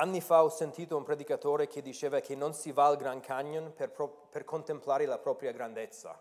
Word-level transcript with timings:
Anni 0.00 0.22
fa 0.22 0.42
ho 0.42 0.48
sentito 0.48 0.96
un 0.96 1.02
predicatore 1.02 1.66
che 1.66 1.82
diceva 1.82 2.20
che 2.20 2.34
non 2.34 2.54
si 2.54 2.72
va 2.72 2.86
al 2.86 2.96
Grand 2.96 3.20
Canyon 3.20 3.74
per, 3.74 3.90
pro- 3.90 4.28
per 4.30 4.46
contemplare 4.46 5.04
la 5.04 5.18
propria 5.18 5.52
grandezza. 5.52 6.18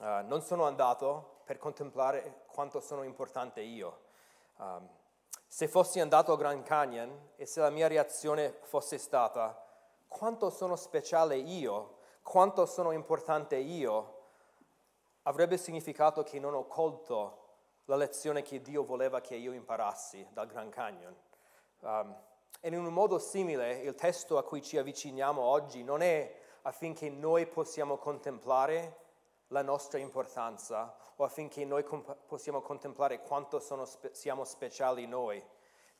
Uh, 0.00 0.26
non 0.26 0.42
sono 0.42 0.64
andato 0.64 1.42
per 1.44 1.56
contemplare 1.58 2.42
quanto 2.46 2.80
sono 2.80 3.04
importante 3.04 3.60
io. 3.60 4.00
Um, 4.56 4.88
se 5.46 5.68
fossi 5.68 6.00
andato 6.00 6.32
al 6.32 6.38
Grand 6.38 6.64
Canyon 6.64 7.28
e 7.36 7.46
se 7.46 7.60
la 7.60 7.70
mia 7.70 7.86
reazione 7.86 8.58
fosse 8.62 8.98
stata 8.98 9.56
quanto 10.08 10.50
sono 10.50 10.74
speciale 10.74 11.36
io, 11.36 11.98
quanto 12.22 12.66
sono 12.66 12.90
importante 12.90 13.54
io, 13.54 14.22
avrebbe 15.22 15.58
significato 15.58 16.24
che 16.24 16.40
non 16.40 16.54
ho 16.54 16.66
colto 16.66 17.42
la 17.84 17.94
lezione 17.94 18.42
che 18.42 18.60
Dio 18.60 18.82
voleva 18.82 19.20
che 19.20 19.36
io 19.36 19.52
imparassi 19.52 20.26
dal 20.32 20.48
Grand 20.48 20.72
Canyon. 20.72 21.14
Um, 21.82 22.32
e 22.64 22.68
in 22.68 22.78
un 22.78 22.90
modo 22.94 23.18
simile 23.18 23.74
il 23.80 23.94
testo 23.94 24.38
a 24.38 24.42
cui 24.42 24.62
ci 24.62 24.78
avviciniamo 24.78 25.38
oggi 25.38 25.84
non 25.84 26.00
è 26.00 26.34
affinché 26.62 27.10
noi 27.10 27.46
possiamo 27.46 27.98
contemplare 27.98 29.00
la 29.48 29.60
nostra 29.60 29.98
importanza 29.98 30.96
o 31.16 31.24
affinché 31.24 31.66
noi 31.66 31.84
comp- 31.84 32.16
possiamo 32.26 32.62
contemplare 32.62 33.20
quanto 33.20 33.58
spe- 33.58 34.14
siamo 34.14 34.44
speciali 34.44 35.06
noi. 35.06 35.44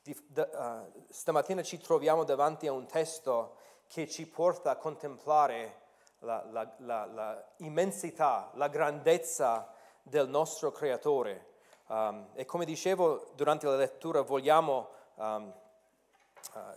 Di, 0.01 0.17
d- 0.27 0.49
uh, 0.51 1.05
stamattina 1.07 1.61
ci 1.61 1.77
troviamo 1.77 2.23
davanti 2.23 2.65
a 2.65 2.71
un 2.71 2.87
testo 2.87 3.57
che 3.85 4.07
ci 4.07 4.27
porta 4.27 4.71
a 4.71 4.77
contemplare 4.77 5.81
la, 6.21 6.43
la, 6.49 6.73
la, 6.79 7.05
la 7.05 8.49
la 8.53 8.67
grandezza 8.69 9.71
del 10.01 10.27
nostro 10.27 10.71
Creatore. 10.71 11.53
Um, 11.89 12.29
e 12.33 12.43
come 12.45 12.65
dicevo 12.65 13.33
durante 13.35 13.67
la 13.67 13.75
lettura, 13.75 14.21
vogliamo 14.21 14.89
um, 15.13 15.53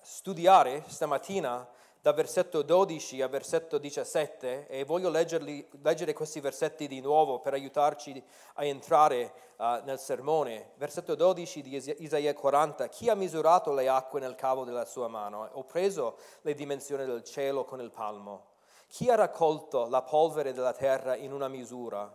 studiare 0.03 0.85
stamattina 0.87 1.69
da 2.01 2.13
versetto 2.13 2.63
12 2.63 3.23
a 3.23 3.29
versetto 3.29 3.79
17 3.79 4.69
e 4.69 4.85
voglio 4.85 5.11
leggerli, 5.11 5.69
leggere 5.83 6.13
questi 6.13 6.41
versetti 6.41 6.87
di 6.87 7.01
nuovo 7.01 7.41
per 7.41 7.55
aiutarci 7.55 8.23
a 8.55 8.65
entrare 8.65 9.33
uh, 9.57 9.85
nel 9.85 9.99
sermone. 9.99 10.71
Versetto 10.77 11.15
12 11.15 11.63
di 11.63 11.95
Isaia 11.99 12.33
40, 12.33 12.89
chi 12.89 13.09
ha 13.09 13.15
misurato 13.15 13.73
le 13.73 13.89
acque 13.89 14.21
nel 14.21 14.37
cavo 14.37 14.65
della 14.65 14.85
sua 14.85 15.09
mano? 15.09 15.49
Ho 15.53 15.65
preso 15.65 16.17
le 16.43 16.55
dimensioni 16.55 17.05
del 17.05 17.25
cielo 17.25 17.65
con 17.65 17.81
il 17.81 17.91
palmo. 17.91 18.57
Chi 18.87 19.11
ha 19.11 19.17
raccolto 19.17 19.87
la 19.89 20.03
polvere 20.03 20.53
della 20.53 20.73
terra 20.73 21.17
in 21.17 21.33
una 21.33 21.49
misura? 21.49 22.11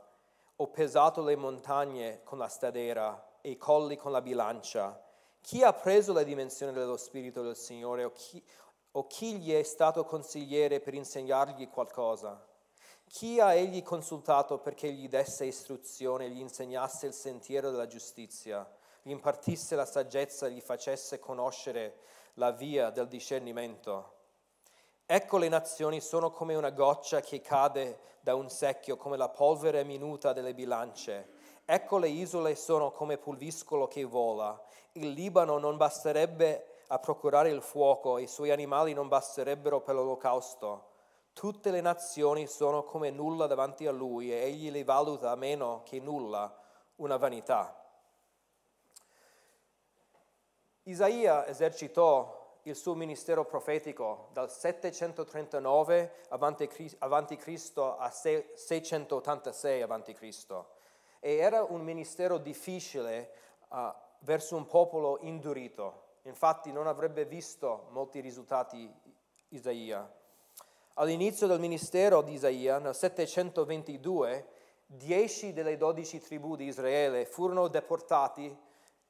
Ho 0.55 0.67
pesato 0.67 1.21
le 1.21 1.35
montagne 1.35 2.21
con 2.23 2.37
la 2.37 2.47
stadera 2.47 3.37
e 3.41 3.51
i 3.51 3.57
colli 3.57 3.97
con 3.97 4.11
la 4.11 4.21
bilancia. 4.21 4.99
Chi 5.43 5.61
ha 5.61 5.73
preso 5.73 6.13
le 6.13 6.23
dimensioni 6.23 6.71
dello 6.71 6.95
Spirito 6.95 7.41
del 7.41 7.57
Signore 7.57 8.05
o 8.05 8.13
chi, 8.13 8.41
o 8.91 9.05
chi 9.07 9.35
gli 9.39 9.51
è 9.51 9.61
stato 9.63 10.05
consigliere 10.05 10.79
per 10.79 10.93
insegnargli 10.93 11.69
qualcosa? 11.69 12.47
Chi 13.09 13.41
ha 13.41 13.53
egli 13.53 13.83
consultato 13.83 14.59
perché 14.59 14.89
gli 14.93 15.09
desse 15.09 15.43
istruzione, 15.43 16.29
gli 16.29 16.39
insegnasse 16.39 17.07
il 17.07 17.13
sentiero 17.13 17.71
della 17.71 17.87
giustizia, 17.87 18.65
gli 19.01 19.11
impartisse 19.11 19.75
la 19.75 19.85
saggezza, 19.85 20.47
gli 20.47 20.61
facesse 20.61 21.19
conoscere 21.19 21.97
la 22.35 22.51
via 22.51 22.89
del 22.89 23.09
discernimento? 23.09 24.13
Ecco 25.05 25.37
le 25.37 25.49
nazioni 25.49 25.99
sono 25.99 26.31
come 26.31 26.55
una 26.55 26.69
goccia 26.69 27.19
che 27.19 27.41
cade 27.41 27.99
da 28.21 28.33
un 28.33 28.49
secchio, 28.49 28.95
come 28.95 29.17
la 29.17 29.27
polvere 29.27 29.83
minuta 29.83 30.31
delle 30.31 30.53
bilance. 30.53 31.31
Ecco 31.65 31.97
le 31.97 32.07
isole 32.07 32.55
sono 32.55 32.91
come 32.91 33.17
pulviscolo 33.17 33.87
che 33.87 34.05
vola. 34.05 34.57
Il 34.95 35.09
Libano 35.09 35.57
non 35.57 35.75
basterebbe 35.75 36.83
a 36.87 36.99
procurare 36.99 37.49
il 37.49 37.63
fuoco, 37.63 38.19
i 38.19 38.27
suoi 38.27 38.51
animali 38.51 38.93
non 38.93 39.07
basterebbero 39.07 39.81
per 39.81 39.95
l'olocausto. 39.95 40.91
Tutte 41.33 41.71
le 41.71 41.81
nazioni 41.81 42.45
sono 42.45 42.83
come 42.83 43.09
nulla 43.09 43.47
davanti 43.47 43.87
a 43.87 43.91
lui 43.91 44.31
e 44.31 44.43
egli 44.43 44.69
le 44.69 44.83
valuta 44.83 45.33
meno 45.33 45.81
che 45.83 45.99
nulla, 45.99 46.55
una 46.97 47.17
vanità. 47.17 47.75
Isaia 50.83 51.47
esercitò 51.47 52.59
il 52.63 52.75
suo 52.75 52.93
ministero 52.93 53.45
profetico 53.45 54.29
dal 54.31 54.51
739 54.51 56.27
avanti 56.29 57.35
Cristo 57.37 57.97
a 57.97 58.11
686 58.11 59.81
avanti 59.81 60.13
Cristo. 60.13 60.69
E 61.19 61.37
era 61.37 61.63
un 61.63 61.81
ministero 61.81 62.37
difficile 62.37 63.31
uh, 63.69 63.91
verso 64.23 64.55
un 64.55 64.65
popolo 64.65 65.19
indurito. 65.21 66.01
Infatti 66.23 66.71
non 66.71 66.87
avrebbe 66.87 67.25
visto 67.25 67.87
molti 67.91 68.19
risultati 68.19 68.91
Isaia. 69.49 70.09
All'inizio 70.95 71.47
del 71.47 71.59
ministero 71.59 72.21
di 72.21 72.33
Isaia, 72.33 72.79
nel 72.79 72.95
722, 72.95 74.47
dieci 74.85 75.53
delle 75.53 75.75
dodici 75.77 76.19
tribù 76.19 76.55
di 76.55 76.65
Israele 76.65 77.25
furono 77.25 77.67
deportati 77.67 78.55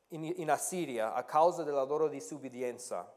in, 0.10 0.50
Assiria 0.50 1.14
a 1.14 1.24
causa 1.24 1.64
della 1.64 1.84
loro 1.84 2.08
disubbidienza 2.08 3.12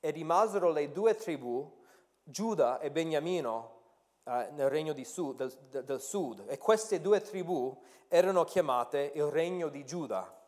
e 0.00 0.10
rimasero 0.10 0.70
le 0.70 0.90
due 0.90 1.14
tribù, 1.14 1.80
Giuda 2.24 2.80
e 2.80 2.90
Beniamino, 2.90 3.80
eh, 4.24 4.48
nel 4.52 4.68
regno 4.68 4.94
sud, 5.04 5.36
del, 5.36 5.84
del, 5.84 6.00
sud. 6.00 6.44
E 6.48 6.58
queste 6.58 7.00
due 7.00 7.20
tribù 7.20 7.80
erano 8.08 8.44
chiamate 8.44 9.12
il 9.14 9.26
regno 9.26 9.68
di 9.68 9.84
Giuda. 9.84 10.41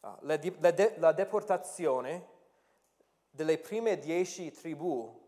La, 0.00 0.18
la, 0.22 0.36
de, 0.36 0.94
la 0.96 1.12
deportazione 1.12 2.26
delle 3.30 3.58
prime 3.58 3.98
dieci 3.98 4.50
tribù 4.50 5.18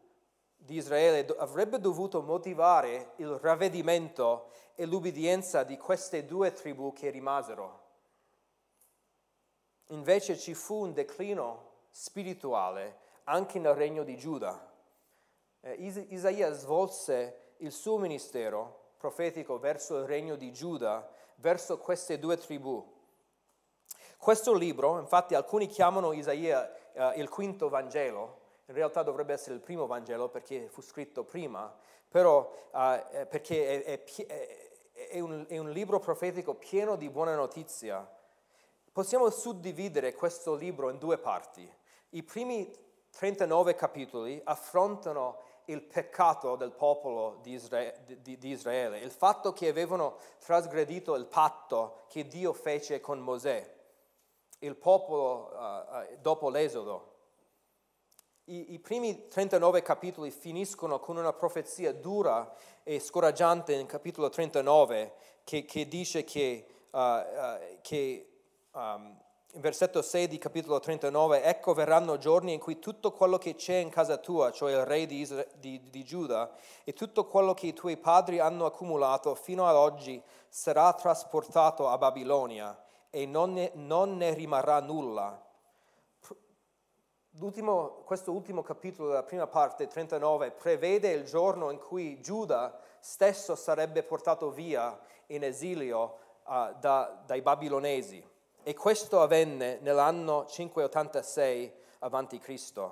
di 0.56 0.77
Israele 0.77 1.27
avrebbe 1.38 1.78
dovuto 1.78 2.22
motivare 2.22 3.12
il 3.16 3.38
ravvedimento 3.38 4.50
e 4.75 4.87
l'ubbidienza 4.87 5.65
di 5.65 5.77
queste 5.77 6.25
due 6.25 6.53
tribù 6.53 6.93
che 6.93 7.10
rimasero. 7.10 7.81
Invece 9.88 10.38
ci 10.38 10.55
fu 10.55 10.83
un 10.83 10.93
declino 10.93 11.71
spirituale 11.91 13.00
anche 13.25 13.59
nel 13.59 13.75
regno 13.75 14.04
di 14.04 14.16
Giuda. 14.16 14.72
Eh, 15.60 15.72
Is- 15.75 16.06
Isaia 16.09 16.53
svolse 16.53 17.54
il 17.59 17.72
suo 17.72 17.99
ministero 17.99 18.93
profetico 18.97 19.59
verso 19.59 19.99
il 19.99 20.04
regno 20.06 20.37
di 20.37 20.53
Giuda, 20.53 21.09
verso 21.37 21.78
queste 21.78 22.19
due 22.19 22.37
tribù. 22.37 23.00
Questo 24.22 24.55
libro, 24.55 25.00
infatti 25.00 25.34
alcuni 25.34 25.66
chiamano 25.66 26.12
Isaia 26.12 26.72
eh, 26.93 27.15
il 27.16 27.28
quinto 27.28 27.69
Vangelo, 27.69 28.38
in 28.66 28.75
realtà 28.75 29.03
dovrebbe 29.03 29.33
essere 29.33 29.56
il 29.56 29.60
primo 29.60 29.88
Vangelo 29.88 30.28
perché 30.28 30.69
fu 30.69 30.81
scritto 30.81 31.25
prima, 31.25 31.75
però 32.06 32.49
eh, 32.72 33.27
perché 33.27 33.83
è, 33.83 34.05
è, 34.05 35.09
è, 35.09 35.19
un, 35.19 35.44
è 35.49 35.59
un 35.59 35.71
libro 35.71 35.99
profetico 35.99 36.55
pieno 36.55 36.94
di 36.94 37.10
buona 37.10 37.34
notizia. 37.34 38.09
Possiamo 38.93 39.28
suddividere 39.28 40.15
questo 40.15 40.54
libro 40.54 40.89
in 40.91 40.99
due 40.99 41.19
parti. 41.19 41.69
I 42.10 42.22
primi 42.22 42.72
39 43.10 43.75
capitoli 43.75 44.41
affrontano 44.44 45.41
il 45.65 45.83
peccato 45.83 46.54
del 46.54 46.71
popolo 46.71 47.41
di 47.43 47.59
Israele, 48.43 49.00
il 49.00 49.10
fatto 49.10 49.53
che 49.53 49.66
avevano 49.66 50.19
trasgredito 50.39 51.16
il 51.16 51.27
patto 51.27 52.04
che 52.06 52.28
Dio 52.28 52.53
fece 52.53 53.00
con 53.00 53.19
Mosè, 53.19 53.81
il 54.62 54.77
popolo 54.77 55.50
uh, 55.53 56.17
dopo 56.21 56.49
l'esodo. 56.49 57.11
I, 58.45 58.73
I, 58.73 58.78
primi 58.81 59.28
39 59.28 59.83
capitoli 59.83 60.31
finiscono 60.31 60.99
con 60.99 61.17
una 61.17 61.33
profezia 61.33 61.93
dura 61.93 62.53
e 62.83 62.99
scoraggiante 62.99 63.72
in 63.75 63.87
capitolo 63.87 64.28
39 64.28 65.12
che, 65.45 65.65
che 65.65 65.87
dice 65.87 66.25
che, 66.25 66.67
uh, 66.91 66.99
uh, 66.99 67.78
che 67.81 68.28
um, 68.72 69.17
versetto 69.54 70.03
6 70.03 70.28
di 70.28 70.39
capitolo 70.39 70.81
39, 70.81 71.42
ecco 71.42 71.75
verranno 71.75 72.19
giorni 72.19 72.53
in 72.53 72.59
cui 72.59 72.78
tutto 72.78 73.13
quello 73.13 73.39
che 73.39 73.54
c'è 73.54 73.77
in 73.77 73.91
casa 73.91 74.16
tua, 74.16 74.51
cioè 74.51 74.72
il 74.72 74.84
re 74.84 75.07
di, 75.07 75.21
Isra- 75.21 75.47
di, 75.54 75.89
di 75.91 76.04
Giuda, 76.04 76.51
e 76.84 76.92
tutto 76.95 77.27
quello 77.27 77.54
che 77.54 77.66
i 77.66 77.72
tuoi 77.72 77.97
padri 77.97 78.39
hanno 78.39 78.65
accumulato 78.65 79.34
fino 79.34 79.66
ad 79.66 79.77
oggi 79.77 80.21
sarà 80.48 80.92
trasportato 80.95 81.89
a 81.89 81.98
Babilonia 81.98 82.77
e 83.14 83.26
non 83.26 83.53
ne, 83.53 83.72
non 83.74 84.16
ne 84.16 84.32
rimarrà 84.32 84.80
nulla. 84.80 85.38
L'ultimo, 87.36 88.03
questo 88.06 88.32
ultimo 88.32 88.62
capitolo 88.62 89.09
della 89.09 89.22
prima 89.22 89.47
parte, 89.47 89.86
39, 89.86 90.50
prevede 90.53 91.10
il 91.10 91.24
giorno 91.24 91.70
in 91.70 91.78
cui 91.78 92.20
Giuda 92.22 92.80
stesso 93.00 93.54
sarebbe 93.54 94.03
portato 94.03 94.50
via 94.50 94.98
in 95.26 95.44
esilio 95.44 96.18
uh, 96.44 96.74
da, 96.78 97.22
dai 97.26 97.42
babilonesi. 97.42 98.26
E 98.62 98.74
questo 98.74 99.20
avvenne 99.20 99.78
nell'anno 99.80 100.47
586 100.47 101.72
a.C. 101.98 102.91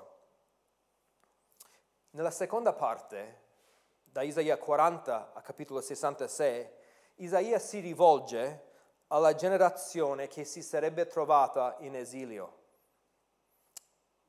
Nella 2.11 2.31
seconda 2.31 2.73
parte, 2.73 3.39
da 4.03 4.21
Isaia 4.21 4.57
40 4.57 5.31
a 5.33 5.41
capitolo 5.41 5.81
66, 5.81 6.69
Isaia 7.15 7.57
si 7.57 7.79
rivolge 7.79 8.69
alla 9.11 9.35
generazione 9.35 10.27
che 10.27 10.45
si 10.45 10.61
sarebbe 10.61 11.05
trovata 11.05 11.75
in 11.79 11.95
esilio. 11.95 12.59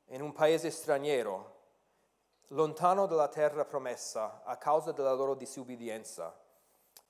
in 0.07 0.21
un 0.21 0.33
paese 0.33 0.69
straniero, 0.69 1.53
lontano 2.49 3.07
dalla 3.07 3.29
terra 3.29 3.65
promessa 3.65 4.43
a 4.43 4.57
causa 4.57 4.91
della 4.91 5.13
loro 5.13 5.33
disubbidienza. 5.33 6.37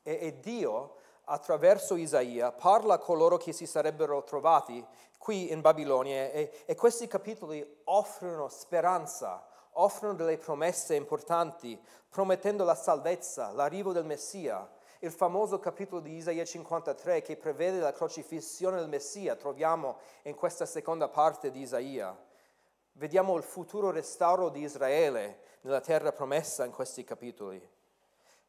E, 0.02 0.20
e 0.22 0.40
Dio, 0.40 0.96
attraverso 1.26 1.96
Isaia, 1.96 2.52
parla 2.52 2.94
a 2.94 3.00
coloro 3.00 3.36
che 3.38 3.52
si 3.52 3.66
sarebbero 3.66 4.24
trovati 4.24 4.86
qui 5.18 5.52
in 5.52 5.60
Babilonia 5.60 6.32
e, 6.32 6.64
e 6.66 6.76
questi 6.76 7.08
capitoli 7.08 7.82
offrono 7.86 8.48
speranza, 8.48 9.46
offrono 9.72 10.14
delle 10.14 10.38
promesse 10.38 10.96
importanti, 10.96 11.78
promettendo 12.08 12.64
la 12.64 12.76
salvezza, 12.76 13.52
l'arrivo 13.52 13.92
del 13.92 14.06
Messia. 14.06 14.70
Il 15.04 15.12
famoso 15.12 15.60
capitolo 15.60 16.00
di 16.00 16.16
Isaia 16.16 16.46
53 16.46 17.22
che 17.24 17.36
prevede 17.36 17.80
la 17.80 17.92
crocifissione 17.92 18.78
del 18.78 18.88
Messia 18.88 19.36
troviamo 19.36 19.98
in 20.22 20.34
questa 20.34 20.66
seconda 20.66 21.10
parte 21.10 21.52
di 21.52 21.60
Isaia. 21.60 22.18
Vediamo 22.94 23.36
il 23.36 23.44
futuro 23.44 23.92
restauro 23.92 24.48
di 24.48 24.62
Israele 24.62 25.40
nella 25.64 25.82
terra 25.82 26.14
promessa 26.14 26.64
in 26.64 26.72
questi 26.72 27.04
capitoli. 27.04 27.62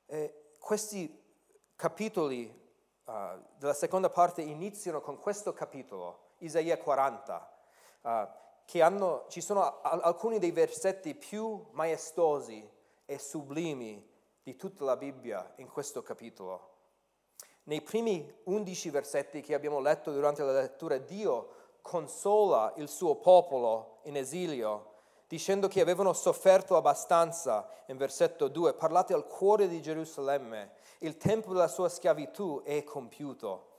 E 0.07 0.53
questi 0.61 1.21
capitoli 1.75 2.47
uh, 3.07 3.13
della 3.59 3.75
seconda 3.75 4.09
parte 4.09 4.41
iniziano 4.41 5.01
con 5.01 5.19
questo 5.19 5.53
capitolo, 5.53 6.35
Isaia 6.39 6.79
40, 6.79 7.53
uh, 8.03 8.11
che 8.65 8.81
hanno, 8.81 9.25
ci 9.27 9.41
sono 9.41 9.81
alcuni 9.81 10.39
dei 10.39 10.53
versetti 10.53 11.17
più 11.17 11.67
maestosi 11.73 12.71
e 13.07 13.19
sublimi 13.19 14.13
di 14.45 14.57
tutta 14.57 14.85
la 14.85 14.97
Bibbia 14.97 15.55
in 15.57 15.69
questo 15.69 16.03
capitolo. 16.03 16.73
Nei 17.65 17.81
primi 17.81 18.31
undici 18.45 18.91
versetti 18.91 19.41
che 19.41 19.55
abbiamo 19.55 19.81
letto 19.81 20.13
durante 20.13 20.43
la 20.43 20.53
lettura, 20.53 20.99
Dio 20.99 21.49
consola 21.81 22.75
il 22.77 22.89
suo 22.89 23.17
popolo 23.17 24.01
in 24.03 24.19
esilio, 24.19 24.93
dicendo 25.27 25.67
che 25.67 25.81
avevano 25.81 26.13
sofferto 26.13 26.77
abbastanza, 26.77 27.67
in 27.87 27.97
versetto 27.97 28.49
2, 28.49 28.75
parlate 28.75 29.15
al 29.15 29.27
cuore 29.27 29.67
di 29.67 29.81
Gerusalemme, 29.81 30.73
il 30.99 31.17
tempo 31.17 31.55
della 31.55 31.67
sua 31.67 31.89
schiavitù 31.89 32.63
è 32.65 32.85
compiuto. 32.85 33.71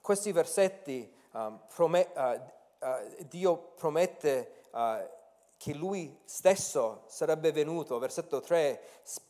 Questi 0.00 0.32
versetti 0.32 1.12
um, 1.32 1.60
promet, 1.68 2.10
uh, 2.16 2.86
uh, 2.86 3.24
Dio 3.24 3.56
promette 3.74 4.62
uh, 4.70 5.15
che 5.56 5.72
lui 5.72 6.18
stesso 6.24 7.04
sarebbe 7.06 7.52
venuto, 7.52 7.98
versetto 7.98 8.40
3, 8.40 8.80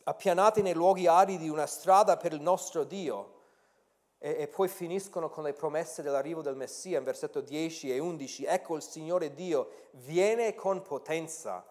appianati 0.05 0.63
nei 0.63 0.75
luoghi 0.75 1.07
aridi 1.07 1.49
una 1.49 1.67
strada 1.67 2.17
per 2.17 2.33
il 2.33 2.41
nostro 2.41 2.85
Dio 2.85 3.35
e, 4.19 4.37
e, 4.41 4.49
poi 4.49 4.69
finiscono 4.69 5.29
con 5.29 5.45
le 5.45 5.53
promesse 5.53 6.03
dell'arrivo 6.03 6.43
del 6.43 6.57
Messia 6.57 6.99
in 6.99 7.05
versetto 7.05 7.41
10 7.41 7.93
e 7.93 7.99
11. 7.99 8.45
Ecco 8.45 8.77
il 8.77 8.83
Signore 8.83 9.33
Dio 9.33 9.71
viene 9.93 10.55
con 10.55 10.83
potenza 10.83 11.65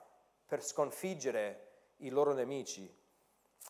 per 0.46 0.63
sconfiggere 0.63 1.72
i 1.98 2.10
loro 2.10 2.34
nemici. 2.34 2.94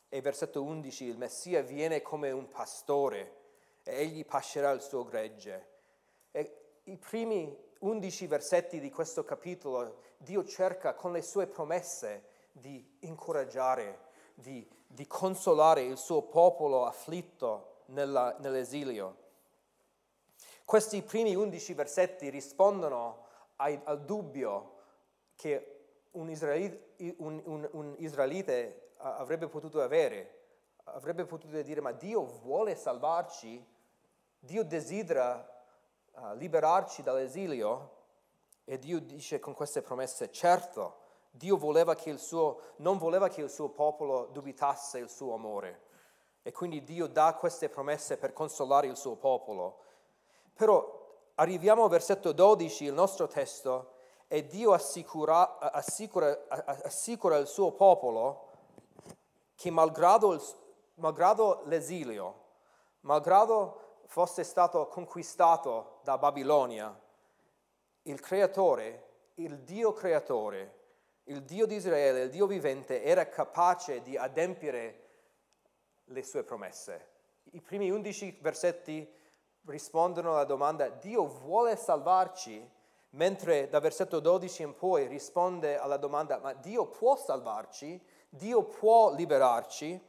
E 0.08 0.22
versetto 0.22 0.62
11, 0.62 1.06
il 1.06 1.18
Messia 1.18 1.62
viene 1.62 2.02
come 2.02 2.32
un 2.32 2.48
pastore 2.48 3.44
e 3.84 4.02
egli 4.02 4.26
pascerà 4.26 4.72
il 4.72 4.82
suo 4.82 5.04
gregge. 5.04 5.68
E 6.32 6.58
i 6.84 6.98
primi 6.98 7.58
11 7.86 8.26
versetti 8.26 8.80
di 8.80 8.90
questo 8.90 9.24
capitolo 9.24 10.00
Dio 10.18 10.44
cerca 10.44 10.96
con 10.96 11.12
le 11.12 11.22
sue 11.22 11.46
promesse 11.46 12.24
di 12.52 12.98
incoraggiare, 13.02 14.08
di, 14.34 14.68
di 14.88 15.06
consolare 15.06 15.84
il 15.84 15.98
suo 15.98 16.24
popolo 16.24 16.88
afflitto 16.88 17.84
nella, 17.88 18.36
nell'esilio. 18.40 19.18
Questi 20.66 21.04
primi 21.04 21.36
undici 21.36 21.76
versetti 21.76 22.30
rispondono 22.30 23.28
ai, 23.58 23.80
al 23.84 24.04
dubbio 24.04 24.74
che 25.36 26.08
un 26.12 26.28
israelite, 26.32 27.14
un, 27.18 27.40
un, 27.46 27.70
un 27.72 27.96
israelite 28.00 28.94
avrebbe 28.98 29.48
potuto 29.48 29.80
avere. 29.80 30.32
Avrebbe 30.86 31.26
potuto 31.26 31.62
dire, 31.62 31.82
ma 31.82 31.92
Dio 31.92 32.26
vuole 32.26 32.76
salvarci, 32.76 33.64
Dio 34.40 34.64
desidera 34.64 35.55
uh, 36.16 36.36
liberarci 36.36 37.02
dall'esilio 37.02 37.92
e 38.64 38.80
Dio 38.80 39.00
dice 39.00 39.40
con 39.40 39.54
queste 39.54 39.82
promesse, 39.82 40.32
certo, 40.32 41.04
Dio 41.30 41.58
voleva 41.58 41.96
suo, 42.18 42.60
non 42.78 42.98
voleva 42.98 43.28
che 43.28 43.42
il 43.42 43.50
suo 43.50 43.70
popolo 43.70 44.28
dubitasse 44.32 44.98
il 45.00 45.10
suo 45.10 45.34
amore. 45.34 45.84
E 46.42 46.52
quindi 46.52 46.84
Dio 46.84 47.08
dà 47.08 47.36
queste 47.36 47.70
promesse 47.70 48.18
per 48.18 48.34
consolare 48.34 48.88
il 48.88 48.96
suo 48.96 49.16
popolo. 49.16 49.80
Però 50.54 51.04
arriviamo 51.36 51.84
al 51.84 51.90
versetto 51.90 52.32
12, 52.32 52.86
il 52.86 52.94
nostro 52.94 53.28
testo, 53.28 53.94
e 54.28 54.48
Dio 54.48 54.74
assicura, 54.74 55.60
assicura, 55.60 56.46
assicura 56.48 57.38
il 57.38 57.48
suo 57.48 57.72
popolo 57.72 58.50
che 59.56 59.70
malgrado, 59.70 60.34
il, 60.34 60.42
malgrado 60.96 61.62
l'esilio, 61.66 62.44
malgrado 63.02 63.85
fosse 64.06 64.44
stato 64.44 64.88
conquistato 64.88 66.00
da 66.04 66.18
Babilonia, 66.18 66.98
il 68.04 68.20
creatore, 68.20 69.32
il 69.36 69.60
Dio 69.60 69.94
creatore, 69.94 70.84
il 71.24 71.44
Dio 71.44 71.66
di 71.66 71.76
Israele, 71.76 72.24
il 72.24 72.30
Dio 72.30 72.46
vivente, 72.46 73.04
era 73.04 73.28
capace 73.28 74.02
di 74.02 74.16
adempiere 74.16 75.04
le 76.06 76.24
sue 76.24 76.44
promesse. 76.44 77.14
I 77.52 77.62
primi 77.62 77.90
undici 77.90 78.38
versetti 78.42 79.12
rispondono 79.66 80.34
alla 80.34 80.44
domanda 80.44 80.88
Dio 80.90 81.26
vuole 81.26 81.76
salvarci, 81.76 82.72
mentre 83.12 83.70
da 83.70 83.80
versetto 83.80 84.20
12 84.20 84.62
in 84.62 84.76
poi 84.76 85.08
risponde 85.08 85.78
alla 85.78 85.98
domanda 85.98 86.38
ma 86.38 86.54
Dio 86.54 86.88
può 86.88 87.16
salvarci, 87.16 88.00
Dio 88.30 88.64
può 88.64 89.14
liberarci, 89.14 90.00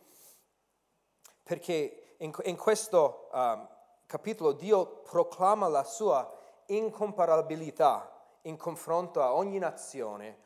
perché 1.42 2.16
in, 2.18 2.32
in 2.44 2.56
questo 2.56 3.28
um, 3.32 3.68
capitolo 4.06 4.52
Dio 4.52 4.86
proclama 5.02 5.68
la 5.68 5.84
sua 5.84 6.32
incomparabilità 6.66 8.12
in 8.42 8.56
confronto 8.56 9.20
a 9.20 9.34
ogni 9.34 9.58
nazione, 9.58 10.38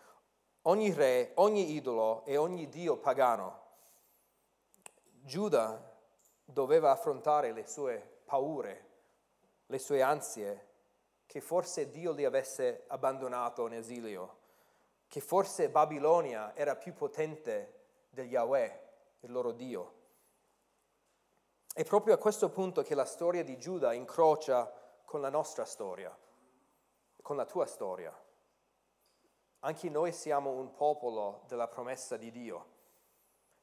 ogni 0.63 0.93
re, 0.93 1.33
ogni 1.37 1.73
idolo 1.75 2.25
e 2.25 2.37
ogni 2.37 2.69
dio 2.69 2.97
pagano. 2.97 3.59
Giuda 5.23 5.89
doveva 6.45 6.91
affrontare 6.91 7.53
le 7.53 7.67
sue 7.67 8.21
paure, 8.25 8.89
le 9.67 9.79
sue 9.79 10.03
ansie, 10.03 10.69
che 11.27 11.41
forse 11.41 11.91
Dio 11.91 12.13
li 12.13 12.25
avesse 12.25 12.85
abbandonato 12.89 13.67
in 13.67 13.75
esilio, 13.75 14.39
che 15.07 15.21
forse 15.21 15.69
Babilonia 15.69 16.57
era 16.57 16.75
più 16.75 16.93
potente 16.93 17.83
del 18.11 18.27
Yahweh, 18.27 18.89
il 19.21 19.31
loro 19.31 19.53
Dio. 19.53 19.99
È 21.73 21.85
proprio 21.85 22.15
a 22.15 22.19
questo 22.19 22.51
punto 22.51 22.83
che 22.83 22.97
la 22.97 23.05
storia 23.05 23.45
di 23.45 23.57
Giuda 23.57 23.93
incrocia 23.93 24.71
con 25.05 25.21
la 25.21 25.31
nostra 25.31 25.65
storia, 25.65 26.17
con 27.23 27.37
la 27.37 27.47
tua 27.47 27.65
storia. 27.65 28.13
Anche 29.61 29.89
noi 29.89 30.13
siamo 30.13 30.51
un 30.51 30.73
popolo 30.73 31.45
della 31.47 31.69
promessa 31.69 32.17
di 32.17 32.31
Dio. 32.33 32.79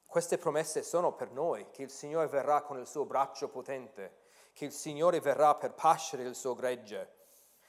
Queste 0.06 0.38
promesse 0.38 0.84
sono 0.84 1.16
per 1.16 1.32
noi, 1.32 1.70
che 1.72 1.84
il 1.84 1.90
Signore 1.90 2.28
verrà 2.28 2.62
con 2.62 2.80
il 2.80 2.88
suo 2.88 3.06
braccio 3.06 3.50
potente, 3.50 4.26
che 4.54 4.64
il 4.64 4.72
Signore 4.72 5.20
verrà 5.20 5.56
per 5.56 5.74
pascere 5.74 6.24
il 6.24 6.34
suo 6.34 6.56
gregge. 6.56 7.16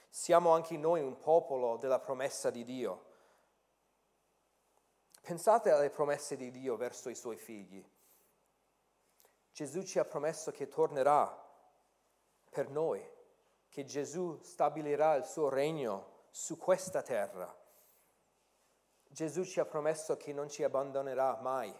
Siamo 0.09 0.51
anche 0.53 0.77
noi 0.77 1.01
un 1.01 1.19
popolo 1.19 1.75
della 1.75 1.99
promessa 1.99 2.49
di 2.49 2.63
Dio. 2.63 3.05
Pensate 5.21 5.69
alle 5.69 5.89
promesse 5.89 6.37
di 6.37 6.49
Dio 6.49 6.77
verso 6.77 7.09
i 7.09 7.15
suoi 7.15 7.35
figli. 7.35 7.85
Gesù 9.59 9.81
ci 9.81 9.99
ha 9.99 10.05
promesso 10.05 10.51
che 10.51 10.69
tornerà 10.69 11.37
per 12.49 12.69
noi, 12.69 13.05
che 13.67 13.83
Gesù 13.83 14.39
stabilirà 14.41 15.15
il 15.15 15.25
suo 15.25 15.49
regno 15.49 16.27
su 16.31 16.57
questa 16.57 17.01
terra. 17.01 17.53
Gesù 19.09 19.43
ci 19.43 19.59
ha 19.59 19.65
promesso 19.65 20.15
che 20.15 20.31
non 20.31 20.47
ci 20.47 20.63
abbandonerà 20.63 21.39
mai 21.41 21.77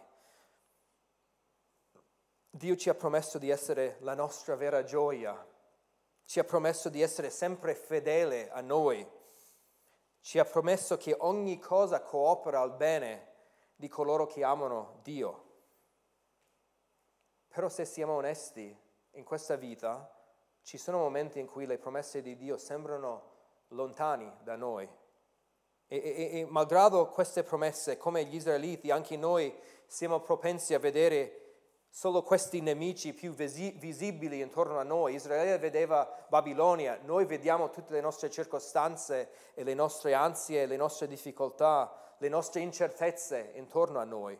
Dio 2.50 2.76
ci 2.76 2.90
ha 2.90 2.94
promesso 2.94 3.38
di 3.38 3.48
essere 3.48 3.96
la 4.00 4.12
nostra 4.12 4.56
vera 4.56 4.84
gioia, 4.84 5.42
ci 6.26 6.38
ha 6.38 6.44
promesso 6.44 6.90
di 6.90 7.00
essere 7.00 7.30
sempre 7.30 7.74
fedele 7.74 8.50
a 8.50 8.60
noi, 8.60 9.08
ci 10.20 10.38
ha 10.38 10.44
promesso 10.44 10.98
che 10.98 11.16
ogni 11.20 11.58
cosa 11.58 12.02
coopera 12.02 12.60
al 12.60 12.74
bene 12.74 13.28
di 13.74 13.88
coloro 13.88 14.26
che 14.26 14.44
amano 14.44 14.98
Dio. 15.02 15.49
Però 17.52 17.68
se 17.68 17.84
siamo 17.84 18.14
onesti, 18.14 18.74
in 19.12 19.24
questa 19.24 19.56
vita 19.56 20.08
ci 20.62 20.78
sono 20.78 20.98
momenti 20.98 21.40
in 21.40 21.46
cui 21.46 21.66
le 21.66 21.78
promesse 21.78 22.22
di 22.22 22.36
Dio 22.36 22.56
sembrano 22.56 23.28
lontani 23.68 24.32
da 24.42 24.56
noi. 24.56 24.88
E, 25.86 25.96
e, 25.96 26.38
e 26.40 26.46
malgrado 26.48 27.08
queste 27.08 27.42
promesse, 27.42 27.96
come 27.96 28.24
gli 28.24 28.36
israeliti, 28.36 28.92
anche 28.92 29.16
noi 29.16 29.52
siamo 29.86 30.20
propensi 30.20 30.74
a 30.74 30.78
vedere 30.78 31.40
solo 31.88 32.22
questi 32.22 32.60
nemici 32.60 33.12
più 33.12 33.32
visi- 33.32 33.72
visibili 33.72 34.40
intorno 34.40 34.78
a 34.78 34.84
noi. 34.84 35.14
Israele 35.14 35.58
vedeva 35.58 36.08
Babilonia, 36.28 37.00
noi 37.02 37.24
vediamo 37.24 37.70
tutte 37.70 37.94
le 37.94 38.00
nostre 38.00 38.30
circostanze 38.30 39.30
e 39.54 39.64
le 39.64 39.74
nostre 39.74 40.14
ansie, 40.14 40.66
le 40.66 40.76
nostre 40.76 41.08
difficoltà, 41.08 42.14
le 42.18 42.28
nostre 42.28 42.60
incertezze 42.60 43.50
intorno 43.56 43.98
a 43.98 44.04
noi. 44.04 44.38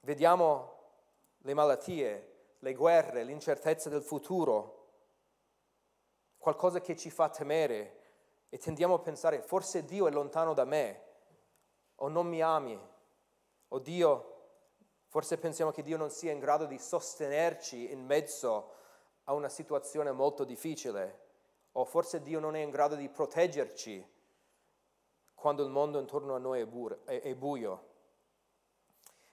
Vediamo 0.00 0.75
le 1.46 1.54
malattie, 1.54 2.32
le 2.58 2.74
guerre, 2.74 3.22
l'incertezza 3.22 3.88
del 3.88 4.02
futuro, 4.02 4.74
qualcosa 6.38 6.80
che 6.80 6.96
ci 6.96 7.08
fa 7.08 7.28
temere 7.28 8.00
e 8.48 8.58
tendiamo 8.58 8.94
a 8.94 8.98
pensare 8.98 9.40
forse 9.42 9.84
Dio 9.84 10.08
è 10.08 10.10
lontano 10.10 10.54
da 10.54 10.64
me 10.64 11.04
o 11.96 12.08
non 12.08 12.26
mi 12.26 12.42
ami 12.42 12.76
o 13.68 13.78
Dio, 13.78 14.34
forse 15.06 15.38
pensiamo 15.38 15.70
che 15.70 15.82
Dio 15.82 15.96
non 15.96 16.10
sia 16.10 16.32
in 16.32 16.40
grado 16.40 16.66
di 16.66 16.78
sostenerci 16.78 17.92
in 17.92 18.04
mezzo 18.04 18.72
a 19.24 19.32
una 19.32 19.48
situazione 19.48 20.10
molto 20.10 20.42
difficile 20.42 21.26
o 21.72 21.84
forse 21.84 22.22
Dio 22.22 22.40
non 22.40 22.56
è 22.56 22.60
in 22.60 22.70
grado 22.70 22.96
di 22.96 23.08
proteggerci 23.08 24.04
quando 25.32 25.62
il 25.62 25.70
mondo 25.70 26.00
intorno 26.00 26.34
a 26.34 26.38
noi 26.38 26.62
è, 26.62 26.66
bu- 26.66 27.04
è, 27.04 27.20
è 27.20 27.34
buio. 27.36 27.94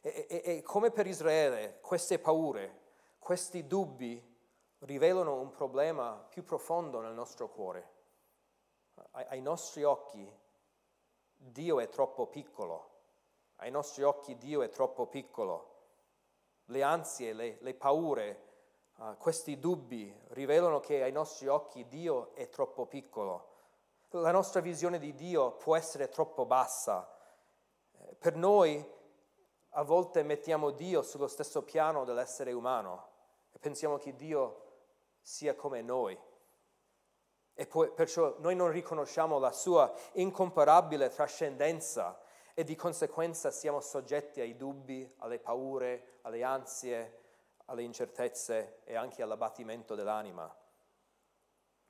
E, 0.06 0.28
e, 0.30 0.42
e 0.44 0.62
come 0.64 0.92
per 0.92 1.08
Israele, 1.08 1.80
queste 1.80 2.20
paure, 2.20 2.82
questi 3.20 3.66
dubbi 3.68 4.22
rivelano 4.80 5.40
un 5.40 5.52
problema 5.52 6.22
più 6.28 6.44
profondo 6.44 7.00
nel 7.00 7.14
nostro 7.14 7.48
cuore. 7.48 7.92
Ai, 9.12 9.26
ai 9.30 9.42
nostri 9.42 9.84
occhi 9.84 10.30
Dio 11.38 11.80
è 11.80 11.88
troppo 11.88 12.28
piccolo, 12.28 12.90
ai 13.58 13.72
nostri 13.72 14.04
occhi 14.04 14.38
Dio 14.38 14.62
è 14.62 14.70
troppo 14.70 15.08
piccolo. 15.08 15.72
Le 16.66 16.84
ansie, 16.84 17.32
le, 17.32 17.58
le 17.62 17.74
paure, 17.74 18.48
uh, 18.98 19.16
questi 19.16 19.58
dubbi 19.58 20.14
rivelano 20.32 20.82
che 20.82 21.02
ai 21.02 21.14
nostri 21.14 21.48
occhi 21.48 21.88
Dio 21.88 22.36
è 22.36 22.50
troppo 22.50 22.88
piccolo. 22.88 23.52
La 24.10 24.32
nostra 24.32 24.60
visione 24.60 25.00
di 25.00 25.16
Dio 25.16 25.54
può 25.54 25.78
essere 25.78 26.10
troppo 26.10 26.46
bassa. 26.46 27.10
Per 28.20 28.36
noi 28.36 29.02
a 29.74 29.84
volte 29.84 30.24
mettiamo 30.24 30.72
Dio 30.72 31.02
sullo 31.02 31.28
stesso 31.28 31.64
piano 31.64 32.04
dell'essere 32.04 32.52
umano 32.52 33.10
e 33.52 33.60
pensiamo 33.60 33.98
che 33.98 34.16
Dio 34.16 34.62
sia 35.22 35.56
come 35.56 35.82
noi. 35.82 36.20
E 37.56 37.68
poi, 37.68 37.92
perciò 37.92 38.36
noi 38.40 38.56
non 38.56 38.72
riconosciamo 38.72 39.40
la 39.40 39.52
sua 39.52 39.92
incomparabile 40.14 41.10
trascendenza 41.10 42.20
e 42.54 42.64
di 42.64 42.76
conseguenza 42.76 43.52
siamo 43.52 43.80
soggetti 43.80 44.42
ai 44.42 44.56
dubbi, 44.56 45.12
alle 45.20 45.40
paure, 45.40 46.20
alle 46.22 46.44
ansie, 46.44 47.22
alle 47.66 47.84
incertezze 47.84 48.82
e 48.84 48.96
anche 48.96 49.22
all'abbattimento 49.22 49.96
dell'anima. 49.96 50.54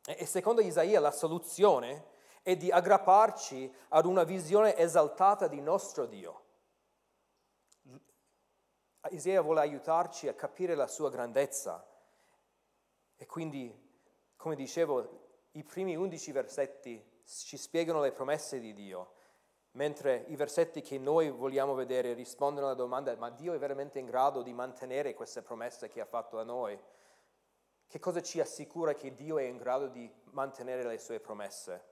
E, 0.06 0.16
e 0.20 0.26
secondo 0.26 0.62
Isaia 0.62 1.00
la 1.00 1.12
soluzione 1.12 2.12
è 2.44 2.56
di 2.56 2.72
aggrapparci 2.72 3.74
ad 3.90 4.06
una 4.06 4.24
visione 4.24 4.78
esaltata 4.78 5.48
di 5.48 5.62
nostro 5.62 6.06
Dio. 6.06 6.43
Isaia 9.10 9.42
vuole 9.42 9.60
aiutarci 9.60 10.28
a 10.28 10.34
capire 10.34 10.76
la 10.76 10.88
sua 10.88 11.10
grandezza 11.10 11.86
e 13.16 13.26
quindi, 13.26 13.74
come 14.36 14.56
dicevo, 14.56 15.22
i 15.52 15.64
primi 15.64 15.96
undici 15.96 16.32
versetti 16.32 17.02
ci 17.26 17.58
spiegano 17.58 18.02
le 18.02 18.12
promesse 18.12 18.60
di 18.60 18.74
Dio, 18.74 19.14
mentre 19.72 20.26
i 20.28 20.36
versetti 20.36 20.82
che 20.82 20.98
noi 20.98 21.30
vogliamo 21.30 21.74
vedere 21.74 22.14
rispondono 22.14 22.68
alla 22.68 22.76
domanda, 22.76 23.16
ma 23.16 23.30
Dio 23.30 23.54
è 23.54 23.58
veramente 23.58 24.00
in 24.00 24.06
grado 24.06 24.42
di 24.42 24.54
mantenere 24.54 25.14
queste 25.14 25.42
promesse 25.42 25.90
che 25.90 26.02
ha 26.02 26.06
fatto 26.06 26.40
a 26.40 26.44
noi? 26.44 26.80
Che 27.88 28.00
cosa 28.00 28.22
ci 28.22 28.40
assicura 28.40 28.94
che 28.94 29.14
Dio 29.16 29.38
è 29.38 29.44
in 29.44 29.58
grado 29.58 29.88
di 29.88 30.12
mantenere 30.32 30.84
le 30.84 30.98
sue 30.98 31.20
promesse? 31.20 31.92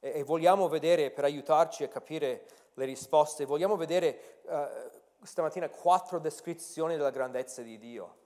E, 0.00 0.18
e 0.18 0.22
vogliamo 0.22 0.68
vedere, 0.68 1.10
per 1.10 1.24
aiutarci 1.24 1.84
a 1.84 1.88
capire 1.88 2.46
le 2.74 2.84
risposte, 2.84 3.44
vogliamo 3.44 3.76
vedere 3.76 4.40
uh, 4.44 4.99
stamattina 5.22 5.68
quattro 5.68 6.18
descrizioni 6.18 6.96
della 6.96 7.10
grandezza 7.10 7.62
di 7.62 7.78
Dio. 7.78 8.18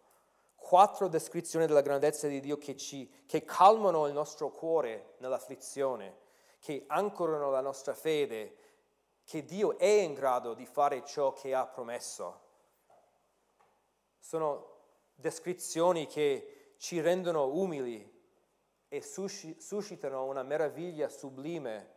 Quattro 0.56 1.08
descrizioni 1.08 1.66
della 1.66 1.82
grandezza 1.82 2.26
di 2.26 2.40
Dio 2.40 2.56
che, 2.56 2.76
ci, 2.76 3.24
che 3.26 3.44
calmano 3.44 4.06
il 4.06 4.12
nostro 4.12 4.50
cuore 4.50 5.14
nell'afflizione, 5.18 6.18
che 6.58 6.84
ancorano 6.86 7.50
la 7.50 7.60
nostra 7.60 7.94
fede, 7.94 8.56
che 9.24 9.44
Dio 9.44 9.78
è 9.78 9.86
in 9.86 10.14
grado 10.14 10.54
di 10.54 10.66
fare 10.66 11.04
ciò 11.04 11.32
che 11.32 11.54
ha 11.54 11.66
promesso. 11.66 12.40
Sono 14.18 14.72
descrizioni 15.14 16.06
che 16.06 16.74
ci 16.78 17.00
rendono 17.00 17.46
umili 17.46 18.12
e 18.88 19.02
suscitano 19.02 20.24
una 20.24 20.42
meraviglia 20.42 21.08
sublime 21.08 21.92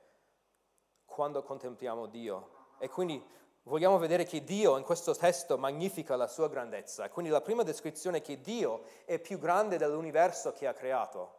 quando 1.06 1.44
contempliamo 1.44 2.06
Dio. 2.08 2.56
E 2.80 2.90
quindi 2.90 3.24
vogliamo 3.68 3.98
vedere 3.98 4.24
che 4.24 4.44
Dio 4.44 4.78
in 4.78 4.84
questo 4.84 5.14
testo 5.16 5.58
magnifica 5.58 6.16
la 6.16 6.28
sua 6.28 6.50
grandezza. 6.50 7.10
Quindi 7.10 7.32
la 7.32 7.42
prima 7.42 7.64
descrizione 7.64 8.18
è 8.18 8.22
che 8.22 8.42
Dio 8.42 8.84
è 9.06 9.20
più 9.20 9.38
grande 9.38 9.78
dell'universo 9.78 10.54
che 10.54 10.68
ha 10.68 10.74
creato. 10.74 11.36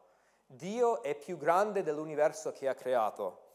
Dio 0.47 1.03
è 1.03 1.15
più 1.15 1.37
grande 1.37 1.83
dell'universo 1.83 2.53
che 2.53 2.69
ha 2.69 2.75
creato. 2.75 3.47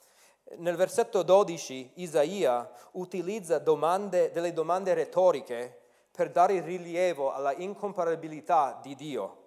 Nel 0.57 0.75
versetto 0.75 1.23
12 1.23 1.91
Isaia 1.95 2.69
utilizza 2.91 3.59
domande, 3.59 4.31
delle 4.31 4.53
domande 4.53 4.93
retoriche 4.93 5.79
per 6.11 6.31
dare 6.31 6.59
rilievo 6.59 7.31
alla 7.31 7.53
incomparabilità 7.53 8.79
di 8.81 8.95
Dio 8.95 9.41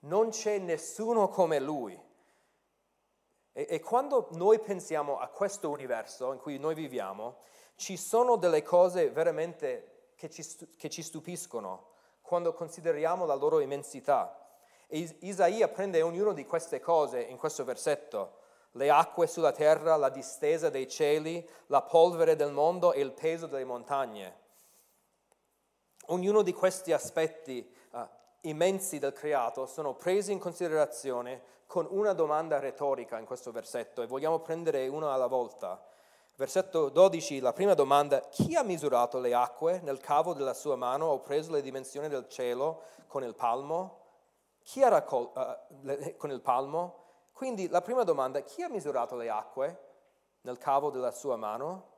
non 0.00 0.30
c'è 0.30 0.58
nessuno 0.58 1.28
come 1.28 1.58
lui. 1.58 1.98
E, 3.52 3.66
e, 3.68 3.80
quando 3.80 4.28
noi 4.32 4.58
pensiamo 4.58 5.18
a 5.18 5.28
questo 5.28 5.70
universo 5.70 6.32
in 6.32 6.38
cui 6.38 6.58
noi 6.58 6.74
viviamo, 6.74 7.38
ci 7.76 7.96
sono 7.96 8.36
delle 8.36 8.62
cose 8.62 9.10
veramente 9.10 10.10
che 10.16 10.30
ci, 10.30 10.44
che 10.76 10.90
ci 10.90 11.02
stupiscono 11.02 11.94
quando 12.22 12.52
consideriamo 12.52 13.24
la 13.24 13.34
loro 13.34 13.60
immensità. 13.60 14.40
E 14.88 15.16
Isaia 15.20 15.68
prende 15.68 16.02
ognuna 16.02 16.32
di 16.32 16.44
queste 16.44 16.80
cose 16.80 17.20
in 17.20 17.36
questo 17.36 17.64
versetto, 17.64 18.44
le 18.72 18.90
acque 18.90 19.26
sulla 19.26 19.52
terra, 19.52 19.96
la 19.96 20.10
distesa 20.10 20.68
dei 20.68 20.88
cieli, 20.88 21.46
la 21.66 21.82
polvere 21.82 22.36
del 22.36 22.52
mondo 22.52 22.92
e 22.92 23.00
il 23.00 23.12
peso 23.12 23.46
delle 23.46 23.64
montagne. 23.64 24.44
Ognuno 26.06 26.42
di 26.42 26.52
questi 26.52 26.92
aspetti 26.92 27.68
uh, 27.92 28.06
immensi 28.42 28.98
del 28.98 29.12
creato 29.12 29.66
sono 29.66 29.94
presi 29.94 30.30
in 30.30 30.38
considerazione 30.38 31.54
con 31.66 31.86
una 31.90 32.12
domanda 32.12 32.58
retorica 32.60 33.18
in 33.18 33.24
questo 33.24 33.50
versetto 33.50 34.02
e 34.02 34.06
vogliamo 34.06 34.38
prendere 34.38 34.86
una 34.86 35.12
alla 35.12 35.26
volta. 35.26 35.82
Versetto 36.38 36.90
12, 36.90 37.40
la 37.40 37.54
prima 37.54 37.72
domanda, 37.72 38.20
chi 38.20 38.54
ha 38.56 38.62
misurato 38.62 39.18
le 39.18 39.32
acque 39.32 39.80
nel 39.80 40.00
cavo 40.00 40.34
della 40.34 40.52
sua 40.52 40.76
mano 40.76 41.06
o 41.06 41.20
preso 41.20 41.50
le 41.50 41.62
dimensioni 41.62 42.08
del 42.08 42.28
cielo 42.28 42.82
con 43.06 43.24
il 43.24 43.34
palmo? 43.34 44.02
Chi 44.62 44.82
ha 44.82 44.88
raccolto 44.88 45.40
uh, 45.40 46.16
con 46.18 46.30
il 46.30 46.42
palmo? 46.42 47.04
Quindi 47.32 47.68
la 47.68 47.80
prima 47.80 48.02
domanda, 48.02 48.40
chi 48.40 48.60
ha 48.60 48.68
misurato 48.68 49.16
le 49.16 49.30
acque 49.30 49.84
nel 50.42 50.58
cavo 50.58 50.90
della 50.90 51.10
sua 51.10 51.36
mano? 51.36 51.94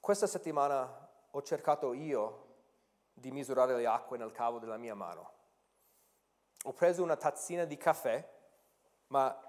Questa 0.00 0.26
settimana 0.26 1.08
ho 1.30 1.42
cercato 1.42 1.92
io 1.92 2.46
di 3.12 3.30
misurare 3.30 3.76
le 3.76 3.86
acque 3.86 4.18
nel 4.18 4.32
cavo 4.32 4.58
della 4.58 4.76
mia 4.76 4.96
mano. 4.96 5.30
Ho 6.64 6.72
preso 6.72 7.00
una 7.00 7.16
tazzina 7.16 7.64
di 7.64 7.76
caffè, 7.76 8.28
ma 9.06 9.47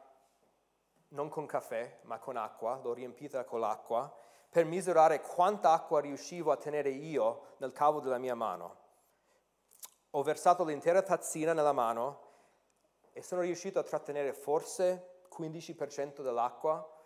non 1.09 1.29
con 1.29 1.45
caffè, 1.45 1.99
ma 2.03 2.19
con 2.19 2.37
acqua, 2.37 2.79
l'ho 2.81 2.93
riempita 2.93 3.43
con 3.43 3.59
l'acqua, 3.59 4.13
per 4.49 4.65
misurare 4.65 5.21
quanta 5.21 5.71
acqua 5.71 6.01
riuscivo 6.01 6.51
a 6.51 6.57
tenere 6.57 6.89
io 6.89 7.55
nel 7.57 7.71
cavo 7.71 7.99
della 7.99 8.17
mia 8.17 8.35
mano. 8.35 8.77
Ho 10.11 10.23
versato 10.23 10.63
l'intera 10.63 11.03
tazzina 11.03 11.53
nella 11.53 11.71
mano 11.71 12.27
e 13.13 13.21
sono 13.21 13.41
riuscito 13.41 13.77
a 13.79 13.83
trattenere 13.83 14.33
forse 14.33 15.23
15% 15.31 16.21
dell'acqua 16.21 16.97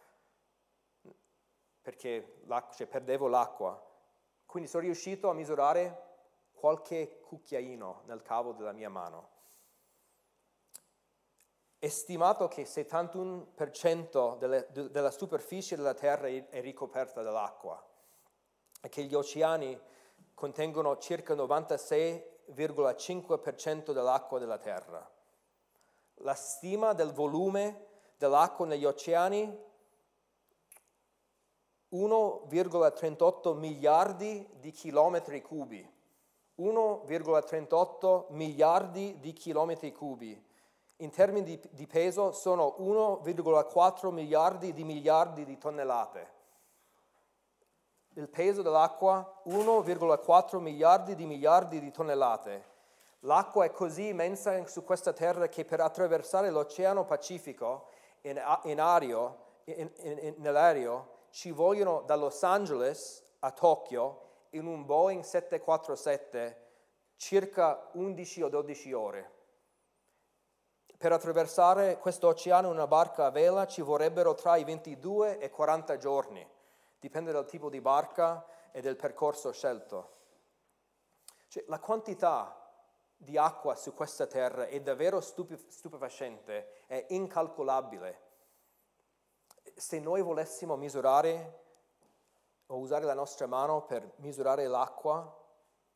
perché 1.82 2.40
cioè, 2.72 2.88
perdevo 2.88 3.28
l'acqua. 3.28 3.82
Quindi 4.46 4.70
sono 4.70 4.84
riuscito 4.84 5.30
a 5.30 5.34
misurare 5.34 6.12
qualche 6.54 7.20
cucchiaino 7.20 8.04
nel 8.06 8.22
cavo 8.22 8.54
della 8.54 8.72
mia 8.72 8.90
mano. 8.90 9.33
È 11.84 11.90
stimato 11.90 12.48
che 12.48 12.62
il 12.62 12.70
71% 12.72 14.38
delle, 14.38 14.70
della 14.72 15.12
superficie 15.12 15.76
della 15.76 15.94
Terra 15.94 16.30
è 16.30 16.62
ricoperta 16.62 17.22
dall'acqua 17.22 17.86
e 18.80 18.88
che 18.88 19.04
gli 19.04 19.14
oceani 19.14 19.78
contengono 20.34 20.98
circa 21.00 21.34
il 21.34 21.42
96,5% 21.42 23.92
dell'acqua 23.92 24.40
della 24.40 24.60
Terra. 24.60 25.06
La 26.20 26.36
stima 26.36 26.94
del 26.94 27.12
volume 27.12 27.88
dell'acqua 28.16 28.66
negli 28.66 28.86
oceani 28.86 29.44
1,38 31.92 33.58
miliardi 33.58 34.50
di 34.54 34.72
chilometri 34.72 35.42
cubi. 35.42 35.86
1,38 36.60 38.28
miliardi 38.30 39.20
di 39.20 39.34
chilometri 39.34 39.92
cubi. 39.92 40.52
In 40.98 41.10
termini 41.10 41.44
di, 41.44 41.70
di 41.72 41.88
peso 41.88 42.32
sono 42.32 42.76
1,4 42.80 44.12
miliardi 44.12 44.74
di 44.74 44.84
miliardi 44.84 45.44
di 45.44 45.58
tonnellate. 45.58 46.32
Il 48.16 48.30
peso 48.30 48.62
dell'acqua 48.62 49.42
1,4 49.48 50.60
miliardi 50.60 51.16
di 51.16 51.26
miliardi 51.26 51.80
di 51.80 51.92
tonnellate. 51.92 52.72
L'acqua 53.22 53.66
è 53.66 53.72
così 53.72 54.10
immensa 54.10 54.66
su 54.68 54.84
questa 54.84 55.14
terra 55.14 55.48
che 55.48 55.66
per 55.66 55.80
attraversare 55.80 56.52
l'Oceano 56.52 57.06
Pacifico 57.06 57.88
in, 58.22 58.42
in 58.66 58.80
aereo, 58.80 59.38
nell'aereo 60.38 61.22
ci 61.30 61.52
vogliono 61.52 62.02
da 62.02 62.16
Los 62.16 62.44
Angeles 62.44 63.24
a 63.40 63.52
Tokyo 63.52 64.22
in 64.52 64.68
un 64.68 64.86
Boeing 64.86 65.24
747 65.24 66.62
circa 67.16 67.90
11 67.94 68.42
o 68.44 68.50
12 68.50 68.94
ore. 68.94 69.32
Per 71.04 71.12
attraversare 71.12 71.98
questo 71.98 72.30
oceano 72.30 72.68
in 72.68 72.76
una 72.76 72.88
barca 72.88 73.26
a 73.26 73.30
vela 73.30 73.68
ci 73.68 73.82
vorrebbero 73.82 74.36
tra 74.36 74.56
i 74.56 74.64
22 74.64 75.38
e 75.38 75.48
i 75.48 75.50
40 75.50 75.98
giorni, 75.98 76.50
dipende 76.98 77.34
dal 77.34 77.46
tipo 77.46 77.70
di 77.70 77.82
barca 77.82 78.48
e 78.72 78.80
del 78.80 78.96
percorso 78.96 79.52
scelto. 79.52 80.12
Cioè, 81.50 81.66
la 81.68 81.82
quantità 81.82 82.58
di 83.18 83.38
acqua 83.38 83.76
su 83.76 83.94
questa 83.94 84.28
terra 84.28 84.68
è 84.68 84.80
davvero 84.80 85.20
stupefacente, 85.20 86.86
è 86.86 87.08
incalcolabile. 87.10 88.22
Se 89.76 90.00
noi 90.00 90.22
volessimo 90.22 90.78
misurare 90.78 91.64
o 92.68 92.78
usare 92.78 93.04
la 93.04 93.14
nostra 93.14 93.46
mano 93.46 93.84
per 93.84 94.10
misurare 94.20 94.68
l'acqua, 94.68 95.38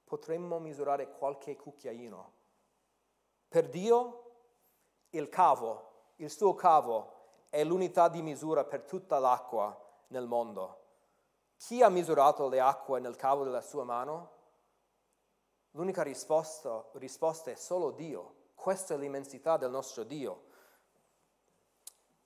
potremmo 0.04 0.60
misurare 0.60 1.14
qualche 1.14 1.56
cucchiaino. 1.56 2.34
Per 3.48 3.70
Dio 3.70 4.27
il 5.12 5.30
cavo, 5.30 6.14
il 6.18 6.30
suo 6.30 6.54
cavo 6.56 7.14
è 7.50 7.64
l'unità 7.64 8.08
di 8.10 8.22
misura 8.22 8.64
per 8.64 8.84
tutta 8.84 9.20
l'acqua 9.20 9.76
nel 10.08 10.28
mondo. 10.28 10.86
Chi 11.58 11.82
ha 11.82 11.90
misurato 11.90 12.48
le 12.48 12.60
acque 12.60 13.00
nel 13.00 13.16
cavo 13.16 13.44
della 13.44 13.62
sua 13.62 13.84
mano? 13.84 14.36
L'unica 15.72 16.04
risposta, 16.04 16.86
risposta 16.94 17.52
è 17.52 17.56
solo 17.56 17.92
Dio. 17.92 18.36
Questa 18.56 18.94
è 18.94 18.98
l'immensità 18.98 19.58
del 19.58 19.72
nostro 19.72 20.04
Dio. 20.04 20.46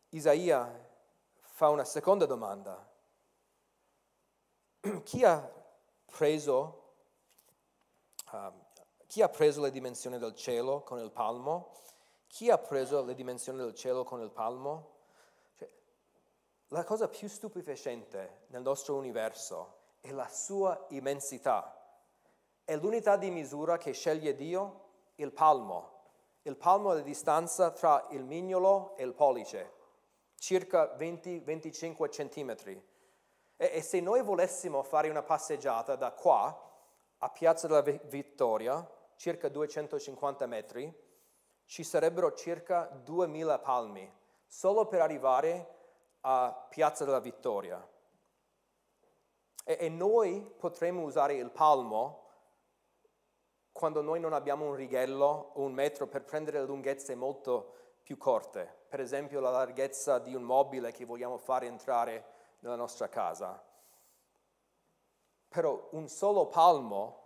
Isaia 0.09 0.89
fa 1.39 1.69
una 1.69 1.85
seconda 1.85 2.25
domanda. 2.25 2.89
Chi 5.03 5.23
ha 5.23 5.49
preso, 6.05 6.93
uh, 8.31 8.51
chi 9.07 9.21
ha 9.21 9.29
preso 9.29 9.61
le 9.61 9.71
dimensioni 9.71 10.17
del 10.17 10.35
cielo 10.35 10.81
con 10.81 10.99
il 10.99 11.11
palmo? 11.11 11.73
Chi 12.31 12.49
ha 12.49 12.57
preso 12.57 13.03
le 13.03 13.13
dimensioni 13.13 13.57
del 13.57 13.75
cielo 13.75 14.05
con 14.05 14.21
il 14.21 14.31
palmo? 14.31 14.99
Cioè, 15.57 15.69
la 16.69 16.85
cosa 16.85 17.09
più 17.09 17.27
stupefacente 17.27 18.43
nel 18.47 18.61
nostro 18.61 18.95
universo 18.95 19.79
è 19.99 20.11
la 20.11 20.29
sua 20.29 20.85
immensità. 20.91 21.77
È 22.63 22.73
l'unità 22.77 23.17
di 23.17 23.29
misura 23.29 23.77
che 23.77 23.91
sceglie 23.91 24.33
Dio, 24.33 24.85
il 25.15 25.33
palmo. 25.33 26.03
Il 26.43 26.55
palmo 26.55 26.93
è 26.93 26.95
la 26.95 27.01
distanza 27.01 27.69
tra 27.71 28.07
il 28.11 28.23
mignolo 28.23 28.95
e 28.95 29.03
il 29.03 29.13
pollice, 29.13 29.73
circa 30.37 30.95
20-25 30.95 32.09
centimetri. 32.09 32.81
E, 33.57 33.71
e, 33.73 33.81
se 33.81 33.99
noi 33.99 34.23
volessimo 34.23 34.83
fare 34.83 35.09
una 35.09 35.21
passeggiata 35.21 35.97
da 35.97 36.13
qua 36.13 36.71
a 37.17 37.29
Piazza 37.29 37.67
della 37.67 37.81
Vittoria, 37.81 38.89
circa 39.17 39.49
250 39.49 40.45
metri, 40.45 41.09
ci 41.71 41.85
sarebbero 41.85 42.33
circa 42.33 42.83
2000 42.83 43.59
palmi 43.59 44.13
solo 44.45 44.87
per 44.87 44.99
arrivare 44.99 45.75
a 46.19 46.67
Piazza 46.69 47.05
della 47.05 47.21
Vittoria. 47.21 47.81
E, 49.63 49.77
e 49.79 49.87
noi 49.87 50.41
potremmo 50.41 51.03
usare 51.03 51.35
il 51.35 51.49
palmo 51.49 52.25
quando 53.71 54.01
noi 54.01 54.19
non 54.19 54.33
abbiamo 54.33 54.65
un 54.65 54.75
righello 54.75 55.51
o 55.53 55.61
un 55.61 55.71
metro 55.71 56.07
per 56.07 56.25
prendere 56.25 56.61
lunghezze 56.65 57.15
molto 57.15 57.75
più 58.03 58.17
corte, 58.17 58.79
per 58.89 58.99
esempio 58.99 59.39
la 59.39 59.51
larghezza 59.51 60.19
di 60.19 60.35
un 60.35 60.43
mobile 60.43 60.91
che 60.91 61.05
vogliamo 61.05 61.37
fare 61.37 61.67
entrare 61.67 62.25
nella 62.59 62.75
nostra 62.75 63.07
casa. 63.07 63.63
Però 65.47 65.87
un 65.91 66.09
solo 66.09 66.47
palmo 66.47 67.20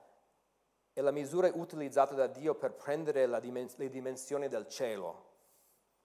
è 0.96 1.02
la 1.02 1.12
misura 1.12 1.52
utilizzata 1.54 2.16
da 2.16 2.26
Dio 2.26 2.56
per 2.56 2.72
prendere 2.72 3.28
dimens- 3.42 3.76
le 3.76 3.90
dimensioni 3.90 4.48
del 4.48 4.66
cielo. 4.70 5.26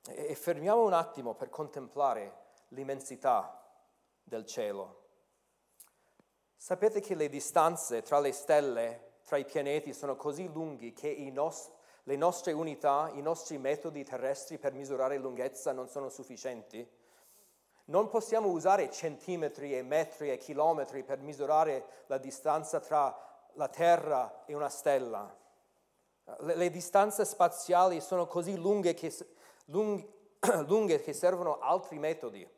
E-, 0.08 0.30
e 0.30 0.34
fermiamo 0.34 0.84
un 0.84 0.92
attimo 0.92 1.34
per 1.34 1.48
contemplare 1.48 2.38
l'immensità 2.70 3.72
del 4.20 4.44
cielo. 4.44 4.98
Sapete 6.56 6.98
che 6.98 7.14
le 7.14 7.28
distanze 7.28 8.02
tra 8.02 8.18
le 8.18 8.32
stelle 8.32 9.18
tra 9.22 9.36
i 9.36 9.44
pianeti 9.44 9.94
sono 9.94 10.16
così 10.16 10.52
lunghi 10.52 10.92
che 10.92 11.30
nos- 11.32 11.70
le 12.02 12.16
nostre 12.16 12.50
unità, 12.50 13.12
i 13.14 13.22
nostri 13.22 13.58
metodi 13.58 14.02
terrestri 14.02 14.58
per 14.58 14.72
misurare 14.72 15.18
lunghezza 15.18 15.70
non 15.70 15.86
sono 15.86 16.08
sufficienti? 16.08 16.84
Non 17.84 18.08
possiamo 18.08 18.48
usare 18.48 18.90
centimetri 18.90 19.76
e 19.76 19.82
metri 19.82 20.32
e 20.32 20.36
chilometri 20.36 21.04
per 21.04 21.20
misurare 21.20 22.04
la 22.06 22.18
distanza 22.18 22.80
tra 22.80 23.29
la 23.60 23.68
Terra 23.68 24.44
e 24.46 24.54
una 24.54 24.70
stella. 24.70 25.36
Le, 26.38 26.54
le 26.54 26.70
distanze 26.70 27.26
spaziali 27.26 28.00
sono 28.00 28.26
così 28.26 28.56
lunghe 28.56 28.94
che, 28.94 29.14
lunghe, 29.66 30.08
lunghe 30.66 31.02
che 31.02 31.12
servono 31.12 31.58
altri 31.58 31.98
metodi. 31.98 32.48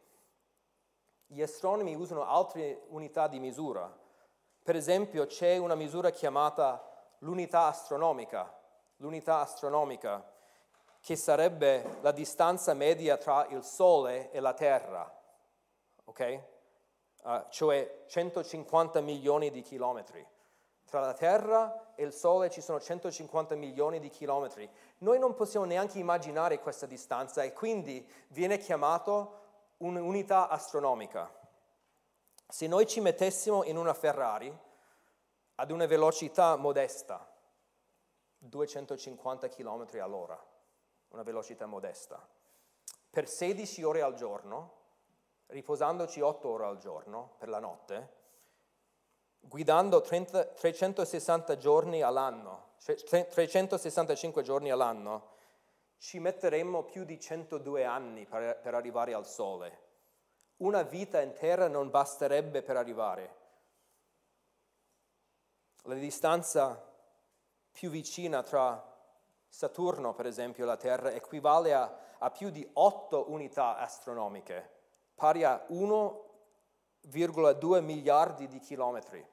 Gli 1.27 1.43
astronomi 1.43 1.97
usano 1.97 2.25
altre 2.25 2.85
unità 2.91 3.27
di 3.27 3.41
misura. 3.41 3.93
Per 4.62 4.77
esempio 4.77 5.27
c'è 5.27 5.57
una 5.57 5.75
misura 5.75 6.11
chiamata 6.11 6.88
l'unità 7.19 7.67
astronomica, 7.67 8.57
l'unità 8.99 9.41
astronomica 9.41 10.25
che 11.01 11.17
sarebbe 11.17 11.99
la 12.03 12.12
distanza 12.12 12.75
media 12.75 13.17
tra 13.17 13.47
il 13.49 13.65
Sole 13.65 14.31
e 14.31 14.38
la 14.38 14.55
Terra, 14.55 15.21
ok? 16.05 16.43
Uh, 17.25 17.45
cioè 17.51 18.05
150 18.07 19.01
milioni 19.01 19.51
di 19.51 19.62
chilometri. 19.62 20.25
Tra 20.93 21.01
la 21.01 21.15
Terra 21.15 21.95
e 21.95 22.05
il 22.05 22.13
Sole 22.13 22.51
ci 22.51 22.61
sono 22.61 22.79
150 22.79 23.55
milioni 23.55 23.99
di 23.99 24.11
chilometri. 24.11 24.69
Noi 24.99 25.19
non 25.19 25.33
possiamo 25.33 25.65
neanche 25.65 25.99
immaginare 25.99 26.59
questa 26.59 26.85
distanza 26.85 27.43
e 27.43 27.55
quindi 27.55 28.07
viene 28.29 28.59
chiamato 28.59 29.39
un'unità 29.79 30.49
astronomica. 30.51 31.33
Se 32.47 32.67
noi 32.67 32.87
ci 32.87 33.01
mettessimo 33.01 33.65
in 33.65 33.79
una 33.79 33.95
Ferrari 33.95 34.55
ad 35.55 35.71
una 35.71 35.87
velocità 35.87 36.57
modesta, 36.57 37.27
250 38.37 39.49
km 39.49 39.87
all'ora, 39.99 40.39
una 41.09 41.23
velocità 41.23 41.65
modesta, 41.65 42.23
per 43.09 43.31
16 43.31 43.83
ore 43.83 44.03
al 44.03 44.13
giorno, 44.13 44.75
riposandoci 45.47 46.21
8 46.21 46.49
ore 46.51 46.67
al 46.67 46.77
giorno 46.77 47.37
per 47.39 47.49
la 47.49 47.61
notte, 47.61 48.21
guidando 49.43 50.01
30, 50.01 50.45
360 50.45 51.57
giorni 51.57 52.03
all'anno, 52.03 52.71
365 52.79 54.43
giorni 54.43 54.71
all'anno, 54.71 55.31
ci 55.99 56.19
metteremmo 56.19 56.83
più 56.83 57.05
di 57.05 57.21
102 57.21 57.85
anni 57.85 58.27
per, 58.27 58.59
per 58.61 58.75
arrivare 58.75 59.15
al 59.15 59.27
Sole 59.27 59.91
una 60.63 60.83
vita 60.83 61.21
intera 61.21 61.69
non 61.69 61.91
basterebbe 61.91 62.63
per 62.63 62.77
arrivare. 62.77 63.41
La 65.85 65.95
distanza 65.95 66.81
più 67.73 67.91
vicina 67.91 68.45
tra 68.45 68.89
Saturno, 69.49 70.15
per 70.15 70.27
esempio, 70.27 70.63
e 70.63 70.67
la 70.67 70.77
Terra 70.77 71.11
equivale 71.11 71.75
a, 71.75 71.93
a 72.19 72.31
più 72.31 72.51
di 72.51 72.65
8 72.73 73.31
unità 73.31 73.77
astronomiche, 73.77 74.71
pari 75.15 75.43
a 75.43 75.67
1,2 75.69 77.83
miliardi 77.83 78.47
di 78.47 78.61
chilometri. 78.61 79.29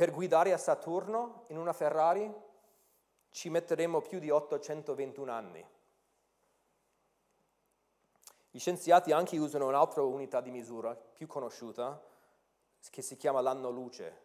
Per 0.00 0.12
guidare 0.12 0.54
a 0.54 0.56
Saturno 0.56 1.44
in 1.48 1.58
una 1.58 1.74
Ferrari 1.74 2.34
ci 3.28 3.50
metteremo 3.50 4.00
più 4.00 4.18
di 4.18 4.30
821 4.30 5.30
anni. 5.30 5.66
Gli 8.50 8.58
scienziati 8.58 9.12
anche 9.12 9.36
usano 9.36 9.66
un'altra 9.66 10.00
unità 10.00 10.40
di 10.40 10.50
misura 10.50 10.94
più 10.94 11.26
conosciuta 11.26 12.02
che 12.88 13.02
si 13.02 13.18
chiama 13.18 13.42
l'anno 13.42 13.68
luce. 13.68 14.22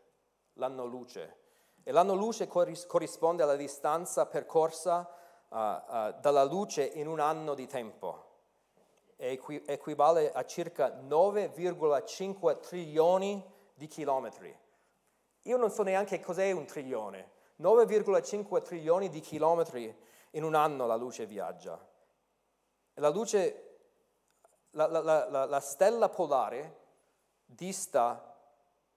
L'anno 0.54 0.86
luce. 0.86 1.40
E 1.84 1.92
l'anno 1.92 2.14
luce 2.14 2.48
corrisponde 2.48 3.44
alla 3.44 3.58
distanza 3.58 4.28
percorsa 4.28 5.06
uh, 5.50 5.58
uh, 5.58 6.20
dalla 6.22 6.46
luce 6.46 6.86
in 6.86 7.08
un 7.08 7.20
anno 7.20 7.54
di 7.54 7.68
tempo. 7.68 8.24
equivale 9.18 10.32
a 10.32 10.46
circa 10.46 11.02
9,5 11.02 12.60
trilioni 12.62 13.44
di 13.74 13.88
chilometri. 13.88 14.64
Io 15.45 15.58
non 15.58 15.71
so 15.71 15.84
neanche 15.84 16.19
cos'è 16.19 16.51
un 16.51 16.65
trilione. 16.65 17.31
9,5 17.62 18.62
trilioni 18.63 19.10
di 19.10 19.21
chilometri 19.21 19.95
in 20.31 20.43
un 20.43 20.55
anno 20.55 20.86
la 20.86 20.95
luce 20.95 21.25
viaggia. 21.25 21.79
La 22.95 23.10
luce, 23.10 23.77
la, 24.71 24.88
la, 24.88 25.01
la, 25.01 25.45
la 25.45 25.60
stella 25.60 26.10
polare 26.10 26.81
dista 27.45 28.36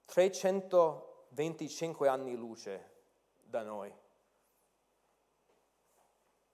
325 0.06 2.08
anni 2.08 2.34
luce 2.34 2.92
da 3.42 3.62
noi. 3.62 3.94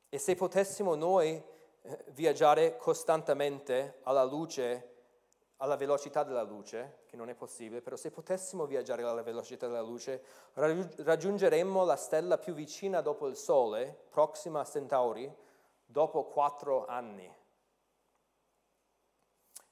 E 0.09 0.19
se 0.19 0.35
potessimo 0.35 0.97
noi 0.97 1.41
eh, 1.83 2.05
viaggiare 2.09 2.77
costantemente 2.77 4.01
alla 4.03 4.25
luce, 4.25 4.94
alla 5.65 5.77
velocità 5.77 6.25
della 6.25 6.43
luce, 6.43 6.99
che 7.07 7.17
non 7.17 7.31
è 7.31 7.35
possibile, 7.35 7.81
però 7.81 7.97
se 7.97 8.11
potessimo 8.11 8.67
viaggiare 8.67 9.03
alla 9.03 9.23
velocità 9.23 9.67
della 9.67 9.81
luce, 9.81 10.23
raggiungeremmo 10.53 11.85
la 11.85 11.97
stella 11.97 12.37
più 12.37 12.53
vicina 12.53 13.01
dopo 13.01 13.27
il 13.27 13.37
Sole, 13.37 14.05
prossima 14.11 14.61
a 14.61 14.65
Centauri, 14.67 15.35
dopo 15.87 16.25
quattro 16.25 16.85
anni. 16.85 17.35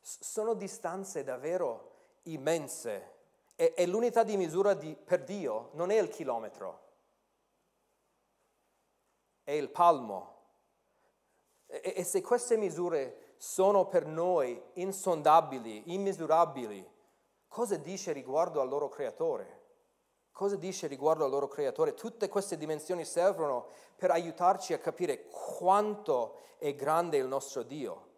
sono 0.01 0.55
distanze 0.55 1.25
davvero 1.25 1.91
immense 2.23 3.11
e, 3.55 3.75
e 3.77 3.87
l'unità 3.87 4.23
di 4.23 4.39
misura 4.39 4.73
di, 4.73 4.97
per 4.97 5.23
Dio 5.25 5.71
non 5.75 5.91
è 5.91 6.01
il 6.01 6.09
chilometro, 6.09 6.81
è 9.45 9.53
il 9.53 9.69
palmo. 9.69 10.31
E, 11.67 11.93
e 11.97 12.03
se 12.03 12.23
queste 12.23 12.57
misure 12.57 13.22
sono 13.43 13.89
per 13.89 14.07
noi 14.07 14.63
insondabili, 14.75 15.93
immisurabili, 15.93 16.89
cosa 17.49 17.77
dice 17.77 18.13
riguardo 18.13 18.61
al 18.61 18.69
loro 18.69 18.89
creatore? 18.89 19.61
Cosa 20.31 20.55
dice 20.55 20.87
riguardo 20.87 21.25
al 21.25 21.31
loro 21.33 21.49
creatore? 21.49 21.95
Tutte 21.95 22.29
queste 22.29 22.57
dimensioni 22.57 23.05
servono 23.05 23.67
per 23.97 24.13
aiutarci 24.13 24.75
a 24.75 24.79
capire 24.79 25.27
quanto 25.27 26.37
è 26.59 26.73
grande 26.77 27.17
il 27.17 27.27
nostro 27.27 27.65
Dio. 27.65 28.11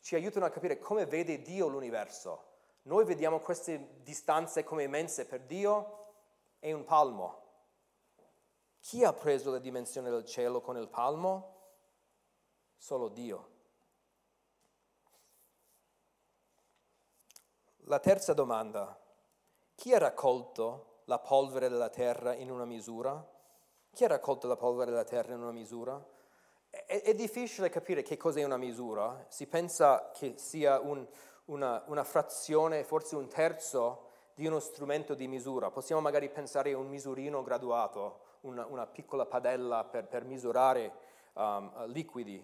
Ci 0.00 0.16
aiutano 0.16 0.46
a 0.46 0.50
capire 0.50 0.80
come 0.80 1.06
vede 1.06 1.40
Dio 1.40 1.68
l'universo. 1.68 2.46
Noi 2.82 3.04
vediamo 3.04 3.38
queste 3.38 4.00
distanze 4.02 4.64
come 4.64 4.82
immense, 4.82 5.26
per 5.26 5.42
Dio 5.42 6.06
è 6.58 6.72
un 6.72 6.82
palmo. 6.82 7.42
Chi 8.80 9.04
ha 9.04 9.12
preso 9.12 9.52
le 9.52 9.60
dimensioni 9.60 10.10
del 10.10 10.24
cielo 10.24 10.60
con 10.60 10.76
il 10.76 10.88
palmo? 10.88 11.54
Solo 12.76 13.06
Dio. 13.06 13.57
La 17.88 18.00
terza 18.00 18.34
domanda. 18.34 19.00
Chi 19.74 19.94
ha 19.94 19.98
raccolto 19.98 21.04
la 21.04 21.18
polvere 21.18 21.70
della 21.70 21.88
terra 21.88 22.34
in 22.34 22.50
una 22.50 22.66
misura? 22.66 23.26
Chi 23.92 24.04
ha 24.04 24.08
raccolto 24.08 24.46
la 24.46 24.56
polvere 24.56 24.90
della 24.90 25.04
terra 25.04 25.32
in 25.32 25.40
una 25.40 25.52
misura? 25.52 25.98
È, 26.68 26.84
è 26.84 27.14
difficile 27.14 27.70
capire 27.70 28.02
che 28.02 28.18
cos'è 28.18 28.44
una 28.44 28.58
misura. 28.58 29.24
Si 29.28 29.46
pensa 29.46 30.10
che 30.12 30.34
sia 30.36 30.80
un, 30.80 31.06
una, 31.46 31.82
una 31.86 32.04
frazione, 32.04 32.84
forse 32.84 33.16
un 33.16 33.26
terzo 33.26 34.08
di 34.34 34.46
uno 34.46 34.60
strumento 34.60 35.14
di 35.14 35.26
misura. 35.26 35.70
Possiamo 35.70 36.02
magari 36.02 36.28
pensare 36.28 36.72
a 36.72 36.76
un 36.76 36.88
misurino 36.88 37.42
graduato, 37.42 38.20
una, 38.40 38.66
una 38.66 38.86
piccola 38.86 39.24
padella 39.24 39.84
per, 39.84 40.08
per 40.08 40.26
misurare 40.26 40.92
um, 41.32 41.86
liquidi. 41.86 42.36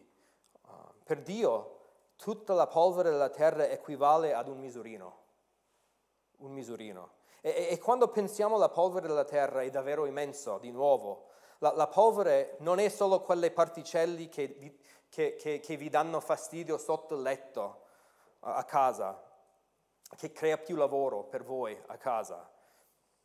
Uh, 0.63 0.71
per 1.05 1.21
Dio 1.21 1.81
tutta 2.17 2.55
la 2.55 2.67
polvere 2.67 3.11
della 3.11 3.29
terra 3.29 3.69
equivale 3.69 4.33
ad 4.33 4.49
un 4.49 4.59
misurino. 4.59 5.24
Un 6.39 6.53
misurino. 6.53 7.23
E, 7.41 7.69
e, 7.71 7.79
quando 7.79 8.09
pensiamo 8.09 8.57
alla 8.57 8.69
polvere 8.69 9.07
della 9.07 9.25
terra 9.25 9.63
è 9.63 9.71
davvero 9.71 10.07
immenso, 10.07 10.59
di 10.59 10.71
nuovo. 10.71 11.27
La, 11.59 11.73
la 11.75 11.87
polvere 11.87 12.57
non 12.61 12.79
è 12.79 12.89
solo 12.89 13.21
quelle 13.21 13.51
particelle 13.51 14.29
che 14.29 14.47
vi, 14.47 14.79
che, 15.09 15.37
che, 15.37 15.61
che 15.61 15.77
vi 15.77 15.89
danno 15.89 16.21
fastidio 16.21 16.79
sotto 16.79 17.15
il 17.15 17.23
letto 17.23 17.83
a 18.41 18.65
casa, 18.65 19.23
che 20.17 20.33
crea 20.33 20.59
più 20.59 20.77
lavoro 20.77 21.23
per 21.23 21.45
voi 21.45 21.81
a 21.87 21.97
casa 21.97 22.51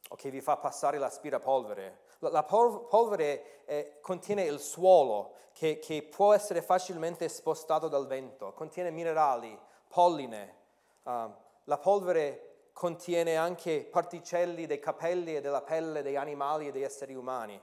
o 0.08 0.16
che 0.16 0.30
vi 0.30 0.42
fa 0.42 0.58
passare 0.58 0.98
l'aspirapolvere. 0.98 2.02
La, 2.20 2.30
la 2.30 2.44
polvere 2.44 3.66
eh, 3.66 3.98
contiene 4.02 4.44
il 4.44 4.60
suolo 4.60 5.36
che, 5.54 5.80
che, 5.80 6.04
può 6.04 6.34
essere 6.34 6.62
facilmente 6.62 7.28
spostato 7.30 7.88
dal 7.88 8.08
vento, 8.08 8.54
contiene 8.54 8.92
minerali, 8.92 9.58
polline. 9.88 10.58
Uh, 11.04 11.32
la 11.66 11.78
polvere 11.78 12.49
contiene 12.80 13.36
anche 13.36 13.84
particelle 13.84 14.66
dei 14.66 14.80
capelli 14.80 15.36
e 15.36 15.42
della 15.42 15.62
pelle 15.62 16.02
degli 16.02 16.16
animali 16.16 16.70
e 16.70 16.72
degli 16.72 16.84
esseri 16.84 17.14
umani, 17.14 17.62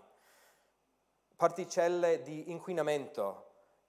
particelle 1.35 2.21
di 2.21 2.51
inquinamento, 2.51 3.45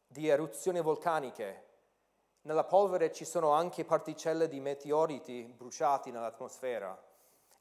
di 0.07 0.29
eruzioni 0.29 0.79
vulcaniche, 0.79 1.65
nella 2.43 2.63
polvere 2.63 3.11
ci 3.11 3.25
sono 3.25 3.51
anche 3.51 3.83
particelle 3.83 4.47
di 4.47 4.61
meteoriti 4.61 5.53
bruciati 5.53 6.11
nell'atmosfera. 6.11 6.97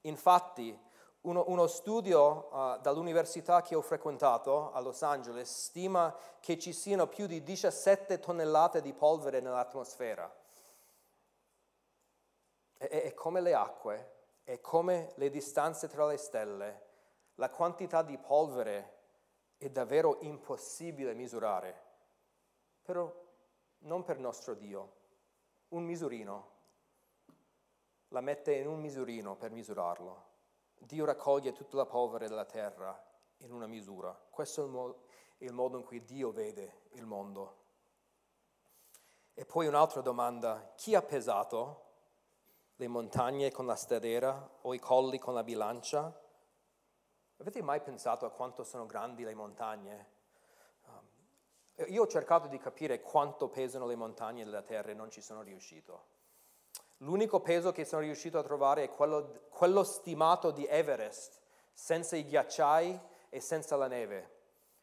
Infatti, 0.03 0.79
uno, 1.23 1.43
uno 1.49 1.67
studio 1.67 2.49
uh, 2.53 2.79
dall'università 2.79 3.63
che 3.63 3.75
ho 3.75 3.83
frequentato 3.83 4.71
a 4.71 4.79
Los 4.79 5.03
Angeles 5.03 5.65
stima 5.65 6.17
che 6.39 6.57
ci 6.57 6.73
siano 6.73 7.09
più 7.09 7.27
di 7.27 7.43
17 7.43 8.21
tonnellate 8.21 8.81
di 8.81 8.93
polvere 8.93 9.41
nell'atmosfera. 9.41 10.33
E, 12.79 12.89
e 13.05 13.15
come 13.15 13.41
le 13.41 13.55
acque, 13.55 14.15
e 14.45 14.61
come 14.61 15.13
le 15.17 15.31
distanze 15.31 15.89
tra 15.89 16.07
le 16.07 16.17
stelle, 16.17 16.85
la 17.35 17.51
quantità 17.51 18.03
di 18.03 18.17
polvere 18.17 18.95
è 19.57 19.69
davvero 19.69 20.19
impossibile 20.21 21.15
misurare. 21.15 21.85
Però 22.83 23.13
non 23.79 24.05
per 24.05 24.19
nostro 24.19 24.55
Dio, 24.55 24.93
un 25.69 25.85
misurino. 25.85 26.55
La 28.09 28.21
mette 28.21 28.55
in 28.55 28.69
un 28.69 28.81
misurino 28.81 29.37
per 29.37 29.51
misurarlo. 29.51 30.25
Dio 30.79 31.05
raccoglie 31.05 31.53
tutta 31.53 31.77
la 31.77 31.87
polvere 31.87 32.29
della 32.29 32.45
terra 32.45 32.97
in 33.39 33.53
una 33.53 33.67
misura. 33.67 34.13
Questo 34.31 34.63
è 34.63 34.65
il, 34.65 34.71
mo- 34.71 34.97
il 35.39 35.53
modo 35.53 35.79
in 35.79 35.85
cui 35.85 36.05
Dio 36.05 36.31
vede 36.31 36.83
il 36.93 37.05
mondo. 37.05 37.65
E 39.35 39.45
poi 39.45 39.67
un'altra 39.67 40.01
domanda, 40.01 40.73
chi 40.77 40.95
ha 40.95 41.03
pesato 41.03 41.86
le 42.77 42.89
montagne 42.89 43.51
con 43.51 43.67
la 43.67 43.75
stadera 43.75 44.59
o 44.63 44.75
i 44.75 44.79
colli 44.79 45.19
con 45.19 45.35
la 45.35 45.43
bilancia? 45.43 46.13
Avete 47.39 47.63
mai 47.63 47.81
pensato 47.81 48.27
a 48.27 48.31
quanto 48.31 48.65
sono 48.65 48.87
grandi 48.87 49.25
le 49.25 49.35
montagne? 49.35 50.15
Io 51.89 52.03
ho 52.03 52.07
cercato 52.07 52.49
di 52.49 52.59
capire 52.59 53.03
quanto 53.03 53.49
pesano 53.49 53.87
le 53.87 53.97
montagne 53.97 54.45
della 54.45 54.63
Terra 54.63 54.91
e 54.91 54.95
non 54.95 55.11
ci 55.11 55.21
sono 55.21 55.43
riuscito. 55.43 56.15
L'unico 56.99 57.41
peso 57.41 57.73
che 57.73 57.85
sono 57.85 58.01
riuscito 58.01 58.39
a 58.39 58.43
trovare 58.43 58.85
è 58.85 58.89
quello, 58.89 59.43
quello 59.51 59.85
stimato 59.85 60.51
di 60.51 60.67
Everest, 60.67 61.39
senza 61.75 62.17
i 62.17 62.25
ghiacciai 62.25 62.99
e 63.29 63.41
senza 63.41 63.77
la 63.77 63.87
neve, 63.87 64.31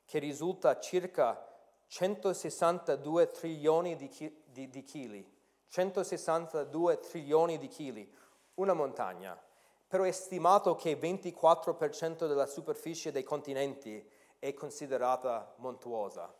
che 0.06 0.20
risulta 0.20 0.80
circa 0.80 1.52
162 1.88 3.32
trilioni 3.32 3.96
di, 3.96 4.08
chi, 4.10 4.44
di 4.46 4.84
chili. 4.84 5.33
162 5.74 7.00
trilioni 7.00 7.58
di 7.58 7.68
chili, 7.68 8.08
una 8.56 8.74
montagna. 8.74 9.36
Però 9.88 10.04
è 10.04 10.12
stimato 10.12 10.76
che 10.76 10.92
il 10.92 11.00
24% 11.00 12.28
della 12.28 12.46
superficie 12.46 13.12
dei 13.12 13.24
continenti 13.24 14.08
è 14.38 14.54
considerata 14.54 15.56
montuosa. 15.58 16.32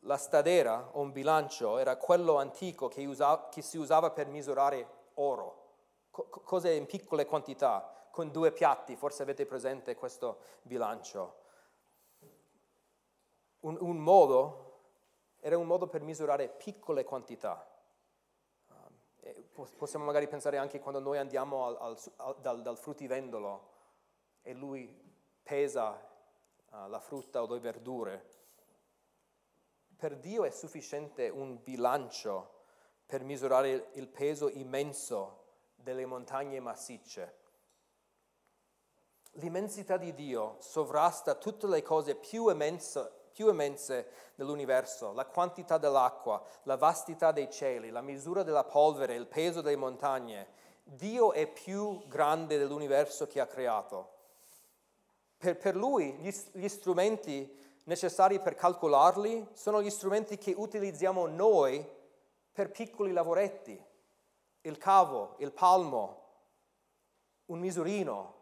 La 0.00 0.16
stadera 0.16 0.88
o 0.92 1.00
un 1.00 1.12
bilancio 1.12 1.76
era 1.76 1.98
quello 1.98 2.38
antico 2.38 2.88
che, 2.88 3.04
usa, 3.04 3.50
che 3.50 3.60
si 3.60 3.76
usava 3.76 4.10
per 4.10 4.28
misurare 4.28 4.88
oro, 5.16 5.72
co- 6.10 6.28
cose 6.30 6.72
in 6.72 6.86
piccole 6.86 7.26
quantità, 7.26 8.08
con 8.10 8.30
due 8.30 8.52
piatti, 8.52 8.96
forse 8.96 9.22
avete 9.22 9.44
presente 9.44 9.94
questo 9.96 10.38
bilancio. 10.62 11.42
Un, 13.60 13.76
un 13.80 13.98
modo, 13.98 14.63
era 15.44 15.58
un 15.58 15.66
modo 15.66 15.88
per 15.88 16.00
misurare 16.00 16.48
piccole 16.48 17.04
quantità. 17.04 17.68
Um, 18.68 19.44
possiamo 19.76 20.06
magari 20.06 20.26
pensare 20.26 20.56
anche 20.56 20.80
quando 20.80 21.00
noi 21.00 21.18
andiamo 21.18 21.66
al, 21.66 21.98
al, 22.16 22.36
dal, 22.40 22.62
dal, 22.62 22.78
fruttivendolo 22.78 23.72
e 24.40 24.54
lui 24.54 24.88
pesa 25.42 25.90
uh, 26.70 26.88
la 26.88 26.98
frutta 26.98 27.42
o 27.42 27.52
le 27.52 27.60
verdure 27.60 28.32
per 29.96 30.16
Dio 30.18 30.44
è 30.44 30.50
sufficiente 30.50 31.28
un 31.28 31.62
bilancio 31.62 32.62
per 33.06 33.22
misurare 33.22 33.90
il 33.92 34.08
peso 34.08 34.48
immenso 34.48 35.44
delle 35.74 36.04
montagne 36.04 36.60
massicce. 36.60 37.38
L'immensità 39.38 39.96
di 39.96 40.14
Dio 40.14 40.56
sovrasta 40.60 41.34
tutte 41.34 41.66
le 41.66 41.82
cose 41.82 42.14
più 42.14 42.50
immense, 42.50 43.23
più 43.34 43.48
immense 43.48 44.32
dell'universo, 44.36 45.12
la 45.12 45.26
quantità 45.26 45.76
dell'acqua, 45.76 46.40
la 46.62 46.76
vastità 46.76 47.32
dei 47.32 47.50
cieli, 47.50 47.90
la 47.90 48.00
misura 48.00 48.44
della 48.44 48.62
polvere, 48.62 49.16
il 49.16 49.26
peso 49.26 49.60
delle 49.60 49.76
montagne. 49.76 50.46
Dio 50.84 51.32
è 51.32 51.46
più 51.46 52.06
grande 52.06 52.56
dell'universo 52.56 53.26
che 53.26 53.40
ha 53.40 53.46
creato. 53.46 54.12
Per, 55.36 55.56
per 55.56 55.74
Lui 55.74 56.12
gli, 56.14 56.32
gli 56.52 56.68
strumenti 56.68 57.62
necessari 57.84 58.38
per 58.38 58.54
calcolarli 58.54 59.48
sono 59.52 59.82
gli 59.82 59.90
strumenti 59.90 60.38
che 60.38 60.54
utilizziamo 60.56 61.26
noi 61.26 61.84
per 62.52 62.70
piccoli 62.70 63.12
lavoretti, 63.12 63.82
il 64.60 64.78
cavo, 64.78 65.34
il 65.38 65.50
palmo, 65.50 66.22
un 67.46 67.58
misurino, 67.58 68.34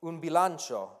un 0.00 0.18
bilancio. 0.18 0.98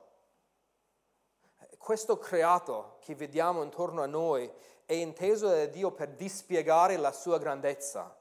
Questo 1.80 2.18
creato 2.18 2.98
che 3.00 3.14
vediamo 3.14 3.62
intorno 3.62 4.02
a 4.02 4.06
noi 4.06 4.48
è 4.84 4.92
inteso 4.92 5.48
da 5.48 5.64
Dio 5.64 5.90
per 5.90 6.10
dispiegare 6.10 6.98
la 6.98 7.10
sua 7.10 7.38
grandezza, 7.38 8.14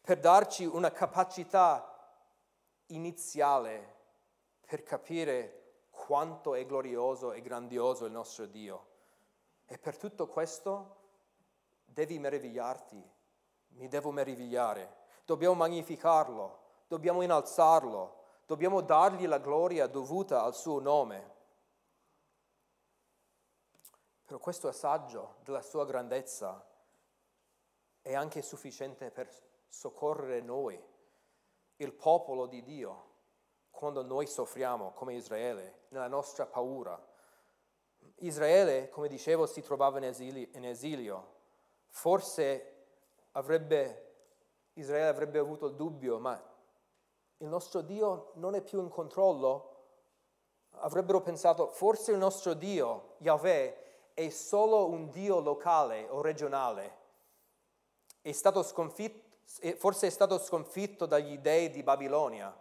per 0.00 0.18
darci 0.18 0.64
una 0.64 0.90
capacità 0.90 1.86
iniziale 2.86 3.94
per 4.66 4.82
capire 4.82 5.82
quanto 5.90 6.54
è 6.54 6.64
glorioso 6.64 7.32
e 7.32 7.42
grandioso 7.42 8.06
il 8.06 8.12
nostro 8.12 8.46
Dio. 8.46 8.86
E 9.66 9.76
per 9.76 9.98
tutto 9.98 10.26
questo 10.26 10.96
devi 11.84 12.18
meravigliarti, 12.18 13.10
mi 13.68 13.86
devo 13.86 14.10
meravigliare, 14.10 14.96
dobbiamo 15.26 15.54
magnificarlo, 15.54 16.58
dobbiamo 16.88 17.20
innalzarlo, 17.20 18.22
dobbiamo 18.46 18.80
dargli 18.80 19.26
la 19.26 19.38
gloria 19.38 19.86
dovuta 19.86 20.42
al 20.42 20.54
suo 20.54 20.80
nome. 20.80 21.33
Però 24.24 24.38
questo 24.38 24.68
assaggio 24.68 25.36
della 25.44 25.60
sua 25.60 25.84
grandezza 25.84 26.64
è 28.00 28.14
anche 28.14 28.42
sufficiente 28.42 29.10
per 29.10 29.28
soccorrere 29.68 30.40
noi, 30.40 30.82
il 31.76 31.92
popolo 31.92 32.46
di 32.46 32.62
Dio, 32.62 33.12
quando 33.70 34.02
noi 34.02 34.26
soffriamo 34.26 34.92
come 34.92 35.14
Israele, 35.14 35.82
nella 35.88 36.06
nostra 36.06 36.46
paura. 36.46 36.98
Israele, 38.16 38.88
come 38.88 39.08
dicevo, 39.08 39.46
si 39.46 39.60
trovava 39.60 39.98
in 39.98 40.04
esilio. 40.04 40.48
In 40.52 40.64
esilio. 40.64 41.32
Forse 41.88 42.86
avrebbe, 43.32 44.14
Israele 44.74 45.08
avrebbe 45.08 45.38
avuto 45.38 45.66
il 45.66 45.74
dubbio, 45.74 46.18
ma 46.18 46.40
il 47.38 47.48
nostro 47.48 47.80
Dio 47.80 48.30
non 48.34 48.54
è 48.54 48.62
più 48.62 48.80
in 48.80 48.88
controllo? 48.88 49.72
Avrebbero 50.78 51.20
pensato, 51.20 51.68
forse 51.68 52.12
il 52.12 52.18
nostro 52.18 52.54
Dio, 52.54 53.16
Yahweh, 53.18 53.93
è 54.14 54.28
solo 54.28 54.88
un 54.88 55.10
Dio 55.10 55.40
locale 55.40 56.08
o 56.08 56.22
regionale. 56.22 57.02
È 58.20 58.32
stato 58.32 58.62
sconfitto, 58.62 59.22
forse 59.76 60.06
è 60.06 60.10
stato 60.10 60.38
sconfitto 60.38 61.04
dagli 61.04 61.36
dei 61.38 61.68
di 61.70 61.82
Babilonia. 61.82 62.56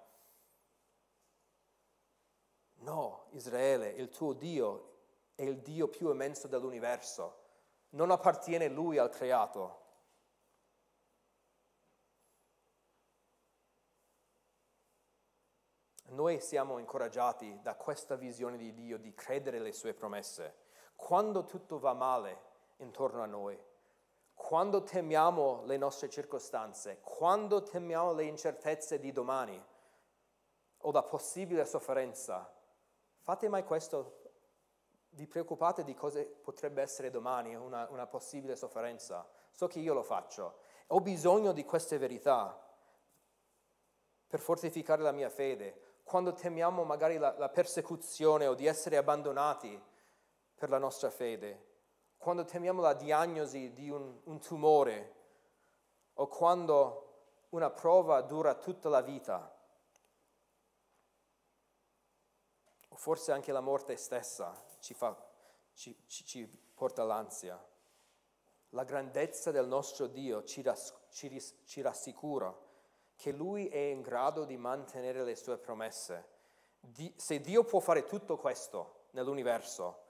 No, 2.79 3.27
Israele, 3.29 3.89
il 3.89 4.09
tuo 4.09 4.33
Dio 4.33 4.91
è 5.35 5.43
il 5.43 5.61
Dio 5.61 5.87
più 5.87 6.09
immenso 6.09 6.47
dell'universo. 6.47 7.41
Non 7.89 8.11
appartiene 8.11 8.67
lui 8.67 8.97
al 8.97 9.09
creato. 9.09 9.81
Noi 16.07 16.41
siamo 16.41 16.77
incoraggiati 16.77 17.59
da 17.61 17.75
questa 17.75 18.15
visione 18.15 18.57
di 18.57 18.73
Dio 18.73 18.97
di 18.97 19.13
credere 19.13 19.59
le 19.59 19.71
sue 19.71 19.93
promesse. 19.93 20.62
Quando 21.03 21.43
tutto 21.43 21.79
va 21.79 21.91
male 21.91 22.41
intorno 22.77 23.21
a 23.21 23.25
noi, 23.25 23.61
quando 24.33 24.83
temiamo 24.83 25.63
le 25.65 25.75
nostre 25.75 26.09
circostanze, 26.09 27.01
quando 27.01 27.61
temiamo 27.61 28.13
le 28.13 28.23
incertezze 28.23 28.99
di 28.99 29.11
domani 29.11 29.61
o 30.77 30.91
la 30.93 31.03
possibile 31.03 31.65
sofferenza, 31.65 32.49
fate 33.19 33.49
mai 33.49 33.65
questo? 33.65 34.21
Vi 35.09 35.27
preoccupate 35.27 35.83
di 35.83 35.93
cosa 35.93 36.23
potrebbe 36.41 36.81
essere 36.81 37.09
domani, 37.09 37.53
una, 37.53 37.85
una 37.89 38.07
possibile 38.07 38.55
sofferenza? 38.55 39.29
So 39.51 39.67
che 39.67 39.79
io 39.79 39.93
lo 39.93 40.03
faccio. 40.03 40.59
Ho 40.87 41.01
bisogno 41.01 41.51
di 41.51 41.65
queste 41.65 41.97
verità 41.97 42.57
per 44.25 44.39
fortificare 44.39 45.01
la 45.01 45.11
mia 45.11 45.29
fede, 45.29 45.97
quando 46.05 46.31
temiamo 46.31 46.85
magari 46.85 47.17
la, 47.17 47.35
la 47.37 47.49
persecuzione 47.49 48.47
o 48.47 48.53
di 48.53 48.67
essere 48.67 48.95
abbandonati 48.95 49.91
per 50.63 50.71
la 50.71 50.77
nostra 50.77 51.09
fede, 51.09 51.71
quando 52.15 52.45
temiamo 52.45 52.79
la 52.79 52.93
diagnosi 52.93 53.73
di 53.73 53.89
un, 53.89 54.17
un 54.23 54.39
tumore 54.39 55.15
o 56.13 56.27
quando 56.29 57.47
una 57.49 57.69
prova 57.69 58.21
dura 58.21 58.55
tutta 58.55 58.87
la 58.87 59.01
vita, 59.01 59.53
o 62.87 62.95
forse 62.95 63.33
anche 63.33 63.51
la 63.51 63.59
morte 63.59 63.97
stessa 63.97 64.55
ci, 64.79 64.93
fa, 64.93 65.13
ci, 65.73 65.93
ci, 66.07 66.23
ci 66.23 66.47
porta 66.73 67.01
all'ansia. 67.01 67.61
La 68.69 68.85
grandezza 68.85 69.51
del 69.51 69.67
nostro 69.67 70.07
Dio 70.07 70.45
ci, 70.45 70.63
ci 71.09 71.81
rassicura 71.81 72.57
che 73.17 73.33
Lui 73.33 73.67
è 73.67 73.79
in 73.79 74.01
grado 74.01 74.45
di 74.45 74.55
mantenere 74.55 75.25
le 75.25 75.35
sue 75.35 75.57
promesse. 75.57 76.29
Di, 76.79 77.13
se 77.17 77.41
Dio 77.41 77.65
può 77.65 77.81
fare 77.81 78.05
tutto 78.05 78.37
questo 78.37 79.07
nell'universo, 79.11 80.02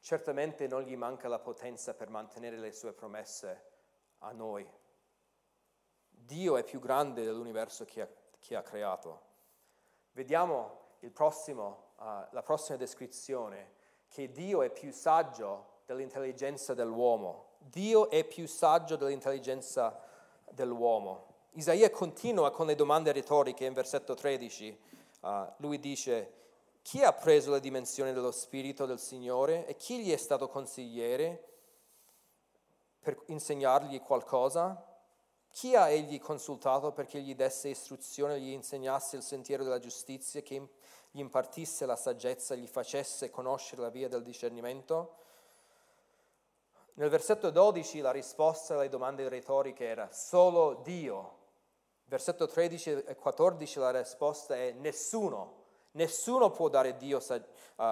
certamente 0.00 0.66
non 0.66 0.82
gli 0.82 0.96
manca 0.96 1.28
la 1.28 1.38
potenza 1.38 1.94
per 1.94 2.08
mantenere 2.08 2.56
le 2.56 2.72
sue 2.72 2.92
promesse 2.92 3.64
a 4.18 4.32
noi. 4.32 4.68
Dio 6.08 6.56
è 6.56 6.64
più 6.64 6.80
grande 6.80 7.24
dell'universo 7.24 7.84
che 7.84 8.02
ha, 8.02 8.08
che 8.38 8.56
ha 8.56 8.62
creato. 8.62 9.26
Vediamo 10.12 10.86
prossimo, 11.12 11.92
uh, 11.96 12.26
la 12.30 12.42
prossima 12.42 12.76
descrizione, 12.76 13.76
che 14.08 14.30
Dio 14.30 14.62
è 14.62 14.70
più 14.70 14.90
saggio 14.92 15.76
dell'intelligenza 15.86 16.74
dell'uomo. 16.74 17.52
Dio 17.58 18.10
è 18.10 18.24
più 18.24 18.46
saggio 18.46 18.96
dell'intelligenza 18.96 20.00
dell'uomo. 20.50 21.26
Isaia 21.52 21.90
continua 21.90 22.50
con 22.50 22.66
le 22.66 22.74
domande 22.74 23.12
retoriche 23.12 23.64
in 23.64 23.72
versetto 23.72 24.14
13. 24.14 24.80
Uh, 25.20 25.52
lui 25.58 25.78
dice, 25.78 26.37
chi 26.88 27.04
ha 27.04 27.12
preso 27.12 27.50
la 27.50 27.58
dimensione 27.58 28.14
dello 28.14 28.30
Spirito 28.30 28.86
del 28.86 28.98
Signore 28.98 29.66
e 29.66 29.76
chi 29.76 30.02
gli 30.02 30.10
è 30.10 30.16
stato 30.16 30.48
consigliere 30.48 31.44
per 32.98 33.24
insegnargli 33.26 34.00
qualcosa? 34.00 34.86
Chi 35.50 35.76
ha 35.76 35.90
egli 35.90 36.18
consultato 36.18 36.92
perché 36.92 37.20
gli 37.20 37.34
desse 37.34 37.68
istruzione, 37.68 38.40
gli 38.40 38.52
insegnasse 38.52 39.16
il 39.16 39.22
sentiero 39.22 39.64
della 39.64 39.78
giustizia, 39.78 40.40
che 40.40 40.66
gli 41.10 41.18
impartisse 41.18 41.84
la 41.84 41.94
saggezza, 41.94 42.54
gli 42.54 42.66
facesse 42.66 43.28
conoscere 43.28 43.82
la 43.82 43.90
via 43.90 44.08
del 44.08 44.22
discernimento? 44.22 45.16
Nel 46.94 47.10
versetto 47.10 47.50
12 47.50 48.00
la 48.00 48.12
risposta 48.12 48.76
alle 48.76 48.88
domande 48.88 49.28
retoriche 49.28 49.84
era 49.84 50.08
solo 50.10 50.80
Dio 50.82 51.36
Versetto 52.08 52.46
13 52.46 53.02
e 53.04 53.16
14 53.16 53.78
la 53.80 53.90
risposta 53.90 54.56
è 54.56 54.72
nessuno, 54.72 55.57
nessuno 55.92 56.50
può 56.50 56.68
dare 56.68 56.96
Dio, 56.96 57.18
uh, 57.18 57.82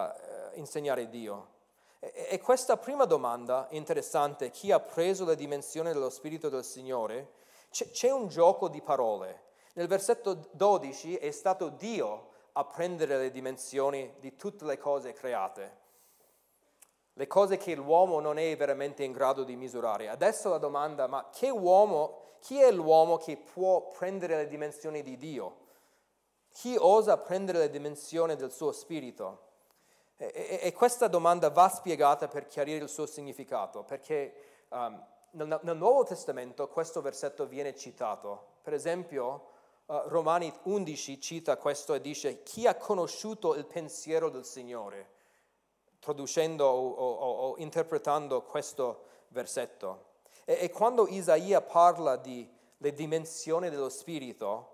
insegnare 0.54 1.08
Dio. 1.08 1.54
E, 2.00 2.28
e 2.30 2.40
questa 2.40 2.76
prima 2.76 3.04
domanda 3.04 3.66
interessante, 3.70 4.50
chi 4.50 4.70
ha 4.72 4.80
preso 4.80 5.24
la 5.24 5.34
dimensione 5.34 5.92
dello 5.92 6.10
Spirito 6.10 6.48
del 6.48 6.64
Signore, 6.64 7.32
c'è, 7.70 7.90
c'è 7.90 8.10
un 8.10 8.28
gioco 8.28 8.68
di 8.68 8.80
parole. 8.80 9.44
Nel 9.74 9.88
versetto 9.88 10.48
12 10.52 11.16
è 11.16 11.30
stato 11.30 11.68
Dio 11.68 12.30
a 12.52 12.64
prendere 12.64 13.18
le 13.18 13.30
dimensioni 13.30 14.14
di 14.20 14.36
tutte 14.36 14.64
le 14.64 14.78
cose 14.78 15.12
create, 15.12 15.84
le 17.12 17.26
cose 17.26 17.58
che 17.58 17.74
l'uomo 17.74 18.20
non 18.20 18.38
è 18.38 18.56
veramente 18.56 19.04
in 19.04 19.12
grado 19.12 19.44
di 19.44 19.56
misurare. 19.56 20.08
Adesso 20.08 20.48
la 20.48 20.58
domanda, 20.58 21.06
ma 21.06 21.28
che 21.30 21.50
uomo 21.50 22.24
chi 22.40 22.60
è 22.60 22.70
l'uomo 22.70 23.16
che 23.16 23.36
può 23.36 23.88
prendere 23.88 24.36
le 24.36 24.46
dimensioni 24.46 25.02
di 25.02 25.16
Dio? 25.16 25.64
Chi 26.56 26.74
osa 26.74 27.18
prendere 27.18 27.58
le 27.58 27.68
dimensioni 27.68 28.34
del 28.34 28.50
suo 28.50 28.72
spirito? 28.72 29.40
E, 30.16 30.32
e, 30.34 30.60
e 30.62 30.72
questa 30.72 31.06
domanda 31.06 31.50
va 31.50 31.68
spiegata 31.68 32.28
per 32.28 32.46
chiarire 32.46 32.82
il 32.82 32.88
suo 32.88 33.04
significato, 33.04 33.82
perché 33.82 34.64
um, 34.68 35.06
nel, 35.32 35.60
nel, 35.62 35.76
Nuovo 35.76 36.04
Testamento 36.04 36.66
questo 36.68 37.02
versetto 37.02 37.44
viene 37.44 37.76
citato. 37.76 38.54
Per 38.62 38.72
esempio, 38.72 39.48
uh, 39.84 40.00
Romani 40.06 40.50
11 40.62 41.20
cita 41.20 41.58
questo 41.58 41.92
e 41.92 42.00
dice, 42.00 42.42
chi 42.42 42.66
ha 42.66 42.74
conosciuto 42.74 43.54
il 43.54 43.66
pensiero 43.66 44.30
del 44.30 44.46
Signore? 44.46 45.10
Traducendo 45.98 46.64
o, 46.64 46.90
o, 46.90 47.50
o 47.50 47.54
interpretando 47.58 48.40
questo 48.40 49.02
versetto. 49.28 50.04
E, 50.46 50.56
e 50.58 50.70
quando 50.70 51.06
Isaia 51.06 51.60
parla 51.60 52.16
di 52.16 52.50
le 52.78 52.94
dimensioni 52.94 53.68
dello 53.68 53.90
Spirito, 53.90 54.70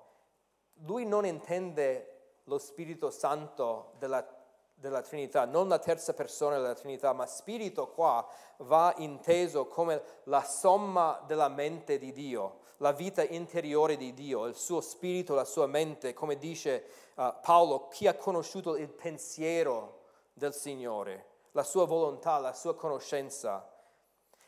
lui 0.85 1.05
non 1.05 1.27
intende 1.27 2.41
lo 2.45 2.59
Spirito 2.59 3.11
Santo 3.11 3.93
della, 3.99 4.27
della 4.75 5.03
Trinità, 5.03 5.45
non 5.45 5.69
la 5.69 5.79
terza 5.79 6.13
persona 6.13 6.57
della 6.57 6.75
Trinità, 6.75 7.13
ma 7.13 7.27
spirito 7.27 7.89
qua 7.89 8.27
va 8.59 8.93
inteso 8.99 9.67
come 9.67 10.03
la 10.25 10.43
somma 10.43 11.23
della 11.27 11.49
mente 11.49 11.99
di 11.99 12.13
Dio, 12.13 12.61
la 12.79 12.93
vita 12.93 13.23
interiore 13.23 13.97
di 13.97 14.13
Dio, 14.13 14.47
il 14.47 14.57
suo 14.57 14.81
spirito, 14.81 15.35
la 15.35 15.45
sua 15.45 15.67
mente, 15.67 16.15
come 16.15 16.37
dice 16.37 16.85
uh, 17.15 17.33
Paolo, 17.41 17.89
chi 17.89 18.09
ha 18.09 18.15
conosciuto 18.15 18.77
il 18.77 18.89
pensiero 18.89 20.01
del 20.33 20.53
Signore, 20.53 21.27
la 21.53 21.63
sua 21.63 21.87
volontà, 21.87 22.39
la 22.39 22.55
sua 22.55 22.75
conoscenza. 22.75 23.69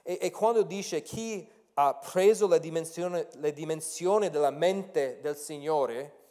E, 0.03 0.19
e 0.21 0.31
quando 0.33 0.63
dice 0.63 1.03
chi 1.03 1.49
ha 1.75 1.95
preso 1.95 2.49
la 2.49 2.59
dimensione, 2.59 3.29
la 3.35 3.51
dimensione 3.51 4.31
della 4.31 4.51
mente 4.51 5.21
del 5.21 5.37
Signore, 5.37 6.23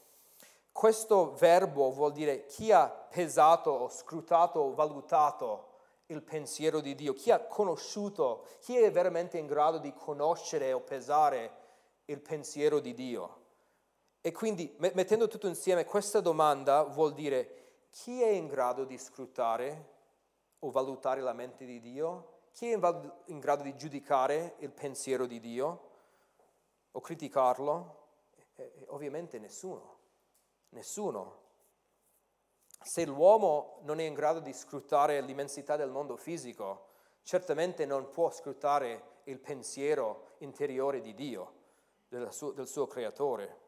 questo 0.73 1.33
verbo 1.35 1.91
vuol 1.91 2.11
dire 2.11 2.45
chi 2.45 2.71
ha 2.71 2.89
pesato 2.89 3.87
scrutato 3.89 4.59
o 4.59 4.73
valutato 4.73 5.69
il 6.07 6.21
pensiero 6.21 6.81
di 6.81 6.95
Dio, 6.95 7.13
chi 7.13 7.31
ha 7.31 7.39
conosciuto, 7.39 8.45
chi 8.59 8.75
è 8.77 8.91
veramente 8.91 9.37
in 9.37 9.45
grado 9.45 9.77
di 9.77 9.93
conoscere 9.93 10.73
o 10.73 10.81
pesare 10.81 11.61
il 12.05 12.19
pensiero 12.19 12.79
di 12.79 12.93
Dio. 12.93 13.41
E 14.19 14.31
quindi 14.31 14.75
mettendo 14.79 15.27
tutto 15.27 15.47
insieme 15.47 15.85
questa 15.85 16.21
domanda 16.21 16.83
vuol 16.83 17.13
dire 17.13 17.85
chi 17.89 18.21
è 18.21 18.29
in 18.29 18.47
grado 18.47 18.83
di 18.83 18.97
scrutare 18.97 19.91
o 20.59 20.71
valutare 20.71 21.21
la 21.21 21.33
mente 21.33 21.65
di 21.65 21.79
Dio? 21.79 22.31
Chi 22.51 22.71
è 22.71 22.79
in 23.25 23.39
grado 23.39 23.63
di 23.63 23.75
giudicare 23.75 24.55
il 24.59 24.71
pensiero 24.71 25.25
di 25.25 25.39
Dio 25.39 25.89
o 26.91 26.99
criticarlo? 26.99 28.01
E, 28.55 28.85
ovviamente 28.87 29.39
nessuno, 29.39 30.01
nessuno. 30.73 31.41
Se 32.81 33.05
l'uomo 33.05 33.79
non 33.83 33.99
è 33.99 34.03
in 34.03 34.13
grado 34.13 34.39
di 34.39 34.53
scrutare 34.53 35.21
l'immensità 35.21 35.77
del 35.77 35.89
mondo 35.89 36.17
fisico, 36.17 36.89
certamente 37.23 37.85
non 37.85 38.09
può 38.09 38.29
scrutare 38.29 39.21
il 39.25 39.39
pensiero 39.39 40.33
interiore 40.39 40.99
di 40.99 41.13
Dio, 41.13 41.53
del 42.09 42.31
suo, 42.33 42.51
del 42.51 42.67
suo 42.67 42.87
creatore. 42.87 43.61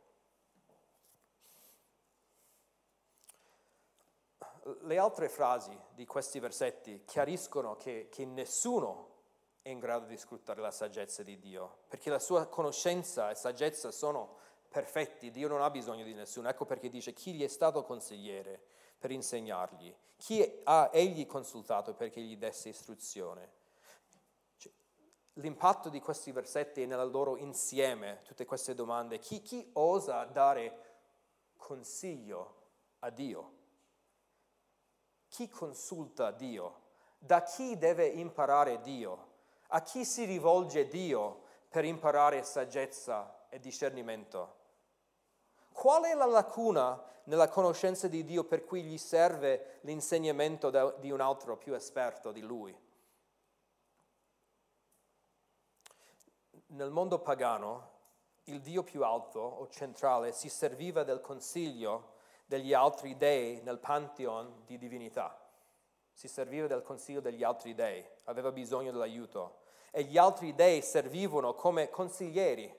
le 4.81 4.97
altre 4.97 5.29
frasi 5.29 5.77
di 5.93 6.05
questi 6.05 6.39
versetti 6.39 7.03
chiariscono 7.05 7.75
che, 7.75 8.07
che, 8.09 8.25
nessuno 8.25 9.13
è 9.61 9.69
in 9.69 9.79
grado 9.79 10.05
di 10.05 10.17
scrutare 10.17 10.59
la 10.59 10.71
saggezza 10.71 11.21
di 11.21 11.37
Dio, 11.37 11.79
perché 11.87 12.09
la 12.09 12.19
sua 12.19 12.47
conoscenza 12.47 13.29
e 13.29 13.35
saggezza 13.35 13.91
sono 13.91 14.37
perfetti, 14.75 15.31
Dio 15.31 15.47
non 15.47 15.61
ha 15.61 15.69
bisogno 15.69 16.03
di 16.03 16.13
nessuno. 16.13 16.49
Ecco 16.49 16.65
perché 16.65 16.89
dice 16.89 17.13
chi 17.13 17.33
gli 17.33 17.43
è 17.45 17.47
stato 17.47 17.85
consigliere 17.85 18.61
per 18.99 19.09
insegnargli, 19.09 19.95
chi 20.17 20.61
ha 20.65 20.89
egli 20.91 21.25
consultato 21.25 21.93
perché 21.93 22.19
gli 22.19 22.35
desse 22.35 22.67
istruzione. 22.67 23.53
Cioè, 24.57 24.69
l'impatto 25.35 25.87
di 25.87 26.01
questi 26.01 26.33
versetti 26.33 26.81
è 26.81 26.85
nel 26.87 27.09
loro 27.09 27.37
insieme, 27.37 28.19
tutte 28.23 28.43
queste 28.43 28.73
domande. 28.73 29.17
Chi, 29.17 29.41
chi 29.41 29.69
osa 29.75 30.25
dare 30.25 30.79
consiglio 31.55 32.63
a 32.99 33.09
Dio? 33.11 33.53
Chi 35.29 35.47
consulta 35.47 36.31
Dio? 36.31 36.81
Da 37.17 37.43
chi 37.43 37.77
deve 37.77 38.07
imparare 38.07 38.81
Dio? 38.81 39.35
A 39.67 39.81
chi 39.81 40.03
si 40.03 40.25
rivolge 40.25 40.89
Dio 40.89 41.43
per 41.69 41.85
imparare 41.85 42.43
saggezza 42.43 43.47
e 43.47 43.61
discernimento? 43.61 44.63
Qual 45.75 46.05
è 46.05 46.13
la 46.13 46.25
lacuna 46.25 47.03
nella 47.25 47.49
conoscenza 47.49 48.07
di 48.07 48.23
Dio 48.23 48.45
per 48.45 48.63
cui 48.63 48.81
gli 48.81 48.97
serve 48.97 49.79
l'insegnamento 49.81 50.69
di 50.99 51.11
un 51.11 51.19
altro 51.19 51.57
più 51.57 51.73
esperto 51.73 52.31
di 52.31 52.39
lui? 52.39 52.75
Nel 56.67 56.89
mondo 56.89 57.19
pagano 57.19 57.89
il 58.45 58.61
Dio 58.61 58.83
più 58.83 59.03
alto 59.03 59.41
o 59.41 59.67
centrale 59.67 60.31
si 60.31 60.47
serviva 60.47 61.03
del 61.03 61.19
consiglio 61.19 62.13
degli 62.45 62.73
altri 62.73 63.17
dei 63.17 63.61
nel 63.61 63.79
pantheon 63.79 64.63
di 64.65 64.77
divinità. 64.77 65.37
Si 66.13 66.29
serviva 66.29 66.67
del 66.67 66.83
consiglio 66.83 67.19
degli 67.19 67.43
altri 67.43 67.75
dei, 67.75 68.03
aveva 68.23 68.53
bisogno 68.53 68.93
dell'aiuto. 68.93 69.63
E 69.91 70.03
gli 70.03 70.17
altri 70.17 70.55
dei 70.55 70.81
servivano 70.81 71.53
come 71.53 71.89
consiglieri, 71.89 72.73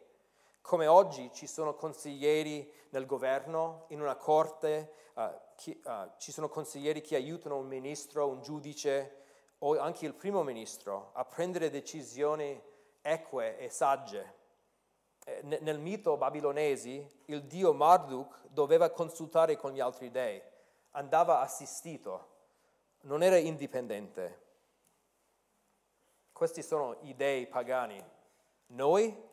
come 0.67 0.89
oggi 0.89 1.31
ci 1.33 1.47
sono 1.47 1.75
consiglieri 1.75 2.69
nel 2.89 3.07
governo, 3.07 3.85
in 3.91 4.01
una 4.01 4.17
corte, 4.17 4.91
uh, 5.15 5.23
chi, 5.55 5.81
uh, 5.85 6.11
ci 6.19 6.33
sono 6.33 6.49
consiglieri 6.49 7.01
che 7.01 7.15
aiutano 7.15 7.57
un 7.57 7.69
ministro, 7.69 8.27
un 8.27 8.43
giudice 8.43 9.23
o 9.59 9.79
anche 9.79 10.07
il 10.07 10.15
primo 10.15 10.43
ministro 10.43 11.11
a 11.13 11.25
prendere 11.25 11.71
decisioni 11.71 12.61
eque 13.01 13.59
e 13.59 13.69
sagge. 13.69 14.35
Eh, 15.25 15.41
nel 15.43 15.79
mito 15.79 16.17
babilonesi 16.17 17.09
il 17.27 17.45
dio 17.45 17.73
Marduk 17.73 18.49
doveva 18.49 18.91
consultare 18.91 19.57
con 19.57 19.71
gli 19.71 19.79
altri 19.79 20.11
dei, 20.11 20.43
andava 20.91 21.43
assistito, 21.43 22.29
non 23.03 23.23
era 23.23 23.37
indipendente. 23.37 24.43
Questi 26.33 26.65
sono 26.65 26.97
i 27.03 27.15
dei 27.15 27.47
pagani. 27.47 28.05
Noi 28.69 29.26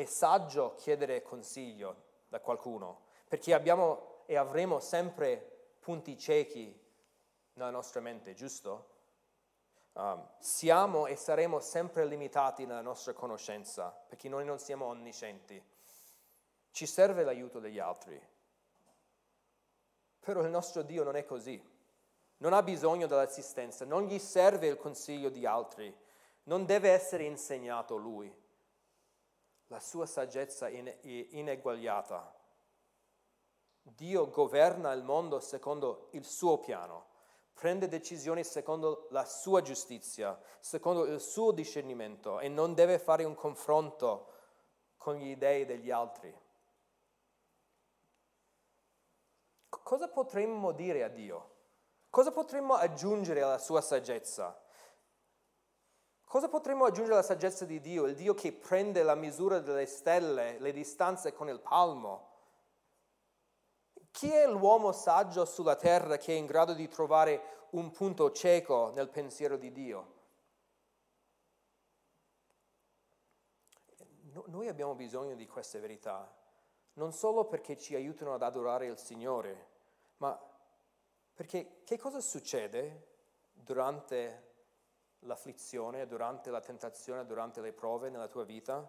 è 0.00 0.04
saggio 0.04 0.74
chiedere 0.76 1.22
consiglio 1.22 2.04
da 2.28 2.40
qualcuno, 2.40 3.06
perché 3.26 3.52
abbiamo 3.52 4.22
e 4.26 4.36
avremo 4.36 4.78
sempre 4.78 5.76
punti 5.80 6.16
ciechi 6.16 6.78
nella 7.54 7.70
nostra 7.70 8.00
mente, 8.00 8.34
giusto? 8.34 8.96
Um, 9.94 10.24
siamo 10.38 11.06
e 11.06 11.16
saremo 11.16 11.58
sempre 11.58 12.04
limitati 12.04 12.64
nella 12.64 12.80
nostra 12.80 13.12
conoscenza, 13.12 13.90
perché 13.90 14.28
noi 14.28 14.44
non 14.44 14.60
siamo 14.60 14.84
onniscienti. 14.84 15.60
Ci 16.70 16.86
serve 16.86 17.24
l'aiuto 17.24 17.58
degli 17.58 17.80
altri. 17.80 18.20
Però 20.20 20.42
il 20.42 20.50
nostro 20.50 20.82
Dio 20.82 21.02
non 21.02 21.16
è 21.16 21.24
così. 21.24 21.60
Non 22.36 22.52
ha 22.52 22.62
bisogno 22.62 23.08
dell'assistenza, 23.08 23.84
non 23.84 24.04
gli 24.04 24.20
serve 24.20 24.68
il 24.68 24.76
consiglio 24.76 25.28
di 25.28 25.44
altri, 25.44 25.92
non 26.44 26.66
deve 26.66 26.90
essere 26.90 27.24
insegnato 27.24 27.96
lui. 27.96 28.32
La 29.68 29.80
sua 29.80 30.06
saggezza 30.06 30.66
è 30.68 30.98
ineguagliata. 31.30 32.34
Dio 33.82 34.28
governa 34.28 34.92
il 34.92 35.02
mondo 35.02 35.40
secondo 35.40 36.08
il 36.12 36.24
suo 36.24 36.58
piano 36.58 37.16
prende 37.58 37.88
decisioni 37.88 38.44
secondo 38.44 39.08
la 39.10 39.24
sua 39.24 39.62
giustizia, 39.62 40.40
secondo 40.60 41.04
il 41.06 41.20
suo 41.20 41.50
discernimento 41.50 42.38
e 42.38 42.48
non 42.48 42.72
deve 42.72 43.00
fare 43.00 43.24
un 43.24 43.34
confronto 43.34 44.32
con 44.96 45.16
gli 45.16 45.34
dei 45.36 45.64
degli 45.64 45.90
altri. 45.90 46.32
Cosa 49.68 50.06
potremmo 50.06 50.70
dire 50.70 51.02
a 51.02 51.08
Dio? 51.08 51.56
Cosa 52.10 52.30
potremmo 52.30 52.74
aggiungere 52.74 53.42
alla 53.42 53.58
sua 53.58 53.80
saggezza? 53.80 54.56
Cosa 56.28 56.48
potremmo 56.48 56.84
aggiungere 56.84 57.14
alla 57.14 57.22
saggezza 57.22 57.64
di 57.64 57.80
Dio? 57.80 58.04
Il 58.04 58.14
Dio 58.14 58.34
che 58.34 58.52
prende 58.52 59.02
la 59.02 59.14
misura 59.14 59.60
delle 59.60 59.86
stelle, 59.86 60.58
le 60.58 60.72
distanze 60.72 61.32
con 61.32 61.48
il 61.48 61.58
palmo, 61.58 62.26
chi 64.10 64.30
è 64.30 64.46
l'uomo 64.46 64.92
saggio 64.92 65.46
sulla 65.46 65.76
terra 65.76 66.18
che 66.18 66.34
è 66.34 66.36
in 66.36 66.44
grado 66.44 66.74
di 66.74 66.86
trovare 66.86 67.66
un 67.70 67.90
punto 67.90 68.30
cieco 68.32 68.90
nel 68.94 69.08
pensiero 69.08 69.56
di 69.56 69.72
Dio? 69.72 70.16
noi 74.46 74.68
abbiamo 74.68 74.94
bisogno 74.94 75.34
di 75.34 75.46
queste 75.46 75.80
verità, 75.80 76.32
non 76.94 77.12
solo 77.12 77.46
perché 77.46 77.76
ci 77.76 77.94
aiutano 77.94 78.34
ad 78.34 78.42
adorare 78.42 78.86
il 78.86 78.96
Signore, 78.96 79.66
ma 80.18 80.38
perché 81.34 81.82
che 81.84 81.98
cosa 81.98 82.20
succede 82.20 83.06
durante 83.52 84.47
l'afflizione, 85.20 86.06
durante 86.06 86.50
la 86.50 86.60
tentazione, 86.60 87.26
durante 87.26 87.60
le 87.60 87.72
prove 87.72 88.10
nella 88.10 88.28
tua 88.28 88.44
vita? 88.44 88.88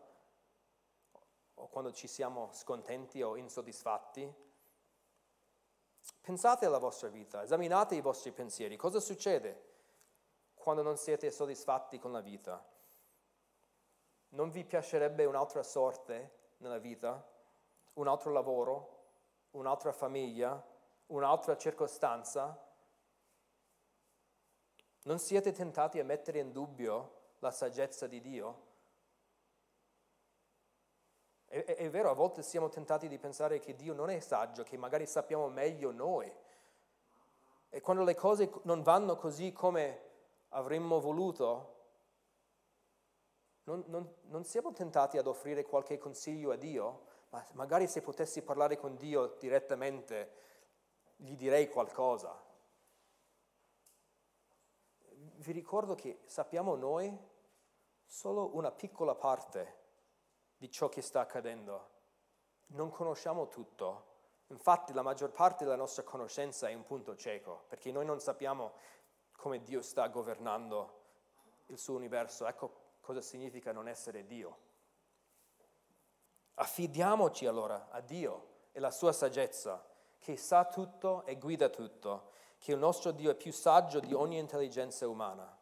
O 1.55 1.67
quando 1.67 1.91
ci 1.91 2.07
siamo 2.07 2.51
scontenti 2.53 3.21
o 3.21 3.35
insoddisfatti? 3.35 4.47
Pensate 6.21 6.65
alla 6.65 6.77
vostra 6.77 7.09
vita, 7.09 7.43
esaminate 7.43 7.95
i 7.95 8.01
vostri 8.01 8.31
pensieri. 8.31 8.77
Cosa 8.77 8.99
succede 8.99 9.67
quando 10.53 10.81
non 10.81 10.97
siete 10.97 11.31
soddisfatti 11.31 11.99
con 11.99 12.11
la 12.11 12.21
vita? 12.21 12.63
Non 14.29 14.51
vi 14.51 14.63
piacerebbe 14.63 15.25
un'altra 15.25 15.63
sorte 15.63 16.53
nella 16.57 16.77
vita? 16.77 17.27
Un 17.93 18.07
altro 18.07 18.31
lavoro? 18.31 18.97
Un'altra 19.51 19.91
famiglia? 19.91 20.63
Un'altra 21.07 21.57
circostanza? 21.57 22.68
Non 25.03 25.19
siete 25.19 25.51
tentati 25.51 25.99
a 25.99 26.03
mettere 26.03 26.39
in 26.39 26.51
dubbio 26.51 27.17
la 27.39 27.51
saggezza 27.51 28.05
di 28.05 28.19
Dio? 28.19 28.67
È, 31.45 31.63
è, 31.63 31.75
è, 31.75 31.89
vero, 31.89 32.09
a 32.09 32.13
volte 32.13 32.43
siamo 32.43 32.69
tentati 32.69 33.07
di 33.07 33.17
pensare 33.17 33.59
che 33.59 33.75
Dio 33.75 33.93
non 33.93 34.09
è 34.09 34.19
saggio, 34.19 34.63
che 34.63 34.77
magari 34.77 35.05
sappiamo 35.05 35.47
meglio 35.47 35.91
noi. 35.91 36.31
E 37.69 37.81
quando 37.81 38.03
le 38.03 38.15
cose 38.15 38.51
non 38.63 38.83
vanno 38.83 39.15
così 39.15 39.51
come 39.51 40.01
avremmo 40.49 40.99
voluto, 40.99 41.77
non, 43.63 43.83
non, 43.87 44.13
non 44.23 44.43
siamo 44.43 44.73
tentati 44.73 45.17
ad 45.17 45.27
offrire 45.27 45.63
qualche 45.63 45.97
consiglio 45.97 46.51
a 46.51 46.55
Dio, 46.55 47.05
ma 47.29 47.45
magari 47.53 47.87
se 47.87 48.01
potessi 48.01 48.41
parlare 48.41 48.77
con 48.77 48.95
Dio 48.95 49.37
direttamente, 49.39 50.31
gli 51.15 51.35
direi 51.35 51.69
qualcosa. 51.69 52.48
Vi 55.39 55.53
ricordo 55.53 55.95
che 55.95 56.19
sappiamo 56.25 56.75
noi 56.75 57.17
solo 58.05 58.57
una 58.57 58.71
piccola 58.71 59.15
parte 59.15 59.77
di 60.57 60.69
ciò 60.69 60.89
che 60.89 61.01
sta 61.01 61.21
accadendo. 61.21 61.89
Non 62.67 62.89
conosciamo 62.89 63.47
tutto. 63.47 64.07
Infatti 64.47 64.91
la 64.91 65.01
maggior 65.01 65.31
parte 65.31 65.63
della 65.63 65.77
nostra 65.77 66.03
conoscenza 66.03 66.67
è 66.67 66.73
un 66.73 66.83
punto 66.83 67.15
cieco, 67.15 67.63
perché 67.69 67.89
noi 67.89 68.03
non 68.03 68.19
sappiamo 68.19 68.73
come 69.31 69.63
Dio 69.63 69.81
sta 69.81 70.09
governando 70.09 71.03
il 71.67 71.77
suo 71.77 71.95
universo. 71.95 72.45
Ecco 72.45 72.97
cosa 72.99 73.21
significa 73.21 73.71
non 73.71 73.87
essere 73.87 74.25
Dio. 74.25 74.57
Affidiamoci 76.55 77.45
allora 77.45 77.87
a 77.91 78.01
Dio 78.01 78.47
e 78.73 78.79
alla 78.79 78.91
sua 78.91 79.13
saggezza, 79.13 79.87
che 80.19 80.35
sa 80.35 80.65
tutto 80.65 81.23
e 81.23 81.37
guida 81.37 81.69
tutto, 81.69 82.31
che 82.59 82.73
il 82.73 82.77
nostro 82.77 83.11
Dio 83.11 83.31
è 83.31 83.35
più 83.35 83.51
saggio 83.51 83.99
di 83.99 84.13
ogni 84.13 84.37
intelligenza 84.37 85.07
umana. 85.07 85.57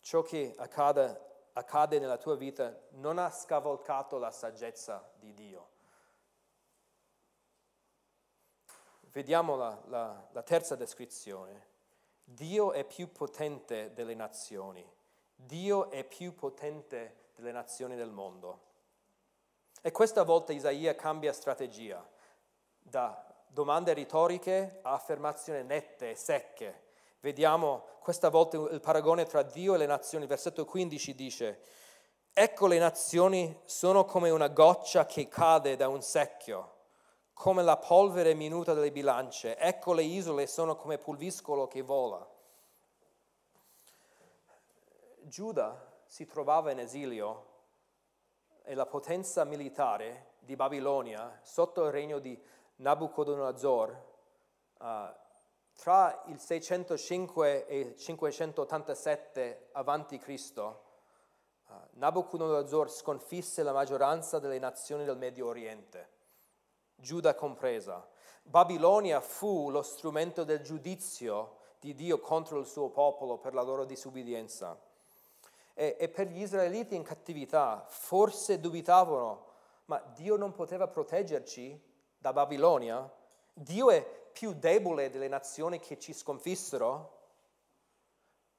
Ciò 0.00 0.22
che 0.22 0.54
accade, 0.58 1.48
accade 1.52 1.98
nella 2.00 2.18
tua 2.18 2.34
vita 2.34 2.76
non 2.90 3.18
ha 3.18 3.30
scavalcato 3.30 4.18
la 4.18 4.32
saggezza 4.32 5.10
di 5.14 5.32
Dio. 5.32 5.70
Vediamo 9.12 9.56
la, 9.56 9.80
la, 9.86 10.28
la 10.32 10.42
terza 10.42 10.74
descrizione. 10.74 11.70
Dio 12.24 12.72
è 12.72 12.84
più 12.84 13.12
potente 13.12 13.92
delle 13.92 14.14
nazioni. 14.14 14.84
Dio 15.34 15.90
è 15.90 16.02
più 16.02 16.34
potente 16.34 17.30
delle 17.36 17.52
nazioni 17.52 17.94
del 17.94 18.10
mondo. 18.10 18.70
E 19.82 19.92
questa 19.92 20.22
volta 20.24 20.52
Isaia 20.52 20.94
cambia 20.94 21.32
strategia, 21.32 22.08
da 22.78 23.31
domande 23.52 23.92
retoriche 23.92 24.78
a 24.82 24.92
affermazioni 24.92 25.62
nette 25.62 26.10
e 26.10 26.14
secche. 26.14 26.84
Vediamo 27.20 27.84
questa 28.00 28.30
volta 28.30 28.56
il 28.56 28.80
paragone 28.80 29.26
tra 29.26 29.42
Dio 29.42 29.74
e 29.74 29.78
le 29.78 29.86
nazioni. 29.86 30.26
Versetto 30.26 30.64
15 30.64 31.14
dice, 31.14 31.60
ecco 32.32 32.66
le 32.66 32.78
nazioni 32.78 33.60
sono 33.66 34.06
come 34.06 34.30
una 34.30 34.48
goccia 34.48 35.04
che 35.04 35.28
cade 35.28 35.76
da 35.76 35.88
un 35.88 36.00
secchio, 36.00 36.76
come 37.34 37.62
la 37.62 37.76
polvere 37.76 38.32
minuta 38.32 38.72
delle 38.72 38.90
bilance. 38.90 39.58
Ecco 39.58 39.92
le 39.92 40.02
isole 40.02 40.46
sono 40.46 40.74
come 40.74 40.96
pulviscolo 40.96 41.68
che 41.68 41.82
vola. 41.82 42.26
Giuda 45.24 45.92
si 46.06 46.24
trovava 46.26 46.70
in 46.70 46.78
esilio 46.78 47.50
e 48.64 48.74
la 48.74 48.86
potenza 48.86 49.44
militare 49.44 50.30
di 50.38 50.56
Babilonia 50.56 51.38
sotto 51.42 51.84
il 51.84 51.92
regno 51.92 52.18
di 52.18 52.40
Nabucodonosor 52.76 54.04
uh, 54.78 54.84
tra 55.74 56.22
il 56.26 56.38
605 56.38 57.66
e 57.66 57.78
il 57.78 57.96
587 57.96 59.68
a.C. 59.72 60.52
Uh, 60.56 60.74
Nabucodonosor 61.92 62.90
sconfisse 62.90 63.62
la 63.62 63.72
maggioranza 63.72 64.38
delle 64.38 64.58
nazioni 64.58 65.04
del 65.04 65.16
Medio 65.16 65.46
Oriente, 65.48 66.10
Giuda 66.96 67.34
compresa. 67.34 68.06
Babilonia 68.42 69.20
fu 69.20 69.70
lo 69.70 69.82
strumento 69.82 70.44
del 70.44 70.60
giudizio 70.60 71.58
di 71.78 71.94
Dio 71.94 72.20
contro 72.20 72.58
il 72.58 72.66
suo 72.66 72.90
popolo 72.90 73.38
per 73.38 73.54
la 73.54 73.62
loro 73.62 73.84
disubbidienza 73.84 74.78
e, 75.74 75.96
e 75.98 76.08
per 76.08 76.28
gli 76.28 76.40
israeliti 76.40 76.94
in 76.94 77.02
cattività 77.02 77.84
forse 77.88 78.60
dubitavano, 78.60 79.46
ma 79.86 79.98
Dio 80.14 80.36
non 80.36 80.52
poteva 80.52 80.86
proteggerci 80.86 81.80
da 82.22 82.32
Babilonia? 82.32 83.12
Dio 83.52 83.90
è 83.90 84.00
più 84.32 84.54
debole 84.54 85.10
delle 85.10 85.26
nazioni 85.26 85.80
che 85.80 85.98
ci 85.98 86.12
sconfissero? 86.12 87.18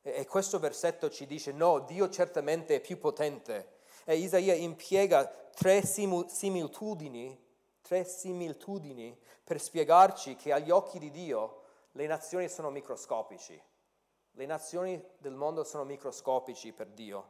E 0.02 0.28
questo 0.28 0.60
versetto 0.60 1.10
ci 1.10 1.26
dice 1.26 1.54
no, 1.54 1.80
Dio 1.80 2.10
certamente 2.10 2.76
è 2.76 2.82
più 2.82 2.98
potente. 3.00 3.78
E 4.04 4.18
Isaia 4.18 4.54
impiega 4.54 5.26
tre 5.26 5.82
similitudini, 5.82 7.42
tre 7.82 8.04
similitudini 8.04 9.18
per 9.42 9.62
spiegarci 9.62 10.36
che 10.36 10.52
agli 10.52 10.70
occhi 10.70 11.00
di 11.00 11.10
Dio 11.10 11.62
le 11.94 12.06
nazioni 12.06 12.50
sono 12.50 12.70
microscopici. 12.70 13.60
Le 14.32 14.46
nazioni 14.46 15.02
del 15.20 15.36
mondo 15.36 15.64
sono 15.64 15.86
microscopici 15.86 16.74
per 16.74 16.88
Dio. 16.88 17.30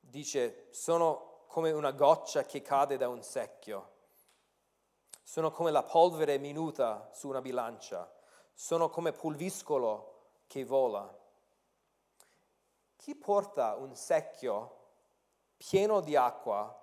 Dice, 0.00 0.66
sono 0.70 1.44
come 1.46 1.70
una 1.70 1.92
goccia 1.92 2.44
che 2.44 2.62
cade 2.62 2.96
da 2.96 3.08
un 3.08 3.22
secchio. 3.22 3.91
Sono 5.32 5.50
come 5.50 5.70
la 5.70 5.82
polvere 5.82 6.36
minuta 6.36 7.08
su 7.10 7.26
una 7.26 7.40
bilancia. 7.40 8.06
Sono 8.52 8.90
come 8.90 9.12
pulviscolo 9.12 10.24
che 10.46 10.62
vola. 10.62 11.10
Chi 12.96 13.14
porta 13.14 13.76
un 13.76 13.94
secchio 13.94 14.76
pieno 15.56 16.00
di 16.02 16.16
acqua, 16.16 16.78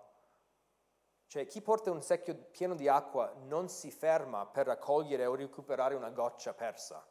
cioè 1.27 1.45
chi 1.45 1.61
porta 1.61 1.91
un 1.91 2.01
secchio 2.01 2.33
pieno 2.49 2.73
di 2.73 2.87
acqua 2.87 3.31
non 3.41 3.69
si 3.69 3.91
ferma 3.91 4.47
per 4.47 4.65
raccogliere 4.65 5.27
o 5.27 5.35
recuperare 5.35 5.93
una 5.93 6.09
goccia 6.09 6.55
persa. 6.55 7.07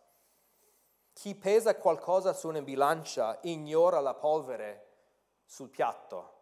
Chi 1.12 1.36
pesa 1.36 1.76
qualcosa 1.76 2.32
su 2.32 2.48
una 2.48 2.62
bilancia 2.62 3.38
ignora 3.42 4.00
la 4.00 4.14
polvere 4.14 4.88
sul 5.44 5.68
piatto. 5.68 6.37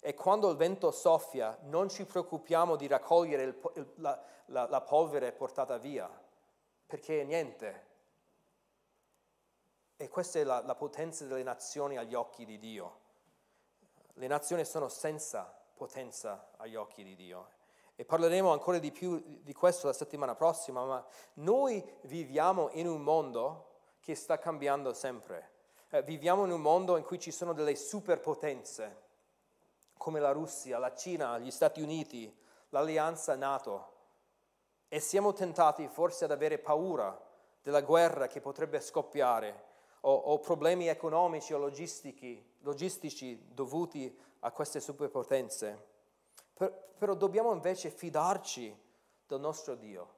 E 0.00 0.14
quando 0.14 0.48
il 0.50 0.56
vento 0.56 0.90
soffia 0.90 1.58
non 1.62 1.88
ci 1.88 2.04
preoccupiamo 2.04 2.76
di 2.76 2.86
raccogliere 2.86 3.42
il, 3.42 3.60
il, 3.74 3.92
la, 3.96 4.22
la, 4.46 4.68
la 4.68 4.80
polvere 4.80 5.32
portata 5.32 5.76
via, 5.76 6.08
perché 6.86 7.20
è 7.20 7.24
niente. 7.24 7.86
E 9.96 10.08
questa 10.08 10.38
è 10.38 10.44
la, 10.44 10.62
la 10.62 10.74
potenza 10.76 11.24
delle 11.24 11.42
nazioni 11.42 11.96
agli 11.96 12.14
occhi 12.14 12.44
di 12.44 12.58
Dio. 12.58 13.00
Le 14.14 14.26
nazioni 14.26 14.64
sono 14.64 14.88
senza 14.88 15.52
potenza 15.74 16.50
agli 16.56 16.76
occhi 16.76 17.02
di 17.02 17.16
Dio. 17.16 17.56
E 17.96 18.04
parleremo 18.04 18.52
ancora 18.52 18.78
di 18.78 18.92
più 18.92 19.40
di 19.42 19.52
questo 19.52 19.88
la 19.88 19.92
settimana 19.92 20.36
prossima, 20.36 20.84
ma 20.84 21.04
noi 21.34 21.84
viviamo 22.02 22.70
in 22.74 22.86
un 22.86 23.02
mondo 23.02 23.66
che 23.98 24.14
sta 24.14 24.38
cambiando 24.38 24.92
sempre. 24.92 25.50
Eh, 25.90 26.02
viviamo 26.04 26.44
in 26.44 26.52
un 26.52 26.60
mondo 26.60 26.96
in 26.96 27.02
cui 27.02 27.18
ci 27.18 27.32
sono 27.32 27.52
delle 27.52 27.74
superpotenze, 27.74 29.06
come 29.98 30.20
la 30.20 30.32
Russia, 30.32 30.78
la 30.78 30.94
Cina, 30.94 31.38
gli 31.38 31.50
Stati 31.50 31.82
Uniti, 31.82 32.34
l'alleanza 32.70 33.36
NATO, 33.36 33.96
e 34.88 35.00
siamo 35.00 35.34
tentati 35.34 35.86
forse 35.88 36.24
ad 36.24 36.30
avere 36.30 36.58
paura 36.58 37.20
della 37.60 37.82
guerra 37.82 38.26
che 38.26 38.40
potrebbe 38.40 38.80
scoppiare 38.80 39.66
o, 40.00 40.14
o 40.14 40.38
problemi 40.38 40.88
economici 40.88 41.52
o 41.52 41.58
logistici, 41.58 43.44
dovuti 43.52 44.18
a 44.40 44.50
queste 44.50 44.80
superpotenze. 44.80 45.86
Per, 46.54 46.72
però 46.96 47.12
dobbiamo 47.12 47.52
invece 47.52 47.90
fidarci 47.90 48.74
del 49.26 49.40
nostro 49.40 49.74
Dio, 49.74 50.14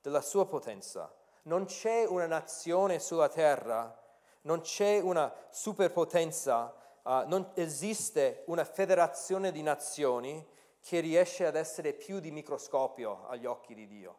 della 0.00 0.20
sua 0.20 0.46
potenza 0.46 1.12
non 1.42 1.64
c'è 1.64 2.04
una 2.06 2.26
nazione 2.26 2.98
sulla 2.98 3.28
terra, 3.28 3.98
non 4.42 4.60
c'è 4.60 5.00
una 5.00 5.32
superpotenza, 5.50 6.74
uh, 7.02 7.26
non 7.26 7.50
esiste 7.54 8.44
una 8.46 8.64
federazione 8.64 9.52
di 9.52 9.62
nazioni 9.62 10.46
che 10.80 11.00
riesce 11.00 11.46
ad 11.46 11.56
essere 11.56 11.92
più 11.92 12.18
di 12.18 12.30
microscopio 12.30 13.26
agli 13.28 13.46
occhi 13.46 13.74
di 13.74 13.86
Dio. 13.86 14.18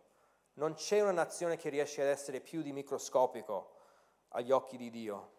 Non 0.54 0.76
c'è 0.76 1.02
una 1.02 1.12
nazione 1.12 1.58
che 1.58 1.70
riesce 1.70 2.02
ad 2.02 2.08
essere 2.08 2.40
più 2.40 2.62
di 2.62 2.72
microscopico 2.72 3.72
agli 4.30 4.52
occhi 4.52 4.78
di 4.78 4.90
Dio. 4.90 5.32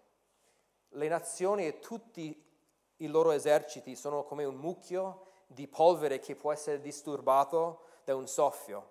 Le 0.91 1.09
nazioni 1.09 1.67
e 1.67 1.79
tutti 1.79 2.43
i 2.99 3.07
loro 3.07 3.31
eserciti 3.33 3.97
sono 3.97 4.25
come 4.25 4.45
un 4.45 4.57
mucchio 4.57 5.27
di 5.47 5.67
polvere 5.67 6.19
che 6.19 6.35
può 6.35 6.53
essere 6.53 6.81
disturbato 6.81 7.85
da 8.05 8.15
un 8.15 8.27
soffio. 8.27 8.91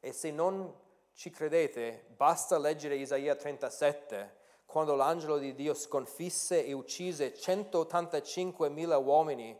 E 0.00 0.12
se 0.12 0.30
non 0.30 0.72
ci 1.12 1.30
credete? 1.30 2.06
Basta 2.16 2.58
leggere 2.58 2.96
Isaia 2.96 3.34
37, 3.34 4.37
quando 4.68 4.94
l'angelo 4.94 5.38
di 5.38 5.54
Dio 5.54 5.72
sconfisse 5.72 6.62
e 6.62 6.74
uccise 6.74 7.32
185.000 7.32 9.02
uomini 9.02 9.58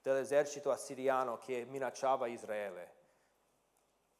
dell'esercito 0.00 0.70
assiriano 0.70 1.36
che 1.36 1.66
minacciava 1.66 2.26
Israele. 2.26 2.94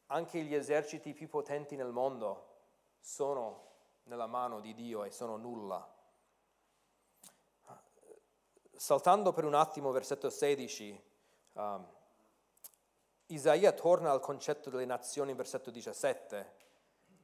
Anche 0.09 0.43
gli 0.43 0.55
eserciti 0.55 1.15
più 1.15 1.31
potenti 1.31 1.75
nel 1.75 1.91
mondo 1.91 2.49
sono 3.01 3.63
nella 4.03 4.27
mano 4.27 4.61
di 4.61 4.75
Dio 4.75 5.05
e 5.05 5.11
sono 5.11 5.39
nulla. 5.39 5.91
Saltando 8.75 9.33
per 9.33 9.47
un 9.47 9.55
attimo 9.55 9.91
versetto 9.91 10.29
16, 10.29 11.03
um, 11.55 11.89
Isaia 13.29 13.73
torna 13.73 14.11
al 14.11 14.21
concetto 14.21 14.69
delle 14.69 14.85
nazioni, 14.85 15.33
versetto 15.33 15.71
17 15.71 16.66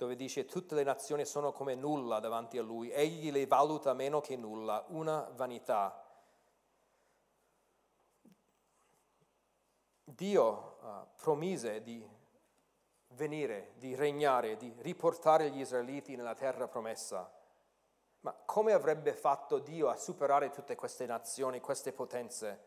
dove 0.02 0.16
dice 0.16 0.46
tutte 0.46 0.74
le 0.74 0.82
nazioni 0.82 1.24
sono 1.24 1.52
come 1.52 1.76
nulla 1.76 2.18
davanti 2.18 2.58
a 2.58 2.62
lui, 2.62 2.90
egli 2.90 3.30
le 3.30 3.46
valuta 3.46 3.94
meno 3.94 4.20
che 4.20 4.36
nulla, 4.36 4.84
una 4.88 5.30
vanità. 5.36 6.04
Dio 10.02 10.78
uh, 10.80 11.06
promise 11.14 11.82
di 11.82 12.04
venire, 13.10 13.74
di 13.76 13.94
regnare, 13.94 14.56
di 14.56 14.74
riportare 14.78 15.50
gli 15.50 15.60
israeliti 15.60 16.16
nella 16.16 16.34
terra 16.34 16.66
promessa. 16.66 17.32
Ma 18.22 18.32
come 18.44 18.72
avrebbe 18.72 19.12
fatto 19.14 19.60
Dio 19.60 19.88
a 19.88 19.94
superare 19.94 20.50
tutte 20.50 20.74
queste 20.74 21.06
nazioni, 21.06 21.60
queste 21.60 21.92
potenze? 21.92 22.60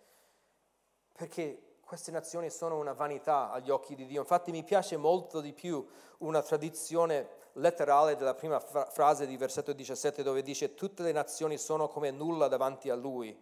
Perché 1.11 1.64
queste 1.85 2.11
nazioni 2.11 2.49
sono 2.49 2.77
una 2.77 2.93
vanità 2.93 3.51
agli 3.51 3.69
occhi 3.69 3.95
di 3.95 4.05
Dio. 4.05 4.21
Infatti 4.21 4.51
mi 4.51 4.63
piace 4.63 4.97
molto 4.97 5.39
di 5.39 5.53
più 5.53 5.85
una 6.19 6.41
tradizione 6.41 7.29
letterale 7.53 8.15
della 8.15 8.33
prima 8.33 8.59
fra- 8.59 8.85
frase 8.85 9.25
di 9.25 9.37
versetto 9.37 9.71
17 9.71 10.23
dove 10.23 10.41
dice 10.41 10.73
tutte 10.73 11.03
le 11.03 11.11
nazioni 11.11 11.57
sono 11.57 11.87
come 11.87 12.11
nulla 12.11 12.47
davanti 12.47 12.89
a 12.89 12.95
Lui. 12.95 13.39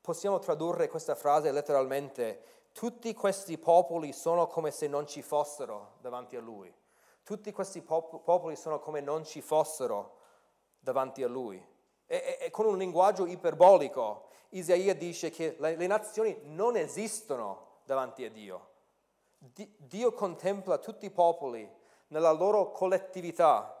Possiamo 0.00 0.38
tradurre 0.38 0.88
questa 0.88 1.14
frase 1.14 1.52
letteralmente 1.52 2.42
tutti 2.76 3.14
questi 3.14 3.56
popoli 3.56 4.12
sono 4.12 4.46
come 4.46 4.70
se 4.70 4.86
non 4.86 5.06
ci 5.06 5.22
fossero 5.22 5.94
davanti 6.02 6.36
a 6.36 6.40
lui. 6.42 6.70
Tutti 7.22 7.50
questi 7.50 7.80
pop- 7.80 8.22
popoli 8.22 8.54
sono 8.54 8.80
come 8.80 9.00
non 9.00 9.24
ci 9.24 9.40
fossero 9.40 10.18
davanti 10.78 11.22
a 11.22 11.26
lui. 11.26 11.56
E, 12.04 12.38
e, 12.38 12.50
con 12.50 12.66
un 12.66 12.76
linguaggio 12.76 13.24
iperbolico, 13.24 14.28
Isaia 14.50 14.94
dice 14.94 15.30
che 15.30 15.56
le, 15.58 15.74
le 15.74 15.86
nazioni 15.86 16.38
non 16.44 16.76
esistono 16.76 17.65
davanti 17.86 18.24
a 18.24 18.30
Dio. 18.30 18.74
Di, 19.38 19.74
Dio 19.78 20.12
contempla 20.12 20.76
tutti 20.76 21.06
i 21.06 21.10
popoli 21.10 21.66
nella 22.08 22.32
loro 22.32 22.70
collettività. 22.72 23.72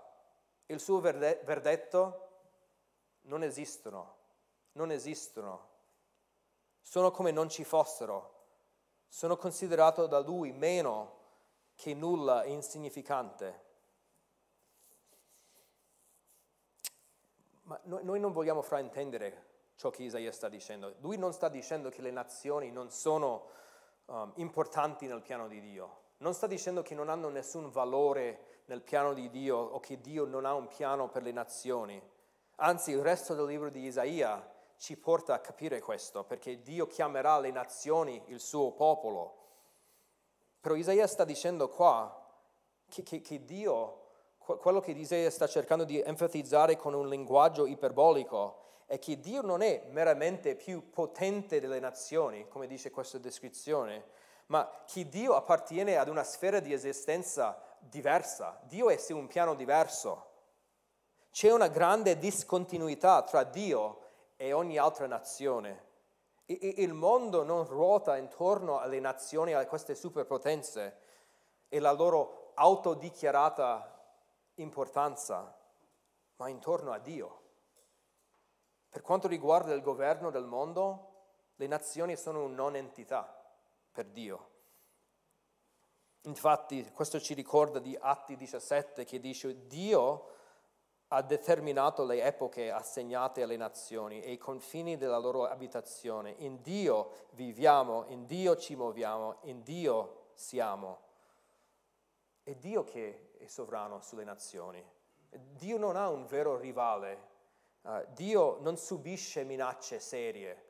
Il 0.64 0.80
suo 0.80 1.00
verde, 1.00 1.42
verdetto 1.44 2.28
non 3.22 3.42
esistono, 3.42 4.16
non 4.72 4.90
esistono. 4.90 5.74
Sono 6.80 7.10
come 7.10 7.30
non 7.30 7.50
ci 7.50 7.64
fossero 7.64 8.36
sono 9.08 9.36
considerato 9.36 10.06
da 10.06 10.18
lui 10.18 10.52
meno 10.52 11.14
che 11.74 11.94
nulla 11.94 12.42
e 12.42 12.50
insignificante. 12.50 13.64
Ma 17.62 17.80
noi 17.84 18.20
non 18.20 18.32
vogliamo 18.32 18.62
fraintendere 18.62 19.44
ciò 19.76 19.90
che 19.90 20.04
Isaia 20.04 20.32
sta 20.32 20.48
dicendo. 20.48 20.94
Lui 21.00 21.16
non 21.16 21.32
sta 21.32 21.48
dicendo 21.48 21.88
che 21.88 22.02
le 22.02 22.10
nazioni 22.10 22.70
non 22.70 22.90
sono 22.90 23.48
um, 24.06 24.32
importanti 24.36 25.06
nel 25.06 25.22
piano 25.22 25.48
di 25.48 25.60
Dio. 25.60 26.04
Non 26.18 26.34
sta 26.34 26.46
dicendo 26.46 26.82
che 26.82 26.94
non 26.94 27.08
hanno 27.08 27.28
nessun 27.28 27.70
valore 27.70 28.62
nel 28.66 28.82
piano 28.82 29.12
di 29.12 29.28
Dio 29.30 29.56
o 29.56 29.80
che 29.80 30.00
Dio 30.00 30.24
non 30.24 30.44
ha 30.44 30.54
un 30.54 30.66
piano 30.66 31.08
per 31.08 31.22
le 31.22 31.32
nazioni. 31.32 32.00
Anzi, 32.56 32.92
il 32.92 33.02
resto 33.02 33.34
del 33.34 33.46
libro 33.46 33.68
di 33.68 33.84
Isaia 33.84 34.54
ci 34.78 34.96
porta 34.96 35.34
a 35.34 35.38
capire 35.40 35.80
questo, 35.80 36.24
perché 36.24 36.62
Dio 36.62 36.86
chiamerà 36.86 37.38
le 37.38 37.50
nazioni 37.50 38.22
il 38.26 38.40
suo 38.40 38.72
popolo. 38.72 39.44
Però 40.60 40.74
Isaia 40.74 41.06
sta 41.06 41.24
dicendo 41.24 41.68
qua 41.68 42.24
che, 42.88 43.02
che, 43.02 43.20
che 43.20 43.44
Dio, 43.44 44.00
quello 44.38 44.80
che 44.80 44.92
Isaia 44.92 45.30
sta 45.30 45.46
cercando 45.46 45.84
di 45.84 46.00
enfatizzare 46.00 46.76
con 46.76 46.94
un 46.94 47.08
linguaggio 47.08 47.66
iperbolico, 47.66 48.64
è 48.86 48.98
che 49.00 49.18
Dio 49.18 49.42
non 49.42 49.62
è 49.62 49.84
meramente 49.90 50.54
più 50.54 50.90
potente 50.90 51.60
delle 51.60 51.80
nazioni, 51.80 52.48
come 52.48 52.68
dice 52.68 52.90
questa 52.90 53.18
descrizione, 53.18 54.04
ma 54.46 54.82
che 54.86 55.08
Dio 55.08 55.34
appartiene 55.34 55.96
ad 55.96 56.08
una 56.08 56.22
sfera 56.22 56.60
di 56.60 56.72
esistenza 56.72 57.60
diversa. 57.80 58.60
Dio 58.62 58.88
è 58.88 58.96
su 58.96 59.16
un 59.16 59.26
piano 59.26 59.54
diverso. 59.54 60.30
C'è 61.32 61.52
una 61.52 61.66
grande 61.66 62.16
discontinuità 62.16 63.22
tra 63.22 63.42
Dio 63.42 64.04
e 64.36 64.52
ogni 64.52 64.78
altra 64.78 65.06
nazione. 65.06 65.84
Il 66.46 66.92
mondo 66.92 67.42
non 67.42 67.66
ruota 67.66 68.16
intorno 68.16 68.78
alle 68.78 69.00
nazioni, 69.00 69.52
a 69.52 69.66
queste 69.66 69.96
superpotenze 69.96 70.98
e 71.68 71.80
la 71.80 71.90
loro 71.90 72.52
autodichiarata 72.54 73.92
importanza, 74.54 75.58
ma 76.36 76.48
intorno 76.48 76.92
a 76.92 76.98
Dio. 76.98 77.45
Per 78.96 79.04
quanto 79.04 79.28
riguarda 79.28 79.74
il 79.74 79.82
governo 79.82 80.30
del 80.30 80.46
mondo, 80.46 81.08
le 81.56 81.66
nazioni 81.66 82.16
sono 82.16 82.44
una 82.44 82.54
non 82.54 82.76
entità 82.76 83.30
per 83.92 84.06
Dio. 84.06 84.48
Infatti 86.22 86.90
questo 86.92 87.20
ci 87.20 87.34
ricorda 87.34 87.78
di 87.78 87.94
Atti 88.00 88.36
17 88.36 89.04
che 89.04 89.20
dice 89.20 89.66
Dio 89.66 90.28
ha 91.08 91.20
determinato 91.20 92.06
le 92.06 92.22
epoche 92.22 92.70
assegnate 92.70 93.42
alle 93.42 93.58
nazioni 93.58 94.22
e 94.22 94.32
i 94.32 94.38
confini 94.38 94.96
della 94.96 95.18
loro 95.18 95.44
abitazione. 95.44 96.30
In 96.38 96.62
Dio 96.62 97.26
viviamo, 97.32 98.06
in 98.06 98.24
Dio 98.24 98.56
ci 98.56 98.76
muoviamo, 98.76 99.40
in 99.42 99.62
Dio 99.62 100.28
siamo. 100.32 101.00
È 102.42 102.54
Dio 102.54 102.82
che 102.82 103.32
è 103.36 103.46
sovrano 103.46 104.00
sulle 104.00 104.24
nazioni. 104.24 104.82
Dio 105.28 105.76
non 105.76 105.96
ha 105.96 106.08
un 106.08 106.24
vero 106.24 106.56
rivale. 106.56 107.34
Uh, 107.86 108.04
Dio 108.14 108.58
non 108.62 108.76
subisce 108.76 109.44
minacce 109.44 110.00
serie. 110.00 110.64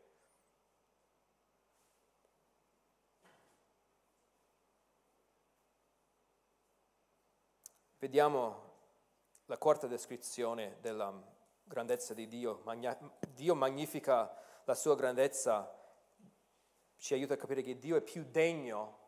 Vediamo 7.97 8.75
la 9.47 9.57
quarta 9.57 9.87
descrizione 9.87 10.77
della 10.83 11.11
grandezza 11.65 12.13
di 12.13 12.29
Dio. 12.29 12.63
Dio 13.31 13.55
magnifica 13.55 14.31
la 14.65 14.75
sua 14.75 14.95
grandezza, 14.95 15.75
ci 16.99 17.15
aiuta 17.15 17.33
a 17.33 17.39
capire 17.39 17.63
che 17.63 17.79
Dio 17.79 17.97
è 17.97 18.03
più 18.03 18.27
degno 18.29 19.06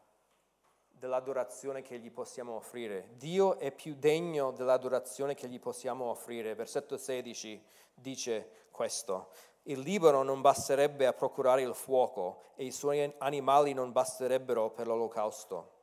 dell'adorazione 0.99 1.82
che 1.82 1.99
gli 1.99 2.11
possiamo 2.11 2.55
offrire. 2.57 3.11
Dio 3.14 3.59
è 3.59 3.70
più 3.70 3.94
degno 3.94 4.51
dell'adorazione 4.51 5.34
che 5.34 5.49
gli 5.49 5.61
possiamo 5.61 6.07
offrire. 6.07 6.55
Versetto 6.55 6.96
16 6.96 7.64
dice 7.94 8.66
questo. 8.70 9.30
Il 9.62 9.80
Libano 9.80 10.22
non 10.22 10.40
basterebbe 10.40 11.07
a 11.07 11.12
procurare 11.12 11.62
il 11.62 11.74
fuoco 11.74 12.42
e 12.55 12.64
i 12.64 12.72
suoi 12.72 13.14
animali 13.18 13.72
non 13.74 13.92
basterebbero 13.92 14.70
per 14.70 14.86
l'olocausto. 14.86 15.76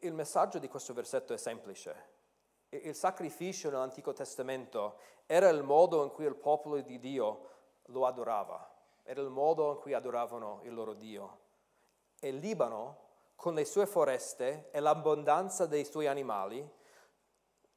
Il 0.00 0.12
messaggio 0.12 0.58
di 0.58 0.68
questo 0.68 0.92
versetto 0.92 1.32
è 1.32 1.36
semplice. 1.36 2.10
Il 2.70 2.94
sacrificio 2.94 3.70
nell'Antico 3.70 4.12
Testamento 4.12 4.98
era 5.26 5.48
il 5.48 5.62
modo 5.62 6.02
in 6.02 6.10
cui 6.10 6.24
il 6.24 6.34
popolo 6.34 6.80
di 6.80 6.98
Dio 6.98 7.50
lo 7.86 8.06
adorava, 8.06 8.68
era 9.02 9.20
il 9.20 9.28
modo 9.28 9.72
in 9.72 9.78
cui 9.78 9.92
adoravano 9.92 10.60
il 10.64 10.74
loro 10.74 10.94
Dio. 10.94 11.41
E 12.24 12.30
Libano, 12.30 12.98
con 13.34 13.52
le 13.52 13.64
sue 13.64 13.84
foreste 13.84 14.68
e 14.70 14.78
l'abbondanza 14.78 15.66
dei 15.66 15.84
suoi 15.84 16.06
animali, 16.06 16.64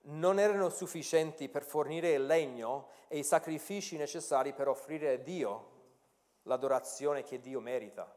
non 0.01 0.37
erano 0.37 0.69
sufficienti 0.69 1.49
per 1.49 1.63
fornire 1.63 2.11
il 2.11 2.27
legno 2.27 2.89
e 3.07 3.17
i 3.17 3.23
sacrifici 3.23 3.97
necessari 3.97 4.53
per 4.53 4.67
offrire 4.67 5.13
a 5.13 5.17
Dio 5.17 5.69
l'adorazione 6.43 7.23
che 7.23 7.39
Dio 7.39 7.59
merita. 7.59 8.15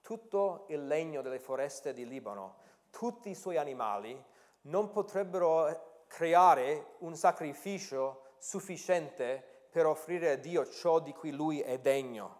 Tutto 0.00 0.64
il 0.70 0.86
legno 0.86 1.20
delle 1.20 1.38
foreste 1.38 1.92
di 1.92 2.08
Libano, 2.08 2.56
tutti 2.88 3.28
i 3.28 3.34
suoi 3.34 3.58
animali 3.58 4.24
non 4.62 4.90
potrebbero 4.90 6.04
creare 6.06 6.94
un 7.00 7.14
sacrificio 7.14 8.22
sufficiente 8.38 9.66
per 9.70 9.84
offrire 9.84 10.30
a 10.30 10.36
Dio 10.36 10.66
ciò 10.66 10.98
di 10.98 11.12
cui 11.12 11.30
Lui 11.30 11.60
è 11.60 11.78
degno. 11.78 12.39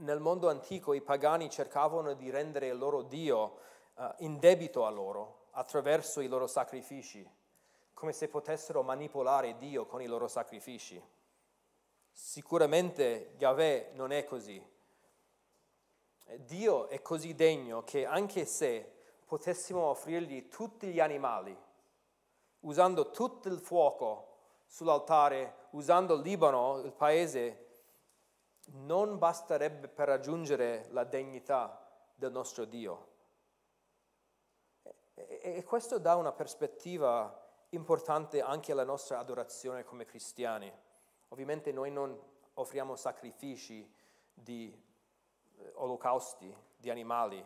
Nel 0.00 0.18
mondo 0.18 0.48
antico 0.48 0.94
i 0.94 1.02
pagani 1.02 1.50
cercavano 1.50 2.14
di 2.14 2.30
rendere 2.30 2.68
il 2.68 2.78
loro 2.78 3.02
Dio 3.02 3.58
uh, 3.94 4.04
in 4.18 4.38
debito 4.38 4.86
a 4.86 4.88
loro 4.88 5.48
attraverso 5.50 6.22
i 6.22 6.26
loro 6.26 6.46
sacrifici, 6.46 7.28
come 7.92 8.12
se 8.12 8.28
potessero 8.28 8.82
manipolare 8.82 9.58
Dio 9.58 9.84
con 9.84 10.00
i 10.00 10.06
loro 10.06 10.26
sacrifici. 10.26 11.02
Sicuramente 12.10 13.34
Yahweh 13.36 13.90
non 13.92 14.10
è 14.10 14.24
così. 14.24 14.64
Dio 16.36 16.88
è 16.88 17.02
così 17.02 17.34
degno 17.34 17.84
che 17.84 18.06
anche 18.06 18.46
se 18.46 18.90
potessimo 19.26 19.82
offrirgli 19.82 20.48
tutti 20.48 20.86
gli 20.86 21.00
animali, 21.00 21.54
usando 22.60 23.10
tutto 23.10 23.48
il 23.48 23.58
fuoco 23.58 24.28
sull'altare, 24.66 25.66
usando 25.72 26.16
Libano, 26.16 26.78
il 26.78 26.92
paese, 26.92 27.69
non 28.72 29.18
basterebbe 29.18 29.88
per 29.88 30.08
raggiungere 30.08 30.86
la 30.90 31.04
degnità 31.04 31.86
del 32.14 32.32
nostro 32.32 32.64
Dio. 32.64 33.08
E, 35.14 35.62
questo 35.64 35.98
dà 35.98 36.16
una 36.16 36.32
prospettiva 36.32 37.48
importante 37.70 38.40
anche 38.40 38.72
alla 38.72 38.84
nostra 38.84 39.18
adorazione 39.18 39.84
come 39.84 40.04
cristiani. 40.04 40.72
Ovviamente 41.28 41.72
noi 41.72 41.90
non 41.90 42.18
offriamo 42.54 42.96
sacrifici 42.96 43.88
di 44.32 44.72
eh, 45.56 45.70
olocausti, 45.74 46.54
di 46.76 46.90
animali, 46.90 47.44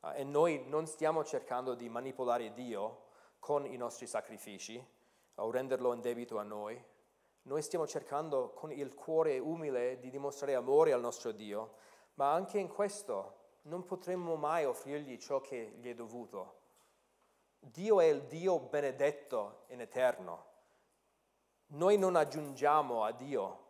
Uh, 0.00 0.12
e 0.14 0.22
noi 0.22 0.64
non 0.68 0.86
stiamo 0.86 1.24
cercando 1.24 1.74
di 1.74 1.88
manipolare 1.88 2.52
Dio 2.52 3.06
con 3.40 3.66
i 3.66 3.76
nostri 3.76 4.06
sacrifici 4.06 4.84
o 5.34 5.50
renderlo 5.50 5.92
in 5.92 6.00
debito 6.00 6.38
a 6.38 6.44
noi. 6.44 6.80
Noi 7.48 7.62
stiamo 7.62 7.86
cercando 7.86 8.50
con 8.50 8.70
il 8.70 8.94
cuore 8.94 9.38
umile 9.38 9.98
di 10.00 10.10
dimostrare 10.10 10.54
amore 10.54 10.92
al 10.92 11.00
nostro 11.00 11.32
Dio, 11.32 11.76
ma 12.16 12.30
anche 12.30 12.58
in 12.58 12.68
questo 12.68 13.36
non 13.62 13.86
potremmo 13.86 14.36
mai 14.36 14.66
offrirgli 14.66 15.16
ciò 15.16 15.40
che 15.40 15.76
gli 15.80 15.88
è 15.88 15.94
dovuto. 15.94 16.56
Dio 17.58 18.02
è 18.02 18.04
il 18.04 18.24
Dio 18.24 18.58
benedetto 18.58 19.64
in 19.68 19.80
eterno. 19.80 20.44
Noi 21.68 21.96
non 21.96 22.16
aggiungiamo 22.16 23.02
a 23.02 23.12
Dio, 23.12 23.64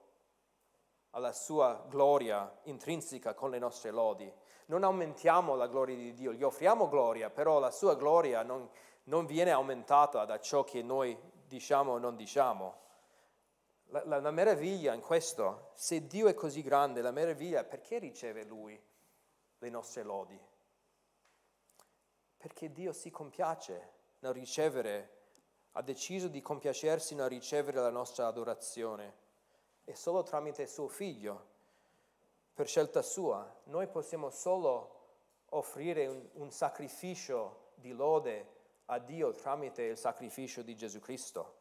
alla 1.10 1.32
sua 1.32 1.84
gloria 1.88 2.52
intrinseca 2.64 3.34
con 3.34 3.50
le 3.50 3.60
nostre 3.60 3.92
lodi. 3.92 4.28
Non 4.66 4.82
aumentiamo 4.82 5.54
la 5.54 5.68
gloria 5.68 5.94
di 5.94 6.14
Dio, 6.14 6.32
gli 6.32 6.42
offriamo 6.42 6.88
gloria, 6.88 7.30
però 7.30 7.60
la 7.60 7.70
sua 7.70 7.94
gloria 7.94 8.42
non, 8.42 8.68
non 9.04 9.24
viene 9.24 9.52
aumentata 9.52 10.24
da 10.24 10.40
ciò 10.40 10.64
che 10.64 10.82
noi 10.82 11.16
diciamo 11.46 11.92
o 11.92 11.98
non 11.98 12.16
diciamo. 12.16 12.86
La, 13.91 14.05
la, 14.05 14.20
la, 14.20 14.30
meraviglia 14.30 14.93
in 14.93 15.01
questo, 15.01 15.70
se 15.74 16.07
Dio 16.07 16.28
è 16.28 16.34
così 16.34 16.62
grande, 16.62 17.01
la 17.01 17.11
meraviglia, 17.11 17.64
perché 17.64 17.99
riceve 17.99 18.45
Lui 18.45 18.78
le 19.59 19.70
nostre 19.70 20.03
lodi? 20.03 20.39
Perché 22.36 22.70
Dio 22.72 22.93
si 22.93 23.11
compiace 23.11 23.93
nel 24.20 24.32
ricevere, 24.32 25.16
ha 25.72 25.82
deciso 25.82 26.28
di 26.28 26.43
compiacersi 26.43 27.14
nel 27.14 27.28
ricevere 27.28 27.80
la 27.80 27.91
nostra 27.91 28.26
adorazione 28.26 29.26
e 29.84 29.95
solo 29.95 30.22
tramite 30.22 30.66
suo 30.66 30.89
figlio, 30.89 31.57
per 32.53 32.66
scelta 32.66 33.03
sua, 33.03 33.61
noi 33.64 33.86
possiamo 33.86 34.30
solo 34.30 34.97
offrire 35.51 36.07
un, 36.07 36.28
un 36.34 36.51
sacrificio 36.51 37.70
di 37.76 37.93
lode 37.93 38.57
a 38.86 38.99
Dio 38.99 39.32
tramite 39.32 39.82
il 39.82 39.97
sacrificio 39.97 40.62
di 40.62 40.74
Gesù 40.76 40.99
Cristo, 40.99 41.57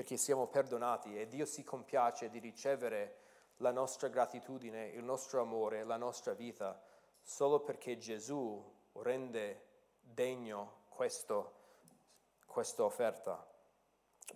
perché 0.00 0.16
siamo 0.16 0.46
perdonati 0.46 1.20
e 1.20 1.28
Dio 1.28 1.44
si 1.44 1.62
compiace 1.62 2.30
di 2.30 2.38
ricevere 2.38 3.18
la 3.58 3.70
nostra 3.70 4.08
gratitudine, 4.08 4.86
il 4.86 5.04
nostro 5.04 5.42
amore, 5.42 5.84
la 5.84 5.98
nostra 5.98 6.32
vita, 6.32 6.82
solo 7.20 7.60
perché 7.60 7.98
Gesù 7.98 8.64
rende 8.92 9.66
degno 10.00 10.84
questo, 10.88 11.52
questa 12.46 12.82
offerta. 12.82 13.46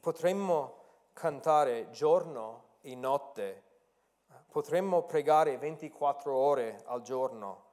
Potremmo 0.00 0.82
cantare 1.14 1.88
giorno 1.88 2.76
e 2.82 2.94
notte, 2.94 3.62
potremmo 4.50 5.04
pregare 5.04 5.56
24 5.56 6.36
ore 6.36 6.82
al 6.84 7.00
giorno 7.00 7.64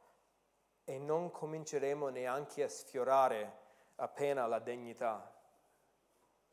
e 0.86 0.98
non 0.98 1.30
cominceremo 1.30 2.08
neanche 2.08 2.64
a 2.64 2.70
sfiorare 2.70 3.60
appena 3.96 4.48
la 4.48 4.60
degnità, 4.60 5.31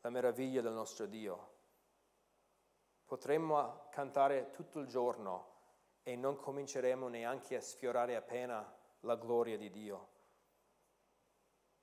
la 0.01 0.09
meraviglia 0.09 0.61
del 0.61 0.73
nostro 0.73 1.05
Dio. 1.05 1.57
Potremmo 3.05 3.87
cantare 3.89 4.51
tutto 4.51 4.79
il 4.79 4.87
giorno 4.87 5.57
e 6.03 6.15
non 6.15 6.37
cominceremo 6.37 7.07
neanche 7.07 7.55
a 7.55 7.61
sfiorare 7.61 8.15
appena 8.15 8.77
la 9.01 9.15
gloria 9.15 9.57
di 9.57 9.69
Dio. 9.69 10.07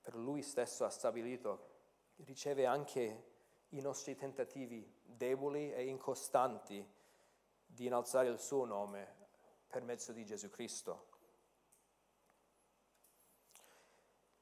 Per 0.01 0.15
Lui 0.15 0.41
stesso 0.41 0.85
ha 0.85 0.89
stabilito, 0.89 1.75
riceve 2.17 2.65
anche 2.65 3.35
i 3.69 3.81
nostri 3.81 4.15
tentativi 4.15 4.89
deboli 5.03 5.73
e 5.73 5.85
incostanti 5.85 6.85
di 7.65 7.85
innalzare 7.85 8.29
il 8.29 8.39
suo 8.39 8.65
nome 8.65 9.15
per 9.67 9.83
mezzo 9.83 10.13
di 10.13 10.25
Gesù 10.25 10.49
Cristo. 10.49 11.15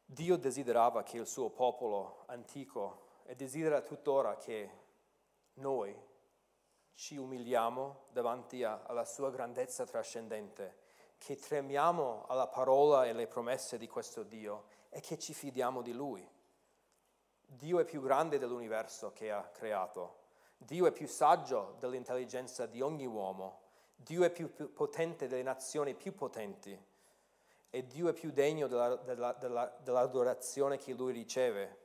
Dio 0.06 0.38
desiderava 0.38 1.02
che 1.02 1.18
il 1.18 1.26
suo 1.26 1.50
popolo 1.50 2.24
antico 2.28 3.05
e 3.26 3.36
desidera 3.36 3.82
tuttora 3.82 4.38
che 4.38 4.70
noi 5.56 5.96
ci 6.94 7.18
umiliamo 7.18 8.06
davanti 8.12 8.64
alla 8.64 9.04
sua 9.04 9.30
grandezza 9.32 9.86
trascendente, 9.86 10.84
che 11.18 11.36
tremiamo 11.36 12.26
alla 12.28 12.48
parola 12.48 13.06
e 13.06 13.10
alle 13.10 13.28
promesse 13.28 13.78
di 13.78 13.88
questo 13.88 14.24
Dio 14.24 14.66
e 14.90 15.02
che 15.02 15.18
ci 15.18 15.34
fidiamo 15.34 15.82
di 15.82 15.94
Lui. 15.94 16.28
Dio 17.48 17.80
è 17.80 17.86
più 17.86 18.02
grande 18.02 18.38
dell'universo 18.38 19.12
che 19.12 19.32
ha 19.32 19.44
creato. 19.44 20.24
Dio 20.58 20.86
è 20.86 20.92
più 20.92 21.08
saggio 21.08 21.76
dell'intelligenza 21.80 22.66
di 22.66 22.82
ogni 22.82 23.06
uomo. 23.06 23.62
Dio 23.96 24.24
è 24.24 24.30
più, 24.30 24.54
più 24.54 24.72
potente 24.74 25.28
delle 25.28 25.44
nazioni 25.44 25.96
più 25.96 26.14
potenti 26.14 26.78
e 27.76 27.88
Dio 27.88 28.08
è 28.08 28.14
più 28.14 28.32
degno 28.32 28.68
della, 28.68 28.96
della, 28.96 29.34
della, 29.34 29.78
dell'adorazione 29.82 30.78
che 30.78 30.94
Lui 30.94 31.12
riceve. 31.12 31.84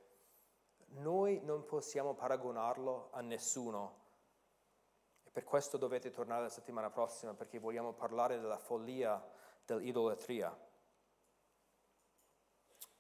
Noi 0.93 1.41
non 1.45 1.65
possiamo 1.65 2.15
paragonarlo 2.15 3.11
a 3.13 3.21
nessuno. 3.21 3.99
E 5.23 5.31
per 5.31 5.45
questo 5.45 5.77
dovete 5.77 6.11
tornare 6.11 6.43
la 6.43 6.49
settimana 6.49 6.91
prossima 6.91 7.35
perché 7.35 7.59
vogliamo 7.59 7.93
parlare 7.93 8.39
della 8.41 8.59
follia 8.59 9.23
dell'idolatria. 9.65 10.69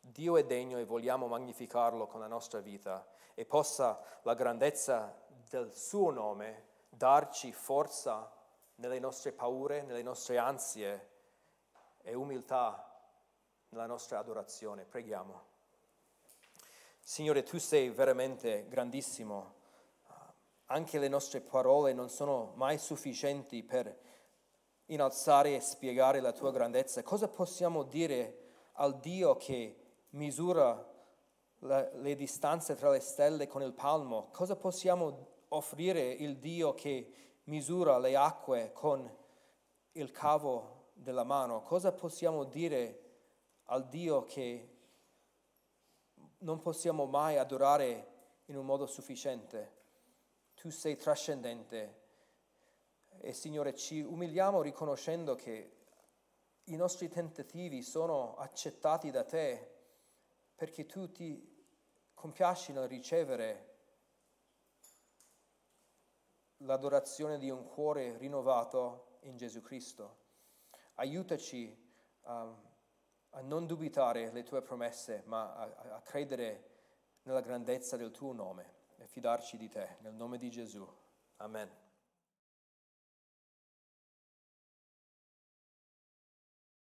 Dio 0.00 0.36
è 0.36 0.44
degno 0.44 0.78
e 0.78 0.84
vogliamo 0.84 1.26
magnificarlo 1.26 2.06
con 2.06 2.20
la 2.20 2.26
nostra 2.26 2.60
vita 2.60 3.06
e 3.34 3.44
possa 3.44 4.00
la 4.22 4.34
grandezza 4.34 5.26
del 5.48 5.74
suo 5.74 6.10
nome 6.10 6.68
darci 6.88 7.52
forza 7.52 8.32
nelle 8.76 8.98
nostre 8.98 9.32
paure, 9.32 9.82
nelle 9.82 10.02
nostre 10.02 10.38
ansie 10.38 11.08
e 12.02 12.14
umiltà 12.14 12.86
nella 13.68 13.86
nostra 13.86 14.18
adorazione. 14.18 14.84
Preghiamo. 14.84 15.49
Signore, 17.10 17.42
tu 17.42 17.58
sei 17.58 17.88
veramente 17.88 18.66
grandissimo. 18.68 19.54
Anche 20.66 21.00
le 21.00 21.08
nostre 21.08 21.40
parole 21.40 21.92
non 21.92 22.08
sono 22.08 22.52
mai 22.54 22.78
sufficienti 22.78 23.64
per 23.64 23.98
innalzare 24.84 25.56
e 25.56 25.60
spiegare 25.60 26.20
la 26.20 26.30
tua 26.30 26.52
grandezza. 26.52 27.02
Cosa 27.02 27.26
possiamo 27.26 27.82
dire 27.82 28.70
al 28.74 29.00
Dio 29.00 29.34
che 29.34 29.76
misura 30.10 30.88
la, 31.58 31.90
le 31.94 32.14
distanze 32.14 32.76
tra 32.76 32.90
le 32.90 33.00
stelle 33.00 33.48
con 33.48 33.62
il 33.62 33.72
palmo? 33.72 34.28
Cosa 34.30 34.54
possiamo 34.54 35.46
offrire 35.48 36.12
il 36.12 36.38
Dio 36.38 36.74
che 36.74 37.12
misura 37.46 37.98
le 37.98 38.14
acque 38.14 38.70
con 38.72 39.12
il 39.94 40.12
cavo 40.12 40.90
della 40.92 41.24
mano, 41.24 41.62
cosa 41.62 41.90
possiamo 41.90 42.44
dire 42.44 43.00
al 43.64 43.88
Dio 43.88 44.22
che 44.22 44.78
non 46.40 46.60
possiamo 46.60 47.06
mai 47.06 47.38
adorare 47.38 48.42
in 48.46 48.56
un 48.56 48.64
modo 48.64 48.86
sufficiente? 48.86 49.78
Tu 50.54 50.70
sei 50.70 50.96
trascendente 50.96 51.98
e 53.20 53.32
Signore 53.32 53.74
ci 53.74 54.00
umiliamo 54.00 54.62
riconoscendo 54.62 55.34
che 55.34 55.76
i 56.64 56.76
nostri 56.76 57.08
tentativi 57.08 57.82
sono 57.82 58.36
accettati 58.36 59.10
da 59.10 59.24
te 59.24 59.78
perché 60.54 60.86
tu 60.86 61.10
ti 61.10 61.64
compiasci 62.14 62.72
nel 62.72 62.86
ricevere 62.86 63.68
l'adorazione 66.58 67.38
di 67.38 67.50
un 67.50 67.66
cuore 67.66 68.18
rinnovato 68.18 69.18
in 69.22 69.36
Gesù 69.36 69.60
Cristo 69.62 70.18
aiutaci 70.94 71.74
um, 72.22 72.69
a 73.30 73.40
non 73.40 73.66
dubitare 73.66 74.30
le 74.32 74.42
tue 74.42 74.62
promesse, 74.62 75.22
ma 75.26 75.54
a, 75.54 75.94
a 75.96 76.00
credere 76.02 76.68
nella 77.22 77.40
grandezza 77.40 77.96
del 77.96 78.10
tuo 78.10 78.32
nome 78.32 78.78
e 78.96 79.06
fidarci 79.06 79.56
di 79.56 79.68
te. 79.68 79.96
Nel 80.00 80.14
nome 80.14 80.38
di 80.38 80.50
Gesù. 80.50 80.86
Amen. 81.36 81.79